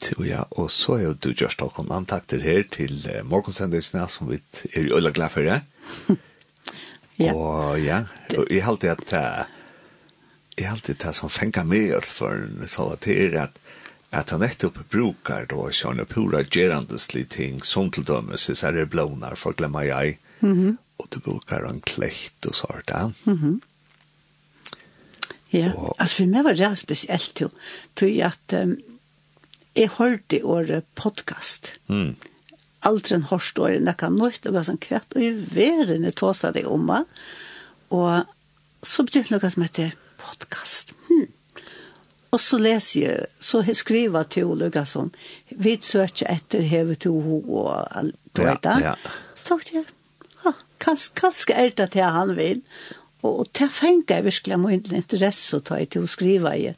Jo 0.01 0.25
ja, 0.25 0.45
og 0.57 0.71
så 0.73 0.97
er 0.97 1.03
jo 1.05 1.15
du 1.15 1.31
gjørst 1.37 1.61
noen 1.61 1.91
antakter 1.93 2.41
her 2.41 2.65
til 2.73 2.95
uh, 3.05 3.21
morgonsendelsene 3.29 4.07
som 4.09 4.31
vi 4.31 4.41
er 4.73 4.89
jo 4.89 4.97
øyla 4.97 5.13
glad 5.13 5.35
for 5.35 5.45
det. 5.45 5.61
ja. 7.25 7.35
Og 7.35 7.81
ja, 7.85 8.05
og 8.37 8.49
jeg 8.49 8.65
halte 8.65 8.95
at 8.95 9.13
uh, 9.13 9.45
jeg 10.57 10.71
halte 10.71 10.97
det 10.97 11.15
som 11.17 11.33
fenger 11.33 11.69
meg 11.69 12.01
for 12.05 12.47
en 12.49 12.69
sånn 12.69 12.95
at 12.97 13.05
det 13.07 13.37
at 13.41 13.61
at 14.11 14.31
han 14.31 14.41
nettopp 14.43 14.79
brukar 14.91 15.47
då 15.47 15.71
sånne 15.71 16.05
pura 16.05 16.43
gerandeslige 16.43 17.29
ting 17.31 17.63
som 17.63 17.91
til 17.91 18.05
dømes 18.05 18.49
hvis 18.49 18.65
er 18.67 18.75
det 18.75 18.89
blånar 18.91 19.37
for 19.39 19.55
glemmer 19.55 19.87
jeg 19.87 20.19
mm 20.41 20.55
-hmm. 20.55 20.77
og 20.99 21.07
du 21.11 21.21
brukar 21.21 21.69
en 21.69 21.81
klekt 21.81 22.47
og 22.47 22.55
sånt 22.55 22.89
ja. 22.89 23.11
Mm 23.25 23.39
-hmm. 23.39 23.61
Ja, 25.53 25.73
og, 25.75 25.95
altså 25.99 26.17
for 26.17 26.27
meg 26.27 26.45
var 26.45 26.53
det 26.53 26.79
spesielt 26.79 27.41
jo, 27.41 27.49
tog 27.97 28.21
at 28.21 28.53
um, 28.53 28.77
jeg 29.77 29.93
hørte 29.99 30.43
året 30.45 30.87
podcast. 30.99 31.75
Mm. 31.87 32.17
Aldri 32.87 33.17
en 33.17 33.29
hørst 33.31 33.59
året 33.61 33.85
nekka 33.85 34.11
nøyt 34.13 34.49
og 34.49 34.59
sånn 34.67 34.81
kvett, 34.83 35.09
og 35.15 35.23
i 35.23 35.33
verden 35.55 36.07
jeg 36.09 36.17
tåsa 36.19 36.53
det 36.57 36.67
om 36.69 36.87
meg. 36.91 37.09
Og 37.95 38.25
så 38.87 39.05
begynte 39.05 39.35
noe 39.35 39.53
som 39.53 39.67
heter 39.67 39.95
podcast. 40.21 40.95
Hmm. 41.09 41.29
Og 42.31 42.39
så 42.39 42.61
leser 42.63 43.01
jeg, 43.01 43.29
så 43.43 43.63
jeg 43.67 43.79
skriver 43.81 44.27
til 44.31 44.53
Olga 44.53 44.85
som, 44.87 45.11
vi 45.51 45.75
søker 45.83 46.31
etter 46.31 46.63
hevet 46.63 47.03
til 47.03 47.19
ho 47.25 47.41
og 47.43 47.73
alt 47.75 48.39
vet 48.39 48.63
det. 48.63 48.77
Ja, 48.85 48.95
ja. 48.95 49.15
Så 49.35 49.49
tok 49.51 49.73
jeg, 49.75 49.85
ja, 50.45 50.55
kanskje, 50.83 51.15
kanskje 51.19 51.57
er 51.59 51.75
det 51.75 51.89
til 51.97 52.07
han 52.07 52.37
vil. 52.39 52.63
Og, 53.25 53.33
og 53.33 53.51
til 53.57 53.73
fengt 53.75 54.15
jeg 54.15 54.25
virkelig 54.29 54.61
min 54.63 54.87
interesse 54.95 55.59
å 55.59 55.65
ta 55.67 55.81
i 55.83 55.89
til 55.91 56.07
å 56.07 56.11
skrive 56.11 56.55
i 56.57 56.71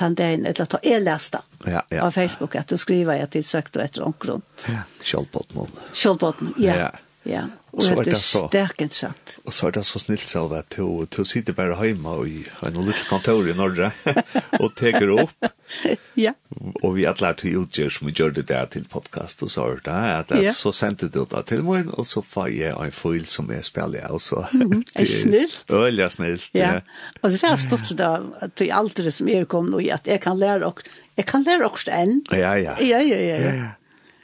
den 0.00 0.14
dagen, 0.16 0.46
eller 0.46 0.70
ta 0.70 0.80
jeg 0.86 1.02
leste 1.02 1.42
det 1.42 1.51
ja, 1.66 1.82
ja. 1.88 2.02
av 2.02 2.10
Facebook 2.10 2.56
at 2.56 2.70
du 2.70 2.78
skriver 2.80 3.22
at 3.22 3.32
det 3.32 3.44
søkte 3.46 3.82
etter 3.82 4.04
omkron. 4.06 4.42
Ja, 4.68 4.84
Kjolbotnån. 5.00 5.70
Kjolbotnån, 5.92 6.54
ja. 6.58 6.76
ja. 6.76 6.90
ja. 7.22 7.42
Og 7.72 7.80
så 7.86 7.94
er 7.96 8.04
det 8.04 8.18
så 8.20 8.42
sterkent 8.50 8.92
sant. 8.92 9.36
Og 9.48 9.54
så 9.56 9.70
er 9.70 9.76
det 9.78 9.82
så 9.88 10.00
snilt 10.02 10.28
selv 10.28 10.52
at 10.58 10.74
du, 10.76 11.06
du 11.08 11.22
sitter 11.24 11.56
bare 11.56 11.78
hjemme 11.80 12.16
og 12.20 12.28
i 12.28 12.42
en 12.68 12.76
liten 12.84 13.08
kontor 13.08 13.48
i 13.48 13.54
Norge 13.56 13.88
og 14.62 14.74
teker 14.76 15.14
opp. 15.22 15.48
ja. 16.20 16.34
Og 16.82 16.98
vi 16.98 17.06
alle 17.08 17.30
er 17.30 17.38
til 17.40 17.62
utgjør 17.62 17.94
som 17.96 18.10
vi 18.10 18.14
gjør 18.18 18.36
det 18.36 18.44
der 18.52 18.68
til 18.74 18.84
podcast 18.92 19.40
og 19.46 19.52
så 19.54 19.70
er 19.70 19.80
det 19.86 19.96
at, 19.96 20.36
at 20.36 20.44
ja. 20.44 20.52
så 20.52 20.74
sendte 20.76 21.08
du 21.08 21.22
det 21.24 21.44
til 21.48 21.64
meg 21.64 21.88
og 21.96 22.04
så 22.08 22.20
får 22.20 22.52
jeg 22.52 22.76
en 22.76 22.92
foil 22.92 23.24
som 23.30 23.48
jeg 23.54 23.64
spiller 23.68 24.12
og 24.12 24.20
så. 24.20 24.44
Mm, 24.62 24.84
er 24.94 25.08
snilt. 25.08 25.64
Øyelig 25.72 26.06
snilt. 26.12 26.44
Ja. 26.54 26.82
Og 27.22 27.32
det 27.32 27.40
er 27.44 27.56
stått 27.58 27.88
da 27.98 28.12
til 28.54 28.70
alt 28.72 29.00
det 29.00 29.10
som 29.16 29.28
er 29.32 29.48
kommet 29.50 29.80
og 29.80 29.88
at 29.96 30.06
jeg 30.06 30.20
kan 30.22 30.38
lære 30.38 30.68
og 30.68 30.84
jeg 31.18 31.26
kan 31.28 31.44
lære 31.44 31.66
også 31.66 31.90
enn. 31.92 32.20
Ja, 32.30 32.52
ja. 32.60 32.76
Ja, 32.80 33.00
ja, 33.00 33.18
ja. 33.18 33.38
ja. 33.40 33.54
ja. 33.56 33.70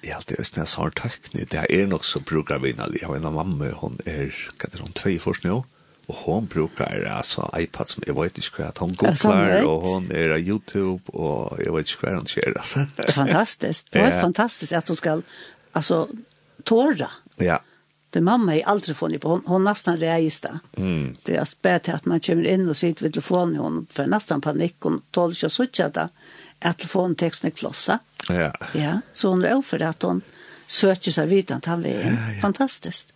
Jeg 0.03 0.13
har 0.13 0.21
alltid 0.21 0.41
østene 0.41 0.67
sånn 0.69 0.95
tøkne. 0.95 1.47
Det 1.51 1.65
er 1.75 1.89
nok 1.91 2.07
så 2.07 2.21
bruker 2.23 2.61
vi 2.63 2.71
innan. 2.75 2.95
Jeg 2.95 3.09
har 3.09 3.19
en 3.19 3.27
av 3.27 3.35
mamma, 3.35 3.73
hun 3.81 3.99
er, 4.07 4.31
hva 4.55 4.69
er 4.69 4.75
det, 4.77 4.83
hun, 4.85 4.95
tvei 4.95 5.17
først 5.23 5.47
nå? 5.47 5.65
Og 6.09 6.21
hun 6.23 6.47
bruker 6.49 7.05
altså, 7.11 7.49
iPad 7.59 7.91
som 7.91 8.07
jeg 8.07 8.17
vet 8.17 8.39
ikke 8.41 8.63
hva, 8.63 8.71
hun 8.81 8.95
googler, 8.97 9.67
og 9.69 9.89
hun 9.89 10.07
er 10.15 10.37
av 10.39 10.41
YouTube, 10.41 11.03
og 11.13 11.59
jeg 11.61 11.75
vet 11.75 11.91
ikke 11.91 12.07
hva 12.07 12.15
hun 12.17 12.31
skjer. 12.31 12.55
Altså. 12.55 12.87
Det 12.97 13.09
er 13.09 13.17
fantastisk. 13.19 13.89
Det 13.93 14.05
er 14.05 14.15
ja. 14.15 14.23
fantastisk 14.23 14.79
at 14.79 14.89
hun 14.89 15.01
skal 15.01 15.25
altså, 15.75 16.07
tåra. 16.65 17.11
Ja. 17.43 17.59
Det 18.11 18.21
mamma 18.21 18.57
är 18.57 18.63
aldri 18.67 18.95
får 18.95 19.09
ni 19.09 19.19
på 19.19 19.29
hon, 19.29 19.43
hon 19.47 19.65
nästan 19.65 19.97
register. 19.97 20.59
Mm. 20.77 21.17
Det 21.25 21.37
är 21.37 21.45
spät 21.45 21.89
at 21.89 22.05
man 22.05 22.21
kommer 22.21 22.47
inn 22.47 22.69
og 22.69 22.77
sitter 22.77 23.05
ved 23.05 23.13
telefonen 23.13 23.57
hon 23.57 23.87
får 23.93 24.07
nästan 24.07 24.41
panikk, 24.41 24.77
hon 24.81 25.03
tåler 25.11 25.37
ikke 25.37 25.51
å 25.51 25.53
sitte 25.53 25.89
det 25.93 26.07
at 26.61 26.79
telefonteksten 26.79 27.51
er 27.51 27.55
klossa. 27.55 27.99
Ja. 28.29 28.53
Ja, 28.75 29.01
så 29.13 29.29
hon 29.29 29.45
er 29.45 29.63
för 29.63 29.83
att 29.83 30.03
hon 30.03 30.23
söker 30.67 31.11
sig 31.11 31.27
vid 31.27 31.51
att 31.51 31.65
han 31.65 31.85
ja, 31.85 31.91
ja. 31.91 32.41
fantastiskt. 32.41 33.13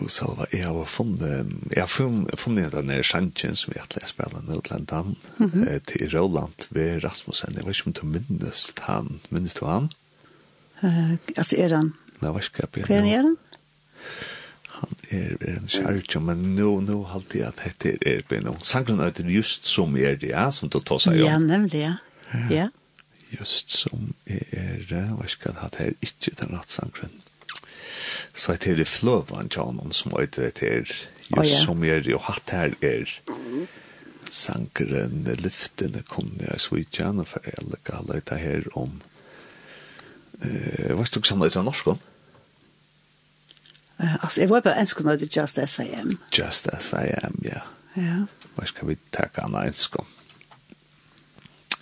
Och 0.00 0.10
så 0.10 0.46
jeg 0.52 0.66
har 0.66 0.84
funnet, 0.84 1.46
jeg 1.70 1.82
har 1.82 1.86
funnet 1.86 2.40
funnit 2.40 2.72
den 2.72 2.90
här 2.90 3.02
sjanken 3.02 3.56
som 3.56 3.72
jag 3.76 3.82
har 4.00 4.06
spela 4.06 4.38
i 4.38 4.50
Nordlandan 4.52 5.16
mm 5.36 5.50
-hmm. 5.50 5.80
till 5.84 6.10
Roland 6.10 6.54
vid 6.68 7.04
Rasmussen. 7.04 7.54
Jeg 7.56 7.66
vet 7.66 7.76
ikke 7.76 7.86
om 7.86 7.92
du 7.92 8.06
minnes 8.06 8.72
han. 8.78 9.20
Minnes 9.28 9.54
du 9.54 9.66
han? 9.66 9.88
Uh, 10.84 11.12
altså, 11.36 11.56
är 11.56 11.70
han? 11.70 11.92
Nej, 12.18 12.32
vad 12.32 12.42
ska 12.42 12.62
jag 12.62 12.88
Vem 12.88 13.04
er 13.04 13.16
han? 13.16 13.36
han 14.64 14.88
er, 15.10 15.36
er 15.40 15.56
en 15.56 15.68
kjærkje, 15.68 16.20
men 16.20 16.36
nå, 16.56 16.80
nå 16.80 17.02
halte 17.04 17.38
jeg 17.38 17.46
at 17.46 17.60
dette 17.64 17.88
er, 17.88 17.96
er, 18.06 18.10
er, 18.10 18.36
er, 18.36 18.40
er, 18.40 18.50
er, 18.50 18.96
er, 18.96 19.00
er, 19.00 19.02
er, 19.02 19.02
er, 19.02 19.10
er, 19.10 19.10
er, 19.10 19.28
er, 20.92 21.06
er, 21.06 21.16
Ja, 21.16 21.36
er, 21.36 21.88
er, 21.88 22.09
Ja. 22.50 22.68
Just 23.30 23.70
som 23.70 24.14
er, 24.26 24.82
hva 24.90 25.26
skal 25.30 25.52
jeg 25.52 25.62
ha, 25.62 25.68
det 25.74 25.86
er 25.86 26.06
ikke 26.06 26.34
den 26.40 26.56
rattsangren. 26.56 27.12
Så 28.34 28.54
jeg 28.54 28.60
det 28.64 28.80
er 28.80 28.90
fløven 28.90 29.50
John, 29.56 29.92
som 29.92 30.12
er 30.18 30.26
det 30.26 30.58
her, 30.58 30.86
just 31.36 31.64
som 31.64 31.84
er 31.84 32.06
og 32.14 32.24
hatt 32.26 32.50
her 32.54 32.74
er 32.82 33.18
sangren, 34.30 35.24
lyftene 35.42 36.02
kunne 36.08 36.44
jeg 36.44 36.56
i 36.56 36.62
Svitjan, 36.62 37.18
og 37.22 37.28
for 37.32 37.46
jeg 37.46 37.66
lukker 37.66 37.98
alle 37.98 38.20
dette 38.20 38.38
her 38.38 38.66
om, 38.78 39.00
eh, 40.42 40.94
hva 40.94 41.06
skal 41.06 41.22
du 41.22 41.28
samle 41.28 41.50
ut 41.50 41.58
av 41.58 41.66
norsk 41.66 41.92
om? 41.94 42.00
Uh, 44.00 44.14
altså, 44.24 44.40
jeg 44.40 44.50
var 44.50 44.60
bare 44.60 44.80
enskon 44.80 45.06
och 45.06 45.18
det 45.18 45.36
just 45.36 45.58
as 45.58 45.78
I 45.78 45.92
am. 45.92 46.18
Just 46.38 46.68
as 46.68 46.92
I 46.92 47.10
am, 47.22 47.42
ja. 47.44 47.60
Ja. 47.96 48.24
Hva 48.54 48.66
skal 48.66 48.88
vi 48.88 48.96
tacka 49.12 49.44
en 49.44 49.54
enskon? 49.54 50.06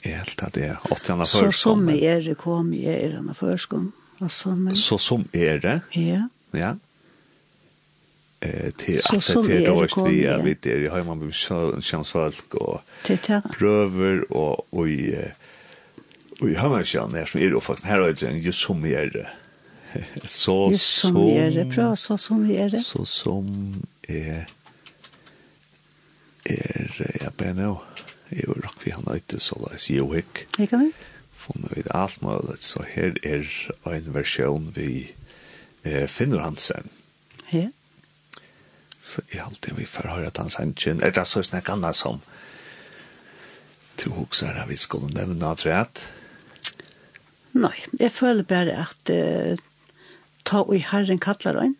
Jeg 0.05 0.19
helt 0.21 0.43
at 0.47 0.55
det 0.55 0.67
er 0.69 0.93
åttende 0.93 1.27
førskånd. 1.27 1.55
Så 1.55 1.63
som 1.63 1.87
men... 1.87 2.03
er 2.03 2.21
det 2.23 2.37
kom 2.39 2.73
i 2.73 2.85
er 2.87 3.17
denne 3.17 3.35
førskånd. 3.35 3.91
Så 4.29 4.99
som 4.99 5.25
er 5.33 5.59
det? 5.63 5.81
Ja. 5.95 6.27
Ja. 6.57 6.75
Eh, 8.41 8.71
til 8.79 9.01
at 9.03 9.29
det 9.47 9.67
er 9.67 9.75
det 9.75 10.05
vi 10.07 10.23
er 10.25 10.43
vidt 10.43 10.67
er 10.67 10.85
i 10.87 10.91
heimann 10.93 11.19
med 11.19 11.35
kjønnsfolk 11.83 12.55
og 12.61 12.81
prøver 13.59 14.23
og 14.31 14.89
i 14.89 15.15
Og 16.39 16.47
jeg 16.53 16.61
har 16.61 16.71
meg 16.71 16.87
her 16.87 17.27
som 17.27 17.41
er 17.41 17.51
det 17.51 17.63
faktisk, 17.67 17.89
her 17.89 18.01
er 18.01 18.13
det 18.15 18.29
en 18.29 18.37
just 18.39 18.63
som 18.63 18.85
er 18.87 19.11
det. 19.11 19.27
Så 20.25 20.71
som 20.79 21.17
er 21.17 21.51
det, 21.51 21.67
Prøv 21.75 21.97
så 21.97 22.17
som 22.17 22.45
er 22.51 22.69
det. 22.69 22.85
Så 22.85 23.05
som 23.05 23.83
er, 24.09 24.45
er, 26.45 26.93
jeg 27.21 27.33
bare 27.39 27.55
nå. 27.55 27.73
Jeg 28.31 28.49
var 28.51 28.61
rakk 28.67 28.85
vi 28.85 28.93
han 28.93 29.07
nøyte 29.09 29.41
så 29.41 29.57
la 29.61 29.73
oss 29.75 29.89
jo 29.91 30.11
hikk. 30.13 30.45
Ikke 30.61 30.81
det? 30.81 30.91
Funnet 31.39 31.75
vi 31.77 31.85
alt 31.95 32.21
mulig, 32.23 32.59
så 32.67 32.83
her 32.85 33.17
er 33.23 33.47
en 33.89 34.15
versjon 34.15 34.73
vi 34.77 34.91
eh, 35.85 36.07
finner 36.11 36.43
Hansen. 36.45 36.91
Ja. 37.53 37.69
Så 39.01 39.23
jeg 39.33 39.41
alltid 39.45 39.79
vi 39.79 39.87
får 39.89 40.11
høre 40.11 40.33
at 40.33 40.41
han 40.43 40.51
sannsyn, 40.53 41.01
er 41.03 41.15
det 41.15 41.25
så 41.31 41.43
snakk 41.47 41.71
annet 41.73 41.97
som 41.97 42.21
to 43.99 44.13
hokser 44.15 44.59
vi 44.69 44.77
skulle 44.79 45.11
nevne 45.15 45.51
at 45.51 45.65
rett? 45.67 46.03
Nei, 47.59 47.75
jeg 47.99 48.13
føler 48.13 48.47
bare 48.47 48.75
at 48.85 49.11
eh, 49.11 49.59
ta 50.47 50.63
og 50.67 50.75
i 50.77 50.83
herren 50.85 51.21
kattler 51.23 51.59
han, 51.59 51.77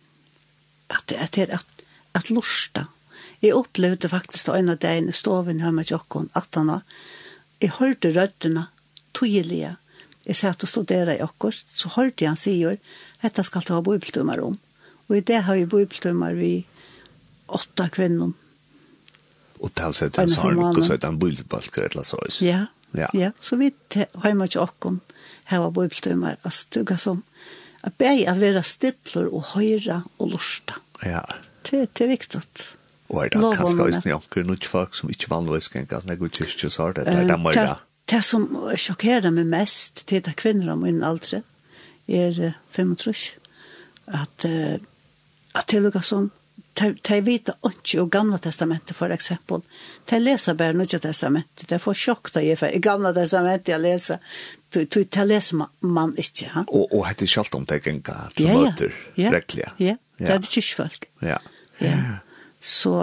at 0.89 1.05
det 1.11 1.19
er 1.19 1.29
at, 1.29 1.59
at, 1.61 1.85
at 2.17 2.31
lusta, 2.33 2.87
Jeg 3.43 3.55
opplevde 3.55 4.11
faktisk 4.11 4.49
det 4.49 4.59
ene 4.59 4.75
dagen 4.75 5.09
i 5.09 5.15
stoven 5.15 5.61
her 5.63 5.75
med 5.75 5.91
jokken, 5.93 6.31
at 6.35 6.55
han 6.59 6.81
jeg 7.59 7.75
hørte 7.79 8.11
røddene 8.15 8.69
tydelig. 9.17 9.75
Jeg 10.27 10.37
satt 10.37 10.63
og 10.63 10.71
studerte 10.71 11.17
i 11.17 11.23
okkurs, 11.25 11.65
så 11.75 11.91
hørte 11.97 12.25
jeg 12.25 12.35
han 12.35 12.39
sier, 12.39 12.77
dette 13.23 13.45
skal 13.47 13.65
ta 13.67 13.81
bibeltummer 13.83 14.43
om. 14.45 14.59
Og 15.09 15.17
i 15.17 15.25
det 15.25 15.43
har 15.47 15.59
vi 15.59 15.67
bibeltummer 15.67 16.37
vi 16.39 16.53
åtta 17.49 17.89
kvinnor. 17.91 18.35
Og 19.59 19.71
det 19.75 19.83
har 19.83 19.95
sett 19.97 20.19
en 20.21 20.31
sarm, 20.31 20.61
og 20.69 20.83
så 20.85 20.95
heter 20.95 21.11
han 21.11 21.19
eller 21.19 22.07
så. 22.07 22.19
Ja, 22.45 22.67
ja. 22.93 23.09
ja. 23.15 23.31
så 23.39 23.57
vi 23.57 23.73
har 24.23 24.35
med 24.35 24.55
jokken 24.55 25.01
her 25.49 25.65
var 25.65 25.71
bibeltummer, 25.71 26.37
altså 26.43 26.69
tugga 26.71 26.99
som, 27.01 27.23
at 27.83 27.97
be 27.99 28.11
er 28.21 28.39
være 28.39 28.63
stidler 28.63 29.31
og 29.33 29.55
høyre 29.55 30.03
og 30.19 30.35
lusta. 30.35 30.77
Ja. 31.03 31.25
Det, 31.65 31.89
det 31.97 32.05
er 32.05 32.13
viktig. 32.13 32.43
Og 33.09 33.25
er 33.25 33.33
det 33.33 33.43
kanskje 33.57 33.85
også 33.87 34.03
noen 34.05 34.51
nødt 34.51 34.67
folk 34.69 34.97
som 34.97 35.11
ikke 35.13 35.31
vanligvis 35.33 35.71
kan 35.73 35.87
ganske 35.89 36.17
noe 36.17 36.33
kyrkje, 36.33 36.71
så 36.71 36.91
er 36.91 36.99
det 36.99 37.07
der 37.09 37.29
de 37.29 37.39
må 37.41 37.55
gjøre. 37.57 37.79
Det 38.09 38.23
som 38.25 38.47
sjokkerer 38.77 39.33
meg 39.33 39.49
mest 39.49 40.07
til 40.09 40.23
det 40.25 40.37
kvinner 40.41 40.73
om 40.73 40.85
min 40.85 41.03
aldre, 41.05 41.43
er 42.09 42.55
35, 42.73 43.35
at, 44.07 44.45
uh, 44.49 44.77
at 45.55 45.69
det 45.69 45.77
er 45.77 45.85
noe 45.85 46.05
sånn, 46.05 46.31
de 46.79 47.19
vet 47.27 47.51
ikke 47.51 48.01
om 48.01 48.11
gamla 48.11 48.39
testamentet 48.39 48.97
for 48.97 49.11
eksempel. 49.11 49.65
De 50.09 50.21
leser 50.21 50.55
bare 50.55 50.77
nødja 50.79 51.01
testamentet. 51.03 51.67
De 51.69 51.79
får 51.83 51.97
sjokk 51.99 52.31
da 52.37 52.43
jeg 52.45 52.59
får, 52.61 52.71
i 52.77 52.81
gamla 52.83 53.13
testamentet 53.17 53.73
jeg 53.73 53.83
leser. 53.83 54.23
De 54.73 55.25
leser 55.27 55.65
man 55.81 56.15
ikke. 56.17 56.53
Ha? 56.55 56.65
Og, 56.69 56.87
og 56.93 57.05
hette 57.09 57.27
kjalt 57.27 57.59
om 57.59 57.67
det 57.69 57.83
genga 57.85 58.29
til 58.37 58.53
møter, 58.53 58.95
ja, 59.17 59.33
ja. 59.33 59.43
Ja, 59.59 59.75
ja. 59.79 59.97
Det 60.19 60.33
er 60.37 60.43
det 60.45 60.53
kyrkfolk. 60.53 61.11
Ja. 61.23 61.39
ja. 61.83 61.99
Så 62.61 62.95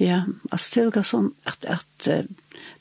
ja, 0.00 0.22
altså 0.50 0.70
det 0.80 0.96
var 0.96 1.04
sånn 1.04 1.32
at, 1.48 1.66
at 1.68 2.06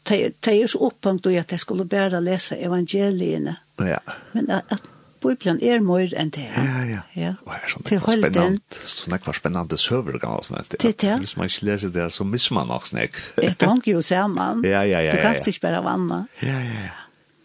det 0.07 0.53
er 0.53 0.69
så 0.71 0.79
opphengt 0.87 1.27
at 1.27 1.51
jeg 1.51 1.59
skulle 1.59 1.85
bare 1.89 2.21
lese 2.23 2.55
evangeliene. 2.59 3.57
Ja. 3.83 3.99
Men 4.33 4.49
at, 4.55 4.71
at 4.71 4.87
Bibelen 5.19 5.59
er 5.63 5.81
mer 5.83 6.13
enn 6.15 6.31
det. 6.31 6.47
Ja, 6.47 6.83
ja. 6.87 7.01
ja. 7.19 7.33
Og 7.43 7.51
det 7.51 7.59
er 7.59 7.73
sånn 7.73 7.85
det 7.89 7.99
var 7.99 8.21
spennende, 8.21 8.79
sånn 8.93 9.15
det 9.15 9.27
var 9.27 9.37
spennende 9.37 9.79
søver, 9.81 10.19
kan 10.21 10.37
man 10.37 10.47
smette. 10.47 10.79
Det 10.79 10.93
er 10.93 10.97
det. 11.03 11.17
Hvis 11.25 11.35
man 11.39 11.51
ikke 11.51 11.67
leser 11.67 11.91
det, 11.95 12.07
så 12.15 12.27
misser 12.27 12.55
man 12.55 12.71
nok 12.71 12.87
snakk. 12.87 13.19
det 13.35 13.51
tanker 13.59 13.97
jo 13.97 14.03
sammen. 14.05 14.63
Ja, 14.69 14.85
ja, 14.87 15.03
ja. 15.03 15.15
Du 15.15 15.23
kan 15.23 15.35
ikke 15.35 15.65
bare 15.67 15.83
vanne. 15.83 16.23
Ja, 16.43 16.55
ja, 16.63 16.87
ja. 16.87 16.97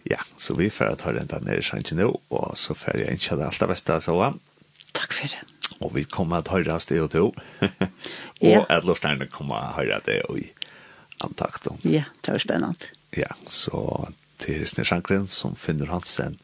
Ja, 0.04 0.20
så 0.36 0.52
vi 0.54 0.68
får 0.68 0.98
ta 1.00 1.14
den 1.16 1.30
der 1.30 1.40
nere 1.46 1.64
sannsyn 1.64 2.02
nå, 2.02 2.10
og 2.28 2.58
så 2.60 2.76
får 2.76 3.00
jeg 3.00 3.18
ikke 3.18 3.38
det 3.40 3.46
alt 3.48 3.62
det 3.62 3.70
beste, 3.70 3.96
så. 4.04 4.18
Takk 4.94 5.16
for 5.16 5.32
det 5.32 5.53
og 5.84 5.94
vi 5.94 6.04
kommer 6.04 6.36
att 6.36 6.48
höra 6.48 6.78
det 6.88 7.00
och 7.00 7.10
to. 7.10 7.34
och 8.40 8.70
at 8.70 8.84
luftarna 8.84 9.26
kommer 9.26 9.54
att 9.54 9.74
höra 9.76 10.00
det 10.04 10.20
och 10.20 10.38
i 10.38 10.52
antakten. 11.18 11.76
Ja, 11.82 12.02
det 12.20 12.32
var 12.32 12.38
spännande. 12.38 12.78
Ja, 13.10 13.34
så 13.46 14.08
det 14.36 14.56
är 14.56 14.64
Snedsjankren 14.64 15.28
som 15.28 15.56
finner 15.56 15.86
hans 15.86 16.20
en 16.20 16.38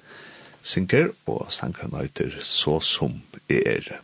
synker, 0.63 1.11
og 1.25 1.47
sangren 1.53 1.95
heter 1.97 2.39
Så 2.43 2.81
som 2.81 3.23
er. 3.49 4.01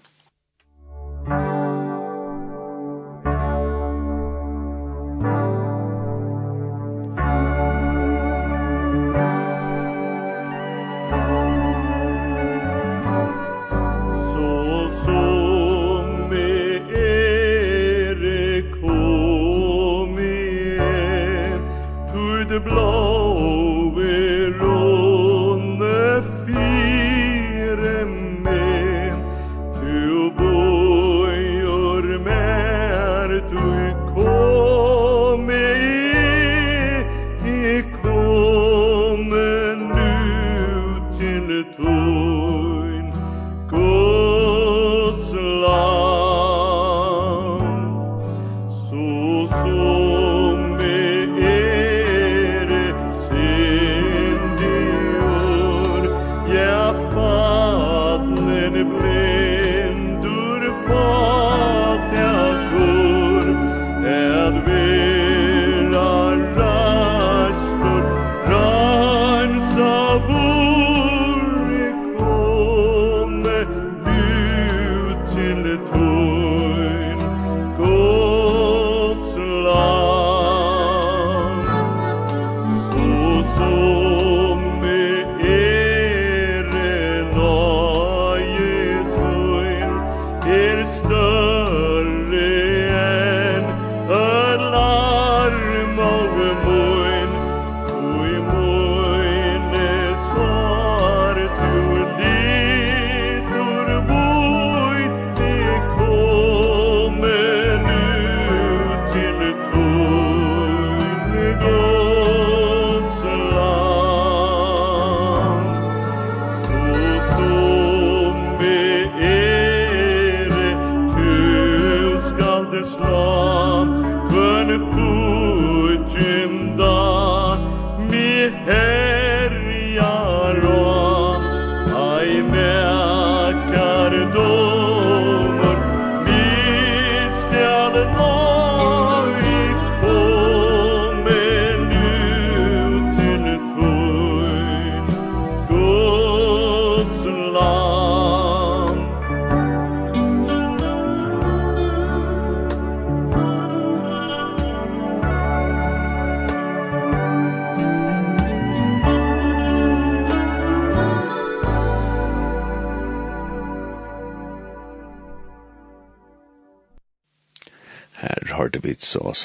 Lord. 34.56 34.95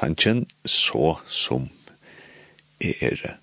sanchen 0.02 0.48
så 0.66 1.20
som 1.28 1.70
er. 2.80 3.38